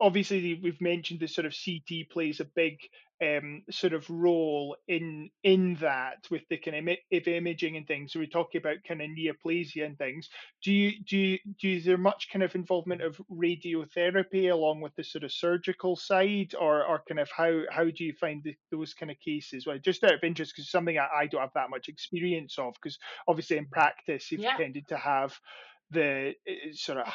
obviously 0.00 0.54
we've 0.62 0.80
mentioned 0.80 1.20
the 1.20 1.28
sort 1.28 1.46
of 1.46 1.54
CT 1.54 2.04
plays 2.04 2.40
a 2.40 2.44
big 2.44 2.78
um, 3.22 3.62
sort 3.70 3.92
of 3.92 4.10
role 4.10 4.76
in 4.88 5.30
in 5.44 5.76
that 5.76 6.26
with 6.30 6.42
the 6.50 6.58
kind 6.58 6.88
of 6.88 6.96
of 7.12 7.28
imaging 7.28 7.76
and 7.76 7.86
things. 7.86 8.12
So 8.12 8.18
we're 8.18 8.26
talking 8.26 8.60
about 8.60 8.78
kind 8.86 9.00
of 9.00 9.08
neoplasia 9.08 9.86
and 9.86 9.96
things. 9.96 10.28
Do 10.62 10.72
you 10.72 10.92
do 11.04 11.16
you, 11.16 11.38
do 11.60 11.68
you, 11.68 11.76
is 11.76 11.84
there 11.84 11.96
much 11.96 12.28
kind 12.32 12.42
of 12.42 12.54
involvement 12.54 13.02
of 13.02 13.20
radiotherapy 13.30 14.50
along 14.52 14.80
with 14.80 14.94
the 14.96 15.04
sort 15.04 15.24
of 15.24 15.32
surgical 15.32 15.96
side, 15.96 16.54
or 16.54 16.84
or 16.84 17.02
kind 17.08 17.20
of 17.20 17.30
how 17.30 17.62
how 17.70 17.84
do 17.84 18.04
you 18.04 18.12
find 18.14 18.42
the, 18.42 18.56
those 18.70 18.94
kind 18.94 19.10
of 19.12 19.20
cases? 19.20 19.66
Well, 19.66 19.78
just 19.78 20.02
out 20.04 20.14
of 20.14 20.24
interest, 20.24 20.52
because 20.56 20.70
something 20.70 20.98
I, 20.98 21.08
I 21.20 21.26
don't 21.26 21.40
have 21.40 21.52
that 21.54 21.70
much 21.70 21.88
experience 21.88 22.58
of, 22.58 22.74
because 22.74 22.98
obviously 23.28 23.58
in 23.58 23.68
practice 23.68 24.30
you've 24.32 24.42
Yeah. 24.42 24.56
tended 24.56 24.88
to 24.88 24.96
have 24.96 25.38
the 25.94 26.34
sort 26.72 26.98
of 26.98 27.06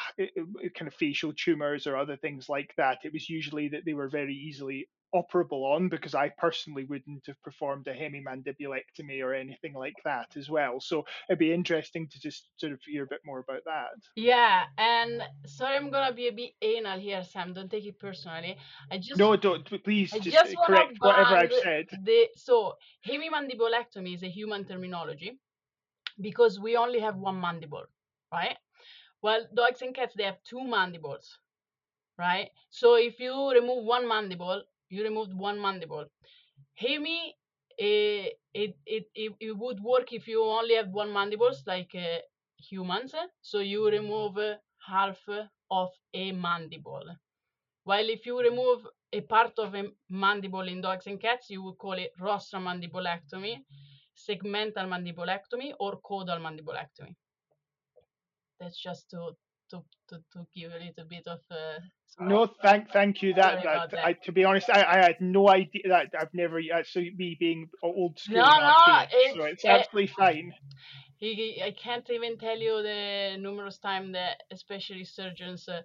kind 0.76 0.88
of 0.88 0.94
facial 0.94 1.34
tumors 1.34 1.86
or 1.88 1.96
other 1.98 2.18
things 2.18 2.50
like 2.50 2.74
that. 2.78 3.00
It 3.04 3.14
was 3.14 3.30
usually 3.30 3.70
that 3.70 3.86
they 3.86 3.94
were 3.94 4.10
very 4.10 4.34
easily 4.34 4.88
operable 5.14 5.64
on 5.76 5.90
because 5.90 6.14
I 6.14 6.30
personally 6.30 6.86
wouldn't 6.86 7.26
have 7.28 7.42
performed 7.42 7.88
a 7.88 7.94
hemimandibulectomy 7.94 9.24
or 9.24 9.34
anything 9.34 9.74
like 9.74 9.96
that 10.06 10.38
as 10.38 10.50
well. 10.50 10.80
So 10.80 11.06
it'd 11.28 11.40
be 11.40 11.54
interesting 11.54 12.08
to 12.10 12.20
just 12.20 12.48
sort 12.58 12.74
of 12.74 12.80
hear 12.86 13.04
a 13.04 13.08
bit 13.08 13.22
more 13.26 13.40
about 13.40 13.64
that. 13.66 13.96
yeah, 14.16 14.66
and 14.78 15.24
sorry, 15.48 15.78
I'm 15.78 15.90
gonna 15.90 16.14
be 16.14 16.28
a 16.28 16.32
bit 16.32 16.52
anal 16.62 17.00
here, 17.00 17.24
Sam. 17.24 17.54
Don't 17.54 17.72
take 17.72 17.86
it 17.86 18.00
personally. 18.00 18.58
I 18.92 18.98
just 19.00 19.18
No, 19.18 19.36
don't 19.36 19.66
please 19.84 20.14
I 20.14 20.20
just, 20.20 20.38
just 20.38 20.56
correct 20.66 20.98
whatever 21.00 21.36
I've 21.36 21.54
said. 21.54 21.88
the 22.04 22.28
so 22.36 22.76
hemimandibulectomy 23.08 24.14
is 24.14 24.24
a 24.24 24.30
human 24.30 24.66
terminology 24.66 25.40
because 26.22 26.60
we 26.60 26.76
only 26.78 27.00
have 27.00 27.16
one 27.16 27.40
mandible, 27.42 27.86
right? 28.32 28.58
Well, 29.22 29.48
dogs 29.54 29.82
and 29.82 29.96
cats 29.96 30.14
they 30.16 30.24
have 30.24 30.44
two 30.44 30.62
mandibles, 30.64 31.40
right? 32.18 32.52
So 32.72 32.96
if 32.96 33.20
you 33.20 33.52
remove 33.52 33.86
one 33.86 34.08
mandible, 34.08 34.64
you 34.90 35.04
removed 35.04 35.34
one 35.34 35.62
mandible. 35.62 36.08
Hemi, 36.76 37.36
eh, 37.80 38.30
it, 38.54 38.78
it, 38.86 39.12
it, 39.16 39.34
it 39.40 39.58
would 39.58 39.82
work 39.82 40.14
if 40.14 40.28
you 40.28 40.44
only 40.44 40.76
have 40.76 40.90
one 40.90 41.14
mandibles 41.14 41.64
like 41.68 41.96
uh, 41.96 42.20
humans. 42.58 43.14
eh? 43.16 43.28
So 43.42 43.60
you 43.60 43.90
remove 43.90 44.38
uh, 44.38 44.58
half 44.88 45.20
of 45.72 45.90
a 46.14 46.32
mandible. 46.34 47.04
While 47.84 48.10
if 48.10 48.26
you 48.26 48.40
remove 48.42 48.88
a 49.14 49.22
part 49.22 49.60
of 49.60 49.76
a 49.76 49.92
mandible 50.10 50.68
in 50.68 50.82
dogs 50.82 51.08
and 51.08 51.22
cats, 51.22 51.50
you 51.50 51.64
would 51.64 51.78
call 51.80 51.94
it 51.94 52.14
rostral 52.20 52.64
mandibulectomy, 52.64 53.66
segmental 54.16 54.88
mandibulectomy, 54.94 55.74
or 55.80 55.98
caudal 56.02 56.40
mandibulectomy. 56.40 57.16
That's 58.60 58.82
just 58.82 59.10
to 59.12 59.32
to, 59.72 59.84
to, 60.10 60.18
to 60.34 60.46
give 60.56 60.72
a 60.72 60.78
little 60.84 61.06
bit 61.08 61.28
of 61.28 61.40
uh, 61.52 61.80
No, 62.20 62.48
thank 62.62 62.92
thank 62.92 63.22
you. 63.22 63.34
That, 63.36 63.64
that, 63.64 63.92
that. 63.92 64.06
I, 64.06 64.14
to 64.26 64.32
be 64.32 64.44
honest, 64.44 64.70
I, 64.70 64.84
I 64.84 64.98
had 64.98 65.22
no 65.22 65.50
idea 65.50 65.84
that 65.90 66.08
I've 66.20 66.34
never 66.34 66.60
actually 66.74 67.14
me 67.16 67.38
being 67.40 67.70
old 67.84 68.20
school. 68.20 68.38
No, 68.38 68.50
no, 68.60 68.74
here, 68.86 69.08
it- 69.12 69.36
so 69.36 69.44
it's 69.44 69.64
it- 69.64 69.70
absolutely 69.70 70.08
fine. 70.08 70.54
He, 71.18 71.62
I 71.62 71.72
can't 71.72 72.10
even 72.10 72.38
tell 72.38 72.58
you 72.58 72.82
the 72.82 73.38
numerous 73.40 73.78
times 73.78 74.14
that 74.14 74.42
especially 74.52 75.04
surgeons 75.04 75.68
uh, 75.68 75.82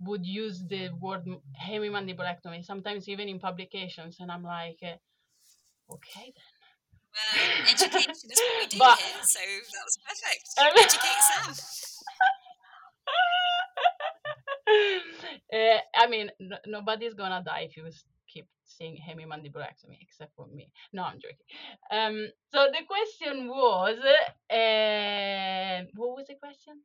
would 0.00 0.24
use 0.24 0.62
the 0.68 0.90
word 1.00 1.26
hemimandibulectomy, 1.60 2.64
sometimes 2.64 3.08
even 3.08 3.28
in 3.28 3.40
publications, 3.40 4.18
and 4.20 4.30
I'm 4.30 4.44
like, 4.44 4.78
uh, 4.82 4.96
okay 5.94 6.32
then. 6.36 6.59
Well, 7.12 7.66
education 7.72 8.30
is 8.30 8.38
what 8.40 8.58
we 8.60 8.66
do 8.66 8.78
But- 8.78 8.98
here, 8.98 9.22
so 9.22 9.40
that 9.40 9.84
was 9.84 9.98
perfect. 10.06 10.44
Um, 10.58 10.72
Educate 10.76 11.22
Sam. 11.28 11.54
uh, 15.52 15.78
I 16.02 16.06
mean, 16.08 16.30
no, 16.38 16.56
nobody's 16.66 17.14
gonna 17.14 17.42
die 17.44 17.66
if 17.68 17.76
you 17.76 17.84
keep 18.28 18.46
saying 18.64 18.98
hemimandibulectomy, 19.06 19.98
except 20.00 20.34
for 20.36 20.46
me. 20.46 20.70
No, 20.92 21.02
I'm 21.04 21.18
joking. 21.20 21.36
Um, 21.90 22.28
so 22.52 22.68
the 22.70 22.84
question 22.86 23.48
was, 23.48 23.98
uh, 24.50 25.84
what 25.96 26.16
was 26.16 26.26
the 26.28 26.36
question? 26.36 26.80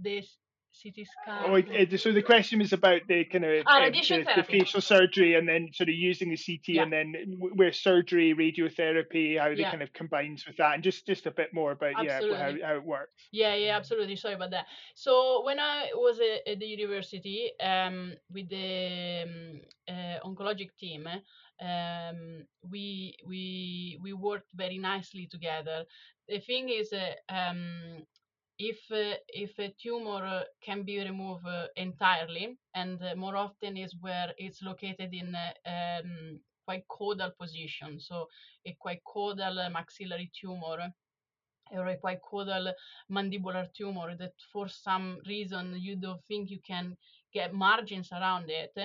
This 0.00 0.38
CT 0.82 1.06
scan. 1.06 1.44
Oh, 1.46 1.54
it, 1.56 1.68
it- 1.92 2.00
so 2.00 2.12
the 2.12 2.22
question 2.22 2.58
was 2.60 2.72
about 2.72 3.02
the 3.08 3.24
kind 3.24 3.44
of 3.44 3.64
Ah, 3.66 3.84
um, 3.84 3.92
the, 3.92 4.26
the 4.36 4.42
facial 4.44 4.80
surgery 4.80 5.34
and 5.34 5.48
then 5.48 5.70
sort 5.72 5.88
of 5.88 5.94
using 5.94 6.30
the 6.30 6.36
CT 6.36 6.68
Yeah. 6.68 6.82
and 6.82 6.92
then 6.92 7.14
where 7.38 7.72
surgery, 7.72 8.34
radiotherapy, 8.34 9.38
how 9.38 9.48
they 9.48 9.60
Yeah. 9.60 9.70
kind 9.70 9.82
of 9.82 9.92
combines 9.92 10.46
with 10.46 10.56
that, 10.56 10.74
and 10.74 10.82
just 10.82 11.06
just 11.06 11.26
a 11.26 11.30
bit 11.30 11.52
more 11.52 11.72
about 11.72 12.02
yeah 12.04 12.20
how, 12.20 12.54
how 12.66 12.74
it 12.76 12.84
works. 12.84 13.28
Yeah, 13.32 13.54
yeah, 13.54 13.76
absolutely. 13.76 14.16
Sorry 14.16 14.34
about 14.34 14.50
that. 14.50 14.66
So 14.94 15.42
when 15.44 15.58
I 15.58 15.90
was 15.94 16.20
at, 16.20 16.52
at 16.52 16.58
the 16.58 16.66
university 16.66 17.52
um, 17.60 18.14
with 18.30 18.48
the 18.48 19.22
um, 19.24 19.60
uh, 19.88 20.18
oncologic 20.26 20.70
team, 20.78 21.06
um, 21.60 22.44
we 22.68 23.14
we 23.26 23.98
we 24.02 24.12
worked 24.12 24.50
very 24.54 24.78
nicely 24.78 25.26
together. 25.26 25.84
The 26.28 26.40
thing 26.40 26.68
is, 26.68 26.92
uh, 26.92 27.14
um, 27.28 28.06
if 28.60 28.78
uh, 28.92 29.16
if 29.28 29.58
a 29.58 29.74
tumor 29.82 30.22
uh, 30.24 30.42
can 30.62 30.82
be 30.82 30.98
removed 31.00 31.46
uh, 31.46 31.66
entirely, 31.76 32.58
and 32.74 33.00
more 33.16 33.36
often 33.36 33.76
is 33.76 33.96
where 34.00 34.34
it's 34.36 34.62
located 34.62 35.14
in 35.14 35.34
um, 35.66 36.38
quite 36.66 36.86
caudal 36.86 37.30
position, 37.40 37.98
so 37.98 38.26
a 38.66 38.76
quite 38.78 39.02
caudal 39.04 39.70
maxillary 39.70 40.30
tumor 40.38 40.92
or 41.72 41.86
a 41.86 41.96
quite 41.96 42.20
caudal 42.20 42.72
mandibular 43.10 43.66
tumor 43.72 44.14
that 44.16 44.34
for 44.52 44.68
some 44.68 45.18
reason 45.26 45.74
you 45.78 45.96
don't 45.96 46.22
think 46.28 46.50
you 46.50 46.58
can 46.66 46.96
get 47.32 47.54
margins 47.54 48.10
around 48.12 48.50
it, 48.50 48.76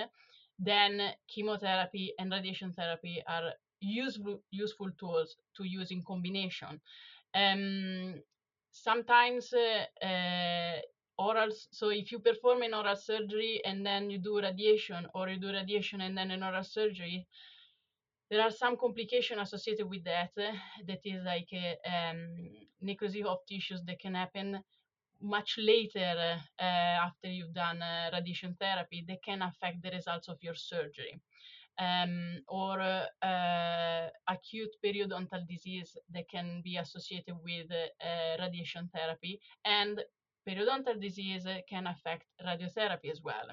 then 0.58 1.12
chemotherapy 1.28 2.14
and 2.18 2.32
radiation 2.32 2.72
therapy 2.72 3.22
are 3.28 3.52
useful 3.80 4.40
useful 4.50 4.90
tools 4.98 5.36
to 5.54 5.64
use 5.64 5.90
in 5.90 6.02
combination. 6.02 6.80
Um, 7.34 8.14
sometimes 8.82 9.52
uh, 9.52 10.04
uh, 10.04 10.80
oral 11.18 11.50
so 11.70 11.88
if 11.88 12.12
you 12.12 12.18
perform 12.18 12.62
an 12.62 12.74
oral 12.74 12.96
surgery 12.96 13.60
and 13.64 13.84
then 13.84 14.10
you 14.10 14.18
do 14.18 14.38
radiation 14.38 15.06
or 15.14 15.28
you 15.28 15.38
do 15.38 15.48
radiation 15.48 16.00
and 16.02 16.16
then 16.16 16.30
an 16.30 16.42
oral 16.42 16.64
surgery 16.64 17.26
there 18.30 18.42
are 18.42 18.50
some 18.50 18.76
complications 18.76 19.40
associated 19.40 19.88
with 19.88 20.04
that 20.04 20.30
uh, 20.38 20.52
that 20.86 21.00
is 21.04 21.24
like 21.24 21.48
uh, 21.52 21.88
um, 21.88 22.50
necrosis 22.82 23.24
of 23.26 23.38
tissues 23.46 23.82
that 23.86 23.98
can 23.98 24.14
happen 24.14 24.60
much 25.22 25.56
later 25.58 26.38
uh, 26.60 26.62
after 26.62 27.28
you've 27.28 27.54
done 27.54 27.80
uh, 27.80 28.10
radiation 28.12 28.54
therapy 28.60 29.04
that 29.08 29.22
can 29.22 29.40
affect 29.42 29.82
the 29.82 29.90
results 29.90 30.28
of 30.28 30.36
your 30.42 30.54
surgery 30.54 31.18
um, 31.78 32.38
or 32.48 32.80
uh, 32.80 34.08
acute 34.28 34.74
periodontal 34.84 35.46
disease 35.48 35.96
that 36.12 36.28
can 36.28 36.62
be 36.64 36.76
associated 36.76 37.34
with 37.42 37.66
uh, 37.70 38.42
radiation 38.42 38.88
therapy 38.94 39.40
and 39.64 40.02
periodontal 40.48 41.00
disease 41.00 41.46
can 41.68 41.86
affect 41.86 42.26
radiotherapy 42.46 43.10
as 43.10 43.20
well 43.22 43.48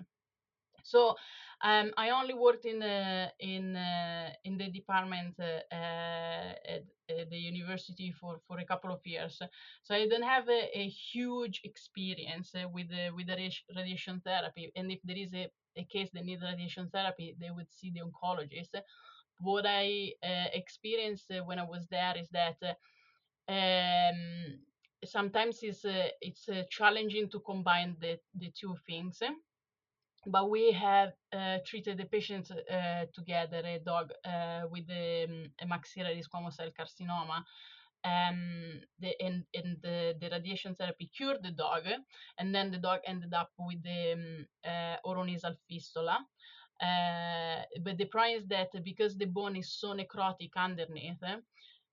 So 0.83 1.15
um, 1.63 1.91
I 1.97 2.09
only 2.09 2.33
worked 2.33 2.65
in 2.65 2.83
uh, 2.83 3.29
in 3.39 3.75
uh, 3.75 4.29
in 4.43 4.57
the 4.57 4.69
department 4.69 5.35
uh, 5.39 5.61
at, 5.71 6.83
at, 7.09 7.29
the 7.29 7.37
university 7.37 8.11
for, 8.11 8.41
for 8.47 8.59
a 8.59 8.65
couple 8.65 8.91
of 8.91 8.99
years, 9.05 9.41
so 9.83 9.95
I 9.95 10.07
don't 10.07 10.23
have 10.23 10.49
a, 10.49 10.77
a 10.77 10.87
huge 10.89 11.61
experience 11.63 12.51
with 12.73 12.89
the, 12.89 13.11
with 13.15 13.27
the 13.27 13.51
radiation 13.75 14.21
therapy. 14.25 14.71
And 14.75 14.91
if 14.91 14.99
there 15.03 15.17
is 15.17 15.33
a, 15.33 15.49
a 15.77 15.85
case 15.85 16.09
that 16.13 16.25
needs 16.25 16.43
radiation 16.43 16.89
therapy, 16.89 17.35
they 17.39 17.49
would 17.49 17.71
see 17.71 17.91
the 17.91 18.01
oncologist. 18.01 18.75
What 19.39 19.65
I 19.65 20.11
uh, 20.21 20.49
experienced 20.53 21.31
when 21.45 21.59
I 21.59 21.63
was 21.63 21.87
there 21.89 22.15
is 22.17 22.29
that 22.31 22.57
um, 23.47 24.59
sometimes 25.05 25.59
it's 25.61 25.85
uh, 25.85 26.09
it's 26.21 26.49
uh, 26.49 26.63
challenging 26.69 27.29
to 27.29 27.39
combine 27.39 27.95
the, 28.01 28.19
the 28.35 28.51
two 28.59 28.75
things 28.85 29.21
but 30.25 30.49
we 30.49 30.71
have 30.71 31.13
uh, 31.33 31.57
treated 31.65 31.97
the 31.97 32.05
patients 32.05 32.51
uh, 32.51 33.05
together, 33.13 33.61
a 33.65 33.79
dog 33.79 34.11
uh, 34.25 34.61
with 34.69 34.87
the, 34.87 35.25
um, 35.29 35.45
a 35.61 35.67
maxillary 35.67 36.21
squamous 36.21 36.53
cell 36.53 36.69
carcinoma. 36.77 37.43
Um, 38.05 38.81
the, 38.99 39.13
and, 39.21 39.45
and 39.53 39.77
the, 39.81 40.15
the, 40.19 40.29
radiation 40.29 40.75
therapy 40.75 41.09
cured 41.15 41.41
the 41.41 41.51
dog, 41.51 41.83
and 42.37 42.53
then 42.53 42.69
the 42.69 42.77
dog 42.77 42.99
ended 43.07 43.33
up 43.33 43.51
with 43.57 43.81
the 43.81 44.13
um, 44.13 44.45
uh, 44.65 44.97
oronasal 45.05 45.55
fistula. 45.69 46.19
Uh, 46.81 47.61
but 47.81 47.97
the 47.97 48.05
problem 48.05 48.39
is 48.41 48.47
that 48.47 48.69
because 48.83 49.15
the 49.15 49.25
bone 49.25 49.55
is 49.55 49.71
so 49.79 49.93
necrotic 49.93 50.49
underneath, 50.57 51.23
uh, 51.23 51.37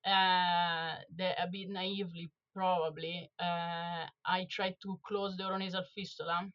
a 0.08 1.46
bit 1.52 1.68
naively 1.68 2.28
probably, 2.52 3.30
I 3.38 4.46
tried 4.50 4.76
to 4.82 4.98
close 5.06 5.36
the 5.36 5.44
oronasal 5.44 5.84
fistula 5.94 6.50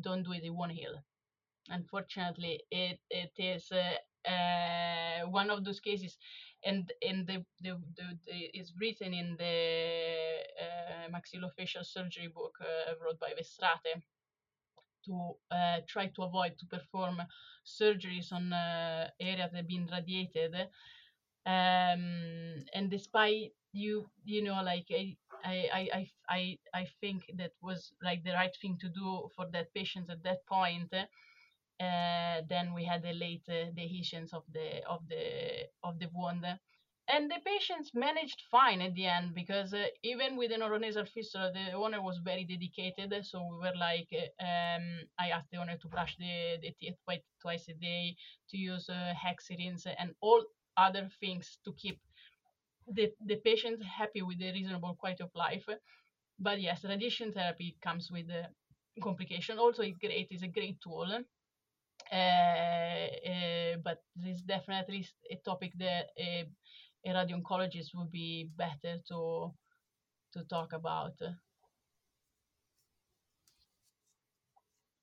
don't 0.00 0.22
do 0.22 0.32
it, 0.32 0.44
it 0.44 0.50
won't 0.50 0.72
heal. 0.72 1.02
Unfortunately, 1.70 2.62
it 2.70 3.00
it 3.10 3.32
is 3.38 3.70
uh, 3.72 4.28
uh, 4.28 5.26
one 5.28 5.50
of 5.50 5.64
those 5.64 5.80
cases, 5.80 6.18
and 6.64 6.92
and 7.06 7.26
the, 7.26 7.44
the, 7.62 7.78
the, 7.96 8.18
the 8.26 8.36
is 8.58 8.72
written 8.80 9.14
in 9.14 9.36
the 9.38 10.38
uh, 10.64 11.08
maxillofacial 11.10 11.84
surgery 11.84 12.28
book 12.28 12.56
uh, 12.60 12.94
wrote 13.02 13.20
by 13.20 13.32
Verstraete 13.38 14.02
to 15.04 15.34
uh, 15.50 15.78
try 15.86 16.06
to 16.08 16.22
avoid 16.22 16.58
to 16.58 16.66
perform 16.66 17.22
surgeries 17.64 18.32
on 18.32 18.52
uh, 18.52 19.08
areas 19.20 19.50
that 19.52 19.58
have 19.58 19.68
been 19.68 19.88
radiated. 19.90 20.54
Um, 21.46 22.64
and 22.74 22.90
despite 22.90 23.52
you, 23.72 24.10
you 24.24 24.42
know, 24.42 24.62
like 24.62 24.86
I, 25.44 25.68
I, 25.94 26.10
I, 26.28 26.58
I 26.74 26.86
think 27.00 27.24
that 27.36 27.52
was 27.62 27.92
like 28.02 28.24
the 28.24 28.32
right 28.32 28.56
thing 28.60 28.78
to 28.80 28.88
do 28.88 29.28
for 29.36 29.46
that 29.52 29.72
patient 29.74 30.10
at 30.10 30.22
that 30.24 30.46
point. 30.46 30.92
Uh, 31.80 32.42
then 32.48 32.74
we 32.74 32.84
had 32.84 33.02
the 33.02 33.12
late 33.12 33.48
uh, 33.48 33.70
of 34.32 34.42
the 34.52 34.84
of 34.88 35.00
the 35.08 35.68
of 35.84 35.98
the 36.00 36.08
wound, 36.12 36.44
and 37.08 37.30
the 37.30 37.40
patients 37.44 37.92
managed 37.94 38.42
fine 38.50 38.80
at 38.82 38.94
the 38.94 39.06
end 39.06 39.34
because 39.34 39.72
uh, 39.72 39.86
even 40.02 40.36
with 40.36 40.50
an 40.52 40.60
oronasal 40.60 41.08
fistula, 41.08 41.52
the 41.52 41.72
owner 41.72 42.02
was 42.02 42.18
very 42.18 42.44
dedicated. 42.44 43.24
So 43.24 43.46
we 43.50 43.58
were 43.58 43.76
like, 43.78 44.08
um, 44.40 44.84
I 45.18 45.30
asked 45.30 45.50
the 45.52 45.58
owner 45.58 45.76
to 45.78 45.88
brush 45.88 46.16
the, 46.18 46.58
the 46.62 46.74
teeth 46.80 46.96
twice, 47.04 47.22
twice 47.40 47.68
a 47.68 47.74
day, 47.74 48.16
to 48.50 48.56
use 48.56 48.88
uh, 48.88 49.14
Hexarinse 49.14 49.86
and 49.98 50.14
all 50.20 50.44
other 50.76 51.08
things 51.20 51.58
to 51.64 51.72
keep 51.74 52.00
the, 52.92 53.12
the 53.24 53.36
patient 53.36 53.82
happy 53.84 54.22
with 54.22 54.40
a 54.40 54.52
reasonable 54.52 54.94
quality 54.96 55.22
of 55.22 55.30
life. 55.34 55.64
But 56.38 56.60
yes, 56.60 56.84
radiation 56.84 57.32
therapy 57.32 57.76
comes 57.82 58.10
with 58.10 58.30
a 58.30 58.48
complication. 59.02 59.58
Also, 59.58 59.82
it's 59.82 59.98
great. 59.98 60.28
It's 60.30 60.42
a 60.42 60.48
great 60.48 60.80
tool. 60.80 61.20
Uh, 62.12 62.14
uh, 62.14 63.76
but 63.84 64.02
this 64.16 64.36
is 64.38 64.42
definitely 64.42 65.06
a 65.30 65.36
topic 65.44 65.72
that 65.78 66.06
a, 66.18 66.48
a 67.06 67.14
radio 67.14 67.36
oncologist 67.38 67.94
would 67.94 68.10
be 68.10 68.50
better 68.56 68.98
to 69.08 69.52
to 70.32 70.44
talk 70.44 70.72
about. 70.72 71.14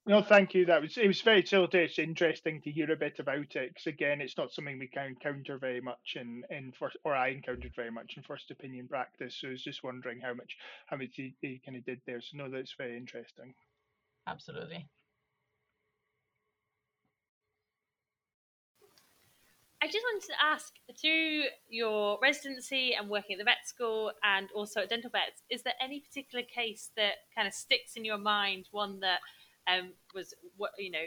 No, 0.07 0.21
thank 0.21 0.53
you. 0.53 0.65
That 0.65 0.81
was 0.81 0.97
it 0.97 1.07
was 1.07 1.21
very 1.21 1.43
so 1.45 1.63
it's 1.63 1.97
interesting 1.97 2.61
to 2.61 2.71
hear 2.71 2.91
a 2.91 2.95
bit 2.95 3.17
about 3.19 3.55
it 3.55 3.69
because 3.69 3.87
again, 3.87 4.21
it's 4.21 4.37
not 4.37 4.51
something 4.51 4.77
we 4.77 4.87
can 4.87 5.07
encounter 5.07 5.57
very 5.57 5.81
much 5.81 6.15
in 6.15 6.43
in 6.51 6.73
first 6.73 6.97
or 7.03 7.15
I 7.15 7.29
encountered 7.29 7.73
very 7.75 7.89
much 7.89 8.15
in 8.15 8.21
first 8.23 8.51
opinion 8.51 8.87
practice. 8.87 9.35
So 9.39 9.47
I 9.47 9.51
was 9.51 9.63
just 9.63 9.83
wondering 9.83 10.19
how 10.21 10.35
much 10.35 10.57
how 10.85 10.97
much 10.97 11.15
he, 11.15 11.33
he 11.41 11.59
kind 11.65 11.75
of 11.77 11.85
did 11.85 12.01
there. 12.05 12.21
So 12.21 12.37
no, 12.37 12.51
that's 12.51 12.75
very 12.77 12.95
interesting. 12.97 13.55
Absolutely. 14.27 14.87
I 19.81 19.87
just 19.87 20.03
wanted 20.03 20.27
to 20.27 20.33
ask 20.43 20.73
through 20.99 21.43
your 21.69 22.17
residency 22.21 22.95
and 22.95 23.09
working 23.09 23.35
at 23.35 23.39
the 23.39 23.43
vet 23.43 23.67
school 23.67 24.11
and 24.23 24.49
also 24.55 24.81
at 24.81 24.89
dental 24.89 25.11
vets, 25.11 25.43
is 25.49 25.61
there 25.61 25.75
any 25.79 25.99
particular 25.99 26.43
case 26.43 26.89
that 26.95 27.13
kind 27.35 27.47
of 27.47 27.53
sticks 27.53 27.95
in 27.95 28.03
your 28.03 28.17
mind, 28.17 28.67
one 28.71 28.99
that 29.01 29.19
um, 29.67 29.91
was 30.13 30.33
what 30.57 30.71
you 30.77 30.91
know 30.91 31.05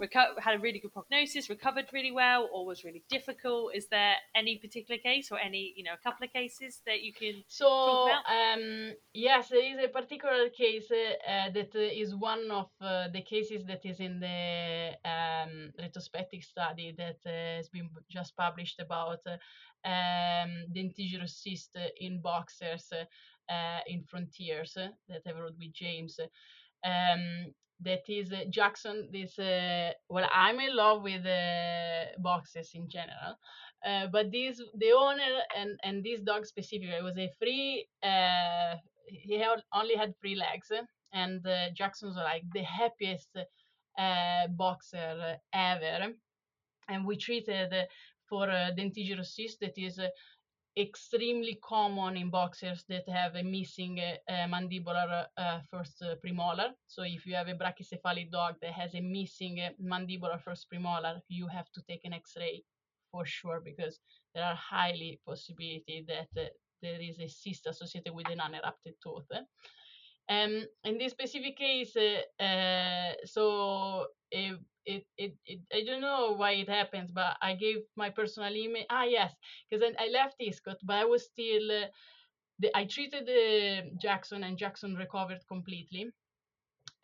reco- 0.00 0.38
had 0.38 0.56
a 0.56 0.58
really 0.58 0.78
good 0.78 0.92
prognosis, 0.92 1.50
recovered 1.50 1.86
really 1.92 2.12
well, 2.12 2.48
or 2.52 2.66
was 2.66 2.84
really 2.84 3.04
difficult? 3.10 3.74
Is 3.74 3.88
there 3.88 4.14
any 4.34 4.56
particular 4.56 4.98
case 4.98 5.30
or 5.30 5.38
any 5.38 5.74
you 5.76 5.84
know 5.84 5.92
a 5.92 6.02
couple 6.02 6.24
of 6.24 6.32
cases 6.32 6.80
that 6.86 7.02
you 7.02 7.12
can 7.12 7.44
so 7.46 8.08
um, 8.10 8.92
yes, 9.12 9.48
there 9.48 9.64
is 9.64 9.84
a 9.84 9.88
particular 9.88 10.48
case 10.50 10.90
uh, 10.90 11.50
that 11.50 11.74
is 11.74 12.14
one 12.14 12.50
of 12.50 12.70
uh, 12.80 13.08
the 13.12 13.22
cases 13.22 13.64
that 13.66 13.84
is 13.84 14.00
in 14.00 14.20
the 14.20 14.90
um, 15.04 15.72
retrospective 15.78 16.42
study 16.42 16.94
that 16.96 17.18
uh, 17.26 17.56
has 17.56 17.68
been 17.68 17.88
just 18.08 18.36
published 18.36 18.80
about 18.80 19.20
um, 19.84 20.66
dentigerous 20.72 21.42
cyst 21.42 21.76
in 22.00 22.20
boxers 22.20 22.92
uh, 22.92 23.80
in 23.86 24.02
Frontiers 24.04 24.74
that 24.74 25.22
I 25.26 25.32
wrote 25.32 25.56
with 25.58 25.72
James. 25.72 26.18
Um, 26.84 27.52
that 27.80 28.08
is 28.08 28.32
uh, 28.32 28.44
Jackson. 28.50 29.08
This 29.12 29.38
uh, 29.38 29.92
well, 30.08 30.28
I'm 30.32 30.60
in 30.60 30.74
love 30.76 31.02
with 31.02 31.24
uh, 31.26 32.06
boxes 32.18 32.70
in 32.74 32.88
general, 32.88 33.38
uh, 33.86 34.06
but 34.12 34.30
this 34.32 34.60
the 34.76 34.92
owner 34.92 35.34
and 35.56 35.78
and 35.84 36.04
this 36.04 36.20
dog 36.20 36.46
specifically 36.46 37.02
was 37.02 37.16
a 37.18 37.30
free. 37.38 37.86
Uh, 38.02 38.76
he 39.06 39.38
had, 39.38 39.62
only 39.74 39.96
had 39.96 40.14
three 40.20 40.34
legs, 40.34 40.70
and 41.12 41.46
uh, 41.46 41.70
Jackson's 41.74 42.16
like 42.16 42.44
the 42.52 42.62
happiest 42.62 43.30
boxer 44.50 45.38
ever, 45.52 46.12
and 46.88 47.06
we 47.06 47.16
treated 47.16 47.72
for 48.28 48.50
uh, 48.50 48.70
that 49.60 49.78
is 49.78 50.00
extremely 50.78 51.58
common 51.62 52.16
in 52.16 52.30
boxers 52.30 52.84
that 52.88 53.08
have 53.08 53.34
a 53.34 53.42
missing 53.42 54.00
uh, 54.00 54.46
mandibular 54.46 55.26
uh, 55.36 55.58
first 55.70 56.02
uh, 56.02 56.14
premolar. 56.24 56.70
So 56.86 57.02
if 57.02 57.26
you 57.26 57.34
have 57.34 57.48
a 57.48 57.54
brachycephalic 57.54 58.30
dog 58.30 58.54
that 58.62 58.72
has 58.72 58.94
a 58.94 59.00
missing 59.00 59.60
mandibular 59.82 60.40
first 60.40 60.66
premolar, 60.72 61.20
you 61.28 61.48
have 61.48 61.70
to 61.72 61.82
take 61.88 62.04
an 62.04 62.12
X-ray 62.12 62.62
for 63.10 63.24
sure 63.26 63.60
because 63.64 63.98
there 64.34 64.44
are 64.44 64.54
highly 64.54 65.20
possibility 65.26 66.04
that 66.06 66.28
there 66.82 67.00
is 67.00 67.18
a 67.18 67.28
cyst 67.28 67.66
associated 67.66 68.14
with 68.14 68.28
an 68.30 68.40
unerupted 68.40 68.94
tooth. 69.02 69.26
Um, 70.28 70.64
in 70.84 70.98
this 70.98 71.12
specific 71.12 71.56
case, 71.56 71.96
uh, 71.96 73.12
so 73.24 74.06
it, 74.30 74.58
it, 74.84 75.06
it, 75.16 75.34
it, 75.46 75.60
I 75.72 75.84
don't 75.84 76.02
know 76.02 76.32
why 76.36 76.52
it 76.52 76.68
happens, 76.68 77.10
but 77.10 77.36
I 77.40 77.54
gave 77.54 77.78
my 77.96 78.10
personal 78.10 78.54
email. 78.54 78.84
Ah, 78.90 79.04
yes, 79.04 79.34
because 79.70 79.82
I, 79.82 80.04
I 80.04 80.08
left 80.08 80.36
Eastcott, 80.40 80.76
but 80.82 80.96
I 80.96 81.04
was 81.04 81.24
still. 81.24 81.70
Uh, 81.70 81.86
the, 82.60 82.76
I 82.76 82.84
treated 82.86 83.28
uh, 83.28 83.88
Jackson, 84.00 84.44
and 84.44 84.58
Jackson 84.58 84.94
recovered 84.96 85.40
completely. 85.48 86.10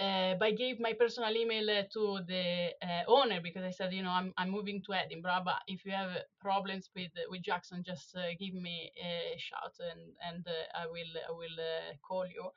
Uh, 0.00 0.34
but 0.40 0.46
I 0.46 0.50
gave 0.52 0.80
my 0.80 0.92
personal 0.92 1.36
email 1.36 1.66
to 1.92 2.18
the 2.26 2.70
owner 3.06 3.40
because 3.40 3.62
I 3.62 3.70
said, 3.70 3.92
you 3.92 4.02
know, 4.02 4.10
I'm, 4.10 4.32
I'm 4.36 4.50
moving 4.50 4.82
to 4.86 4.92
Edinburgh, 4.94 5.42
but 5.44 5.62
if 5.68 5.84
you 5.84 5.92
have 5.92 6.10
problems 6.40 6.90
with 6.96 7.12
with 7.30 7.42
Jackson, 7.42 7.84
just 7.86 8.16
give 8.40 8.54
me 8.54 8.90
a 9.00 9.36
shout 9.38 9.74
and 9.80 10.00
and 10.28 10.44
I 10.74 10.86
will 10.86 11.14
I 11.28 11.32
will 11.32 11.58
call 12.06 12.26
you. 12.26 12.50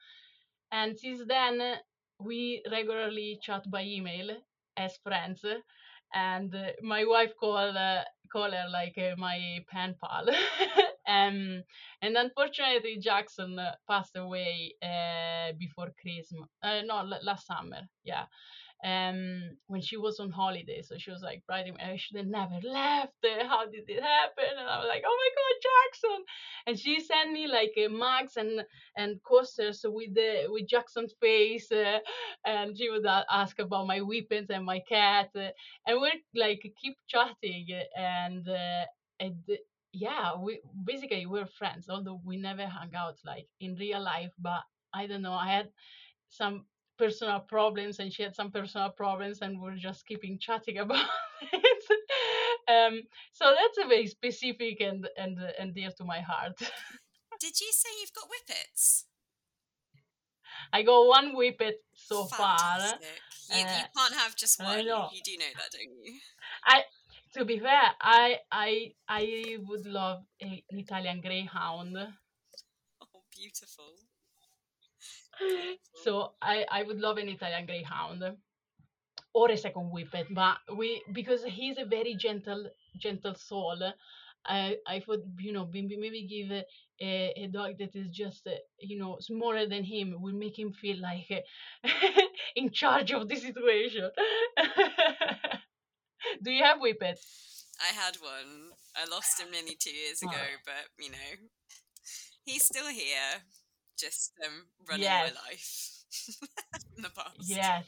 And 0.72 0.97
since 0.97 1.22
then, 1.28 1.61
we 2.20 2.63
regularly 2.72 3.39
chat 3.41 3.70
by 3.70 3.84
email 3.84 4.38
as 4.78 4.97
friends. 5.03 5.43
And 6.13 6.55
my 6.82 7.03
wife 7.05 7.34
call 7.39 7.78
uh, 7.78 8.03
call 8.32 8.51
her 8.51 8.65
like 8.72 8.97
uh, 8.97 9.15
my 9.18 9.59
pen 9.70 9.95
pal. 10.03 10.28
Um, 11.09 11.63
and 12.01 12.18
unfortunately 12.18 12.97
jackson 12.99 13.57
passed 13.89 14.18
away 14.18 14.74
uh, 14.84 15.53
before 15.57 15.93
christmas 16.01 16.49
uh, 16.61 16.82
no 16.84 16.97
l- 16.99 17.20
last 17.24 17.47
summer 17.47 17.80
yeah 18.03 18.26
um, 18.84 19.57
when 19.67 19.82
she 19.82 19.97
was 19.97 20.19
on 20.19 20.30
holiday. 20.30 20.82
So 20.82 20.95
she 20.97 21.11
was 21.11 21.21
like 21.21 21.41
writing, 21.49 21.75
I 21.80 21.95
should 21.97 22.17
have 22.17 22.28
never 22.28 22.59
left. 22.63 23.13
How 23.23 23.65
did 23.65 23.86
it 23.88 24.01
happen? 24.01 24.45
And 24.59 24.67
I 24.67 24.80
was 24.80 24.88
like, 24.88 25.03
oh 25.05 25.17
my 25.23 25.30
God, 25.38 25.67
Jackson. 25.67 26.25
And 26.67 26.80
she 26.80 26.99
sent 26.99 27.32
me 27.32 27.47
like 27.47 27.73
uh, 27.84 27.89
mugs 27.89 28.38
and, 28.38 28.63
and 28.95 29.19
coasters 29.23 29.84
with 29.88 30.13
the 30.13 30.45
with 30.49 30.67
Jackson's 30.67 31.13
face. 31.21 31.71
Uh, 31.71 31.99
and 32.45 32.78
she 32.78 32.89
would 32.89 33.05
ask 33.32 33.59
about 33.59 33.88
my 33.88 34.01
weapons 34.01 34.49
and 34.49 34.65
my 34.65 34.80
cat. 34.88 35.30
Uh, 35.36 35.49
and 35.86 35.99
we're 35.99 36.11
like 36.36 36.61
keep 36.82 36.97
chatting. 37.07 37.67
And, 37.97 38.47
uh, 38.47 38.86
and 39.19 39.36
yeah, 39.93 40.38
we 40.38 40.61
basically 40.84 41.25
we're 41.25 41.47
friends, 41.47 41.88
although 41.89 42.21
we 42.23 42.38
never 42.38 42.67
hung 42.67 42.93
out 42.95 43.15
like 43.25 43.47
in 43.59 43.75
real 43.75 44.01
life. 44.01 44.32
But 44.38 44.61
I 44.93 45.07
don't 45.07 45.21
know, 45.21 45.34
I 45.34 45.47
had 45.51 45.69
some 46.30 46.65
personal 46.97 47.39
problems 47.39 47.99
and 47.99 48.11
she 48.11 48.23
had 48.23 48.35
some 48.35 48.51
personal 48.51 48.89
problems 48.89 49.39
and 49.41 49.61
we're 49.61 49.75
just 49.75 50.05
keeping 50.05 50.37
chatting 50.39 50.77
about 50.85 51.05
it. 51.51 51.83
Um, 52.69 53.01
so 53.31 53.45
that's 53.55 53.85
a 53.85 53.87
very 53.87 54.07
specific 54.07 54.81
and 54.81 55.07
and 55.17 55.37
and 55.57 55.73
dear 55.73 55.89
to 55.97 56.03
my 56.03 56.19
heart. 56.19 56.57
Did 57.39 57.59
you 57.61 57.71
say 57.71 57.89
you've 58.01 58.13
got 58.13 58.27
whippets? 58.29 59.05
I 60.73 60.81
got 60.81 61.07
one 61.07 61.33
whippet 61.35 61.75
so 61.93 62.25
Fantastic. 62.25 62.99
far 62.99 63.57
you, 63.57 63.63
uh, 63.65 63.77
you 63.77 63.85
can't 63.95 64.13
have 64.15 64.35
just 64.35 64.61
one. 64.61 64.85
Know. 64.85 65.09
you 65.13 65.21
do 65.23 65.37
know 65.37 65.45
that 65.55 65.71
don't 65.71 66.05
you? 66.05 66.19
I 66.65 66.83
to 67.33 67.45
be 67.45 67.59
fair 67.59 67.91
i 68.01 68.37
i 68.51 68.91
i 69.07 69.57
would 69.67 69.85
love 69.85 70.23
a, 70.41 70.63
an 70.71 70.79
italian 70.79 71.21
greyhound. 71.21 71.95
Oh 71.95 73.21
beautiful 73.35 73.93
so 76.03 76.33
I, 76.41 76.65
I 76.71 76.83
would 76.83 76.99
love 76.99 77.17
an 77.17 77.29
Italian 77.29 77.65
Greyhound 77.65 78.23
or 79.33 79.51
a 79.51 79.57
second 79.57 79.91
whippet, 79.91 80.27
but 80.33 80.57
we 80.75 81.03
because 81.13 81.43
he's 81.43 81.77
a 81.77 81.85
very 81.85 82.15
gentle 82.15 82.69
gentle 82.99 83.35
soul. 83.35 83.77
I 84.45 84.77
I 84.88 85.03
would 85.07 85.23
you 85.39 85.53
know 85.53 85.69
maybe 85.71 85.97
maybe 85.97 86.27
give 86.27 86.51
a, 86.51 86.63
a, 87.01 87.33
a 87.43 87.47
dog 87.47 87.77
that 87.79 87.95
is 87.95 88.09
just 88.09 88.47
uh, 88.47 88.51
you 88.79 88.97
know 88.97 89.17
smaller 89.19 89.67
than 89.67 89.83
him 89.83 90.15
will 90.19 90.33
make 90.33 90.57
him 90.57 90.73
feel 90.73 90.99
like 91.01 91.29
in 92.55 92.71
charge 92.71 93.11
of 93.11 93.27
the 93.27 93.35
situation. 93.35 94.09
Do 96.43 96.51
you 96.51 96.63
have 96.63 96.79
whippets? 96.79 97.65
I 97.79 97.93
had 97.93 98.15
one. 98.19 98.71
I 98.95 99.05
lost 99.09 99.39
him 99.39 99.51
nearly 99.51 99.77
two 99.79 99.93
years 99.93 100.21
ago, 100.21 100.31
oh. 100.33 100.57
but 100.65 101.03
you 101.03 101.11
know, 101.11 101.29
he's 102.43 102.65
still 102.65 102.88
here 102.88 103.43
just 103.97 104.33
um, 104.45 104.65
running 104.87 105.03
yes. 105.03 105.33
my 105.33 105.49
life 105.49 106.79
in 106.97 107.03
the 107.03 107.09
past. 107.09 107.49
Yes. 107.49 107.85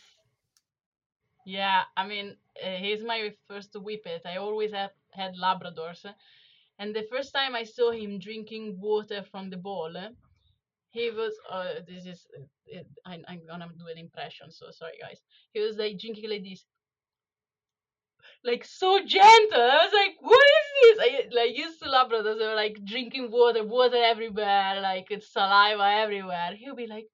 Yeah, 1.45 1.81
I 1.97 2.05
mean, 2.05 2.35
uh, 2.63 2.75
he's 2.75 3.03
my 3.03 3.33
first 3.47 3.73
whippet. 3.73 4.21
I 4.25 4.37
always 4.37 4.71
have 4.71 4.91
had 5.11 5.35
Labradors. 5.35 6.05
And 6.77 6.95
the 6.95 7.07
first 7.11 7.33
time 7.33 7.55
I 7.55 7.63
saw 7.63 7.91
him 7.91 8.19
drinking 8.19 8.79
water 8.79 9.23
from 9.31 9.49
the 9.49 9.57
bowl, 9.57 9.93
he 10.91 11.11
was, 11.11 11.33
uh, 11.49 11.81
this 11.87 12.05
is, 12.05 12.27
uh, 12.75 12.83
I, 13.05 13.19
I'm 13.27 13.45
gonna 13.47 13.69
do 13.77 13.87
an 13.87 13.97
impression, 13.97 14.51
so 14.51 14.71
sorry 14.71 14.97
guys. 15.01 15.21
He 15.53 15.59
was 15.59 15.77
like 15.77 15.99
drinking 15.99 16.29
like 16.29 16.43
this 16.43 16.65
like 18.43 18.65
so 18.65 18.99
gentle. 19.05 19.61
I 19.61 19.83
was 19.83 19.93
like, 19.93 20.15
what 20.21 20.39
is 20.39 20.97
this? 20.97 20.99
I 20.99 21.35
like 21.35 21.57
used 21.57 21.79
to 21.81 21.89
Labradors. 21.89 22.39
They 22.39 22.47
were 22.47 22.55
like 22.55 22.77
drinking 22.85 23.31
water, 23.31 23.63
water 23.63 24.01
everywhere, 24.01 24.79
like 24.81 25.07
it's 25.09 25.31
saliva 25.31 25.83
everywhere. 25.83 26.55
He'll 26.57 26.75
be 26.75 26.87
like, 26.87 27.07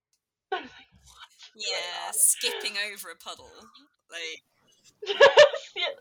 like 0.52 0.62
yeah, 1.56 2.10
skipping 2.12 2.76
over 2.92 3.10
a 3.10 3.16
puddle, 3.16 3.50
like. 4.10 4.42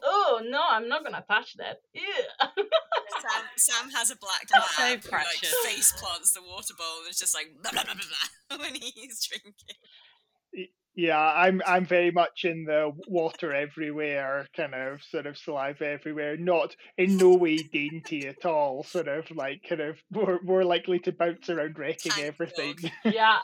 oh 0.03 0.41
no, 0.43 0.61
I'm 0.69 0.89
not 0.89 1.05
gonna 1.05 1.23
touch 1.30 1.55
that. 1.55 1.77
Sam, 1.95 3.43
Sam 3.55 3.89
has 3.91 4.11
a 4.11 4.17
black 4.17 4.45
lab 4.53 5.01
so 5.01 5.09
who 5.09 5.15
like 5.15 5.65
face 5.65 5.93
plants 5.93 6.34
the 6.34 6.41
water 6.41 6.73
bowl 6.77 6.99
and 6.99 7.07
it's 7.09 7.19
just 7.19 7.34
like 7.34 7.47
blah, 7.61 7.71
blah, 7.71 7.84
blah, 7.86 8.57
when 8.57 8.75
he's 8.75 9.25
drinking. 9.25 10.73
Yeah, 10.95 11.19
I'm 11.19 11.61
I'm 11.65 11.85
very 11.85 12.11
much 12.11 12.43
in 12.43 12.65
the 12.65 12.91
water 13.07 13.53
everywhere 13.53 14.47
kind 14.55 14.73
of 14.73 15.01
sort 15.03 15.27
of 15.27 15.37
saliva 15.37 15.85
everywhere, 15.87 16.35
not 16.35 16.75
in 16.97 17.15
no 17.17 17.35
way 17.35 17.57
dainty 17.57 18.27
at 18.27 18.45
all. 18.45 18.83
Sort 18.83 19.07
of 19.07 19.31
like 19.31 19.61
kind 19.67 19.81
of 19.81 19.97
more 20.11 20.39
more 20.43 20.63
likely 20.63 20.99
to 20.99 21.11
bounce 21.11 21.49
around 21.49 21.77
wrecking 21.79 22.11
everything. 22.21 22.75
Yeah. 23.05 23.37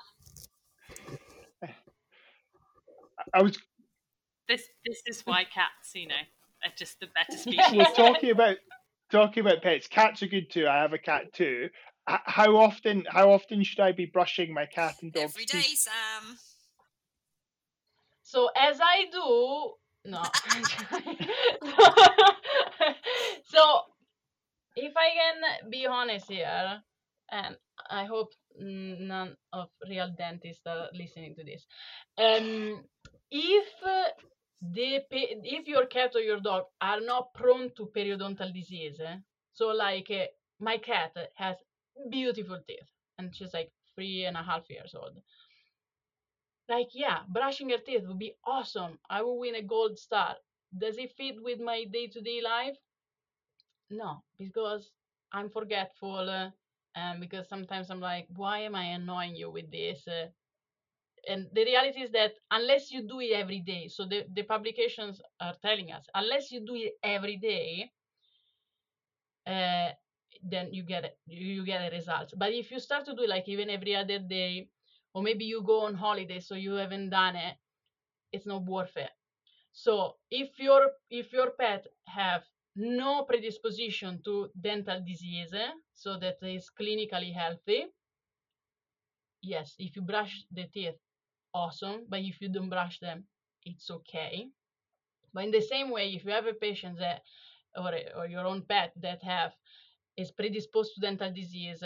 I 3.34 3.42
was. 3.42 3.58
This 4.48 4.64
this 4.86 5.02
is 5.08 5.22
why 5.26 5.44
cats, 5.44 5.92
you 5.94 6.08
know, 6.08 6.16
are 6.64 6.72
just 6.78 7.00
the 7.00 7.08
better 7.08 7.38
species. 7.42 7.72
We're 7.72 7.86
talking 7.86 8.32
about 8.32 8.58
talking 9.12 9.42
about 9.42 9.62
pets. 9.62 9.88
Cats 9.88 10.22
are 10.24 10.28
good 10.28 10.52
too. 10.52 10.68
I 10.68 10.82
have 10.82 10.94
a 10.94 10.98
cat 11.00 11.34
too. 11.34 11.70
How 12.08 12.58
often? 12.58 13.06
How 13.08 13.32
often 13.32 13.64
should 13.64 13.80
I 13.80 13.92
be 13.92 14.06
brushing 14.06 14.54
my 14.54 14.66
cat 14.66 14.96
and 15.02 15.12
dog? 15.12 15.24
Every 15.24 15.46
day, 15.46 15.62
Sam. 15.74 16.38
So 18.36 18.50
as 18.54 18.82
I 18.82 19.06
do, 19.14 19.76
no. 20.12 20.22
so 23.46 23.82
if 24.76 24.94
I 24.98 25.10
can 25.20 25.72
be 25.72 25.88
honest 25.88 26.30
here, 26.30 26.82
and 27.32 27.56
I 27.90 28.04
hope 28.04 28.34
none 28.60 29.38
of 29.54 29.70
real 29.90 30.10
dentists 30.18 30.68
are 30.68 30.90
listening 30.94 31.36
to 31.36 31.46
this. 31.46 31.66
Um, 32.18 32.84
if 33.32 33.68
the 34.62 35.02
if 35.14 35.68
your 35.70 35.86
cat 35.86 36.12
or 36.14 36.20
your 36.20 36.42
dog 36.42 36.66
are 36.82 37.00
not 37.00 37.34
prone 37.34 37.72
to 37.78 37.90
periodontal 37.96 38.54
disease, 38.54 39.00
so 39.54 39.68
like 39.68 40.12
uh, 40.12 40.26
my 40.60 40.78
cat 40.78 41.16
has 41.36 41.56
beautiful 42.10 42.60
teeth, 42.68 42.92
and 43.18 43.34
she's 43.34 43.54
like 43.54 43.72
three 43.96 44.26
and 44.26 44.36
a 44.36 44.44
half 44.44 44.70
years 44.70 44.94
old 44.94 45.22
like 46.70 46.90
yeah 46.94 47.24
brushing 47.28 47.70
your 47.70 47.80
teeth 47.80 48.06
would 48.08 48.20
be 48.20 48.36
awesome. 48.46 49.00
I 49.10 49.22
will 49.24 49.40
win 49.40 49.56
a 49.56 49.62
gold 49.62 49.98
star. 50.00 50.38
Does 50.78 50.98
it 50.98 51.12
fit 51.14 51.42
with 51.42 51.60
my 51.60 51.86
day-to-day 51.86 52.42
life? 52.42 52.78
No 53.90 54.24
because 54.38 54.92
i'm 55.32 55.50
forgetful 55.50 56.30
uh, 56.30 56.52
and 56.96 57.20
because 57.20 57.48
sometimes 57.50 57.90
i'm 57.90 58.00
like 58.00 58.28
why 58.36 58.60
am 58.60 58.76
i 58.76 58.84
annoying 58.84 59.36
you 59.36 59.50
with 59.50 59.72
this? 59.72 60.08
Uh, 60.08 60.28
and 61.28 61.50
the 61.54 61.64
reality 61.66 62.02
is 62.02 62.12
that 62.12 62.34
unless 62.52 62.92
you 62.92 63.02
do 63.08 63.20
it 63.20 63.32
every 63.34 63.60
day 63.60 63.88
so 63.88 64.06
the, 64.06 64.26
the 64.34 64.44
publications 64.44 65.22
are 65.40 65.56
telling 65.62 65.92
us 65.92 66.06
unless 66.16 66.52
you 66.52 66.62
do 66.66 66.76
it 66.76 66.94
every 67.04 67.38
day 67.38 67.92
uh, 69.48 69.90
then 70.44 70.74
you 70.74 70.84
get 70.84 71.04
it 71.06 71.18
you 71.28 71.66
get 71.66 71.82
a 71.92 71.96
result 71.96 72.34
but 72.38 72.52
if 72.54 72.72
you 72.72 72.80
start 72.80 73.06
to 73.06 73.16
do 73.16 73.24
it 73.24 73.30
like 73.30 73.48
even 73.48 73.70
every 73.70 73.96
other 73.96 74.20
day 74.20 74.70
or 75.16 75.24
maybe 75.24 75.46
you 75.46 75.64
go 75.64 75.86
on 75.86 75.96
holiday 75.96 76.42
so 76.42 76.56
you 76.56 76.74
haven't 76.74 77.10
done 77.10 77.38
it. 77.38 77.56
It's 78.34 78.46
not 78.46 78.66
worth 78.66 78.98
it. 78.98 79.10
So 79.72 80.16
if 80.30 80.60
your 80.60 80.92
if 81.10 81.32
your 81.32 81.52
pet 81.52 81.88
have 82.06 82.44
no 82.76 83.24
predisposition 83.24 84.22
to 84.26 84.50
dental 84.60 85.00
disease 85.00 85.56
so 85.94 86.20
that 86.20 86.38
is 86.42 86.70
clinically 86.78 87.34
healthy 87.34 87.86
yes 89.42 89.76
if 89.80 89.96
you 89.96 90.02
brush 90.02 90.44
the 90.52 90.66
teeth 90.74 91.00
awesome. 91.54 92.06
But 92.10 92.20
if 92.20 92.42
you 92.42 92.50
don't 92.50 92.70
brush 92.70 93.00
them 93.00 93.24
it's 93.64 93.90
okay. 93.90 94.50
But 95.34 95.46
in 95.46 95.52
the 95.52 95.62
same 95.62 95.92
way 95.92 96.10
if 96.10 96.26
you 96.26 96.32
have 96.32 96.48
a 96.48 96.54
patient 96.54 97.00
that 97.00 97.22
or, 97.78 97.94
or 98.18 98.28
your 98.28 98.46
own 98.46 98.64
pet 98.64 98.92
that 99.02 99.24
have 99.24 99.54
is 100.18 100.32
predisposed 100.32 100.96
to 100.96 101.02
dental 101.02 101.32
disease 101.32 101.84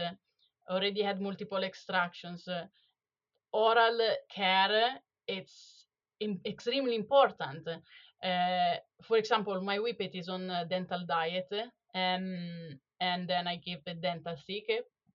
already 0.69 1.03
had 1.03 1.21
multiple 1.21 1.63
extractions 1.63 2.47
oral 3.51 3.99
care 4.33 4.99
it's 5.27 5.85
in, 6.19 6.39
extremely 6.45 6.95
important. 6.95 7.67
Uh, 8.23 8.75
for 9.03 9.17
example, 9.17 9.61
my 9.61 9.77
whippet 9.77 10.15
is 10.15 10.27
on 10.27 10.51
dental 10.69 11.05
diet, 11.07 11.47
um, 11.95 12.79
and 12.99 13.27
then 13.27 13.47
I 13.47 13.55
give 13.55 13.79
a 13.87 13.93
dental 13.93 14.35
stick. 14.35 14.69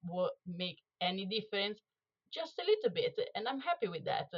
Will 0.06 0.30
make 0.46 0.80
any 1.00 1.26
difference? 1.26 1.80
Just 2.32 2.58
a 2.58 2.64
little 2.64 2.90
bit, 2.90 3.18
and 3.34 3.46
I'm 3.46 3.60
happy 3.60 3.88
with 3.88 4.04
that. 4.04 4.28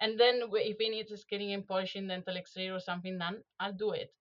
And 0.00 0.18
then 0.18 0.42
if 0.52 0.76
it 0.80 0.90
needs 0.90 1.20
scaling 1.20 1.52
and 1.52 1.66
polishing, 1.66 2.06
dental 2.08 2.36
X-ray 2.36 2.68
or 2.68 2.80
something 2.80 3.18
done, 3.18 3.38
I'll 3.58 3.72
do 3.72 3.92
it. 3.92 4.12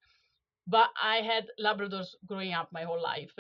But 0.66 0.90
I 1.02 1.18
had 1.18 1.48
Labradors 1.60 2.16
growing 2.26 2.54
up 2.54 2.72
my 2.72 2.84
whole 2.84 3.02
life, 3.02 3.34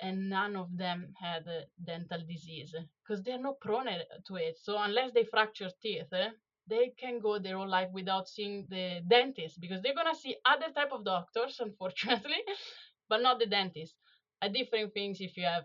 and 0.00 0.28
none 0.30 0.56
of 0.56 0.76
them 0.76 1.12
had 1.20 1.44
dental 1.84 2.20
disease 2.28 2.74
because 3.02 3.22
they're 3.22 3.38
not 3.42 3.60
prone 3.60 3.88
to 4.26 4.36
it. 4.36 4.56
So 4.62 4.78
unless 4.78 5.12
they 5.12 5.24
fracture 5.24 5.70
teeth, 5.82 6.12
eh, 6.12 6.30
they 6.68 6.92
can 6.98 7.20
go 7.20 7.38
their 7.38 7.56
whole 7.56 7.68
life 7.68 7.88
without 7.92 8.28
seeing 8.28 8.66
the 8.68 9.02
dentist 9.08 9.60
because 9.60 9.82
they're 9.82 9.94
gonna 9.94 10.14
see 10.14 10.36
other 10.44 10.70
type 10.74 10.92
of 10.92 11.04
doctors, 11.04 11.58
unfortunately, 11.60 12.42
but 13.08 13.22
not 13.22 13.38
the 13.38 13.46
dentist. 13.46 13.94
A 14.42 14.48
different 14.48 14.94
things 14.94 15.20
if 15.20 15.36
you 15.36 15.44
have 15.44 15.64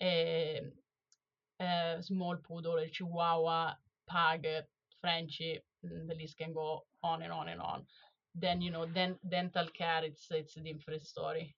a, 0.00 0.60
a 1.60 1.96
small 2.02 2.36
poodle, 2.36 2.76
a 2.78 2.88
chihuahua, 2.88 3.74
pug, 4.06 4.46
Frenchie, 5.00 5.60
mm, 5.84 6.06
the 6.08 6.14
list 6.14 6.36
can 6.38 6.52
go 6.52 6.84
on 7.02 7.22
and 7.22 7.32
on 7.32 7.48
and 7.48 7.60
on. 7.60 7.86
Then 8.34 8.60
you 8.62 8.70
know, 8.70 8.86
then 8.86 9.18
dental 9.28 9.66
care, 9.68 10.04
it's 10.04 10.26
it's 10.30 10.56
a 10.56 10.60
different 10.60 11.02
story. 11.06 11.56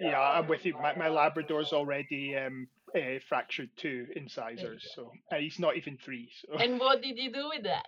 Yeah, 0.00 0.18
I'm 0.20 0.48
with 0.48 0.64
you. 0.64 0.74
My, 0.74 0.94
my 0.96 1.08
Labrador's 1.08 1.72
already 1.72 2.36
um, 2.36 2.66
uh, 2.96 3.18
fractured 3.28 3.70
two 3.76 4.06
incisors, 4.16 4.90
so 4.94 5.12
uh, 5.30 5.36
he's 5.36 5.58
not 5.58 5.76
even 5.76 5.98
three. 6.04 6.30
So 6.46 6.56
And 6.58 6.80
what 6.80 7.02
did 7.02 7.18
you 7.18 7.32
do 7.32 7.48
with 7.54 7.64
that? 7.64 7.84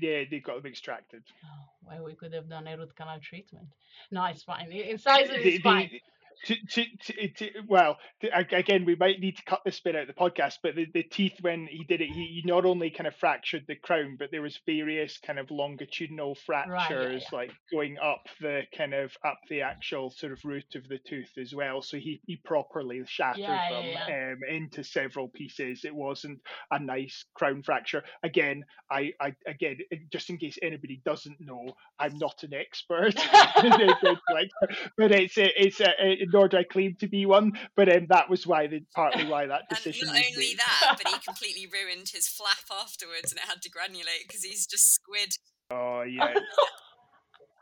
yeah, 0.00 0.24
they 0.30 0.40
got 0.44 0.62
them 0.62 0.70
extracted. 0.70 1.22
Oh, 1.44 1.64
well, 1.88 2.04
we 2.04 2.14
could 2.14 2.34
have 2.34 2.48
done 2.50 2.66
a 2.66 2.76
root 2.76 2.94
canal 2.96 3.18
treatment. 3.22 3.68
No, 4.10 4.24
it's 4.26 4.42
fine. 4.42 4.70
Incisor 4.70 5.32
The- 5.32 5.54
is 5.54 5.60
fine. 5.62 5.88
the- 5.90 5.98
to, 5.98 6.04
to, 6.46 6.54
to, 6.70 7.28
to, 7.28 7.50
well, 7.68 7.96
to, 8.20 8.28
again, 8.36 8.84
we 8.84 8.96
might 8.96 9.20
need 9.20 9.36
to 9.36 9.44
cut 9.44 9.60
this 9.64 9.80
bit 9.80 9.96
out 9.96 10.02
of 10.02 10.08
the 10.08 10.14
podcast, 10.14 10.54
but 10.62 10.74
the, 10.74 10.86
the 10.92 11.02
teeth, 11.02 11.34
when 11.40 11.66
he 11.70 11.84
did 11.84 12.00
it, 12.00 12.08
he, 12.08 12.26
he 12.26 12.42
not 12.44 12.64
only 12.64 12.90
kind 12.90 13.06
of 13.06 13.14
fractured 13.16 13.64
the 13.66 13.76
crown, 13.76 14.16
but 14.18 14.30
there 14.30 14.42
was 14.42 14.58
various 14.66 15.18
kind 15.18 15.38
of 15.38 15.50
longitudinal 15.50 16.36
fractures, 16.46 17.24
yeah. 17.30 17.36
like 17.36 17.50
going 17.72 17.96
up 18.02 18.26
the 18.40 18.62
kind 18.76 18.94
of 18.94 19.12
up 19.24 19.38
the 19.48 19.62
actual 19.62 20.10
sort 20.10 20.32
of 20.32 20.38
root 20.44 20.74
of 20.74 20.88
the 20.88 20.98
tooth 21.08 21.32
as 21.40 21.54
well. 21.54 21.82
So 21.82 21.96
he, 21.96 22.20
he 22.26 22.36
properly 22.36 23.02
shattered 23.06 23.40
Yeah, 23.40 23.70
them 23.70 23.84
yeah, 23.84 24.32
Um, 24.32 24.40
into 24.48 24.84
several 24.84 25.28
pieces. 25.28 25.84
It 25.84 25.94
wasn't 25.94 26.40
a 26.70 26.78
nice 26.78 27.24
crown 27.34 27.62
fracture. 27.62 28.02
Again, 28.22 28.64
I, 28.90 29.12
I 29.20 29.34
again, 29.46 29.78
just 30.12 30.30
in 30.30 30.38
case 30.38 30.58
anybody 30.62 31.00
doesn't 31.04 31.40
know, 31.40 31.72
I'm 31.98 32.18
not 32.18 32.42
an 32.42 32.54
expert, 32.54 33.14
but 34.96 35.12
it's 35.12 35.38
a, 35.38 35.62
it's 35.62 35.80
a, 35.80 36.23
a, 36.24 36.32
nor 36.32 36.48
do 36.48 36.56
I 36.56 36.64
claim 36.64 36.96
to 37.00 37.08
be 37.08 37.26
one. 37.26 37.52
But 37.76 37.94
um, 37.94 38.06
that 38.08 38.30
was 38.30 38.46
why 38.46 38.66
the 38.66 38.80
partly 38.94 39.26
why 39.30 39.46
that 39.46 39.68
decision. 39.68 40.08
And 40.08 40.16
decision 40.16 40.32
not 40.32 40.36
only 40.36 40.46
made. 40.48 40.58
that, 40.58 40.98
but 41.02 41.12
he 41.12 41.18
completely 41.20 41.66
ruined 41.66 42.08
his 42.12 42.28
flap 42.28 42.64
afterwards, 42.70 43.32
and 43.32 43.38
it 43.38 43.46
had 43.46 43.62
to 43.62 43.70
granulate 43.70 44.26
because 44.26 44.42
he's 44.42 44.66
just 44.66 44.92
squid. 44.94 45.30
Oh 45.70 46.02
yeah, 46.08 46.34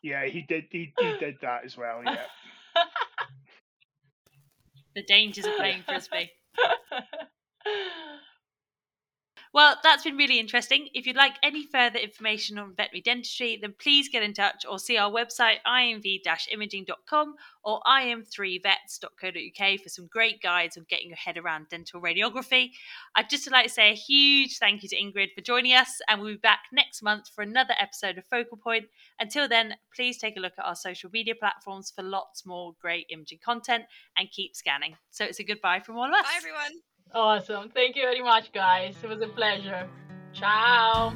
yeah, 0.02 0.26
he 0.26 0.44
did. 0.48 0.64
He, 0.70 0.92
he 0.98 1.18
did 1.18 1.36
that 1.42 1.64
as 1.64 1.76
well. 1.76 2.02
Yeah. 2.04 2.24
The 4.94 5.04
dangers 5.08 5.46
of 5.46 5.56
playing 5.56 5.84
frisbee. 5.86 6.30
Well, 9.54 9.76
that's 9.82 10.04
been 10.04 10.16
really 10.16 10.38
interesting. 10.40 10.88
If 10.94 11.06
you'd 11.06 11.14
like 11.14 11.34
any 11.42 11.66
further 11.66 11.98
information 11.98 12.58
on 12.58 12.74
veterinary 12.74 13.02
dentistry, 13.02 13.58
then 13.60 13.74
please 13.78 14.08
get 14.08 14.22
in 14.22 14.32
touch 14.32 14.64
or 14.68 14.78
see 14.78 14.96
our 14.96 15.10
website 15.10 15.56
imv-imaging.com 15.66 17.34
or 17.62 17.80
im3vets.co.uk 17.86 19.80
for 19.80 19.88
some 19.90 20.06
great 20.06 20.40
guides 20.40 20.78
on 20.78 20.86
getting 20.88 21.08
your 21.08 21.18
head 21.18 21.36
around 21.36 21.68
dental 21.68 22.00
radiography. 22.00 22.70
I'd 23.14 23.28
just 23.28 23.50
like 23.50 23.66
to 23.66 23.72
say 23.72 23.90
a 23.90 23.94
huge 23.94 24.56
thank 24.56 24.82
you 24.82 24.88
to 24.88 24.96
Ingrid 24.96 25.34
for 25.34 25.42
joining 25.42 25.74
us, 25.74 26.00
and 26.08 26.22
we'll 26.22 26.32
be 26.32 26.38
back 26.38 26.60
next 26.72 27.02
month 27.02 27.28
for 27.28 27.42
another 27.42 27.74
episode 27.78 28.16
of 28.16 28.24
Focal 28.24 28.56
Point. 28.56 28.86
Until 29.20 29.48
then, 29.48 29.74
please 29.94 30.16
take 30.16 30.38
a 30.38 30.40
look 30.40 30.54
at 30.58 30.64
our 30.64 30.76
social 30.76 31.10
media 31.12 31.34
platforms 31.34 31.92
for 31.94 32.02
lots 32.02 32.46
more 32.46 32.74
great 32.80 33.06
imaging 33.10 33.40
content 33.44 33.84
and 34.16 34.30
keep 34.30 34.56
scanning. 34.56 34.96
So 35.10 35.26
it's 35.26 35.40
a 35.40 35.44
goodbye 35.44 35.80
from 35.80 35.98
all 35.98 36.06
of 36.06 36.14
us. 36.14 36.22
Bye, 36.22 36.38
everyone. 36.38 36.91
Awesome. 37.14 37.70
Thank 37.70 37.96
you 37.96 38.02
very 38.02 38.22
much, 38.22 38.52
guys. 38.52 38.96
It 39.02 39.08
was 39.08 39.20
a 39.20 39.28
pleasure. 39.28 39.88
Ciao. 40.32 41.14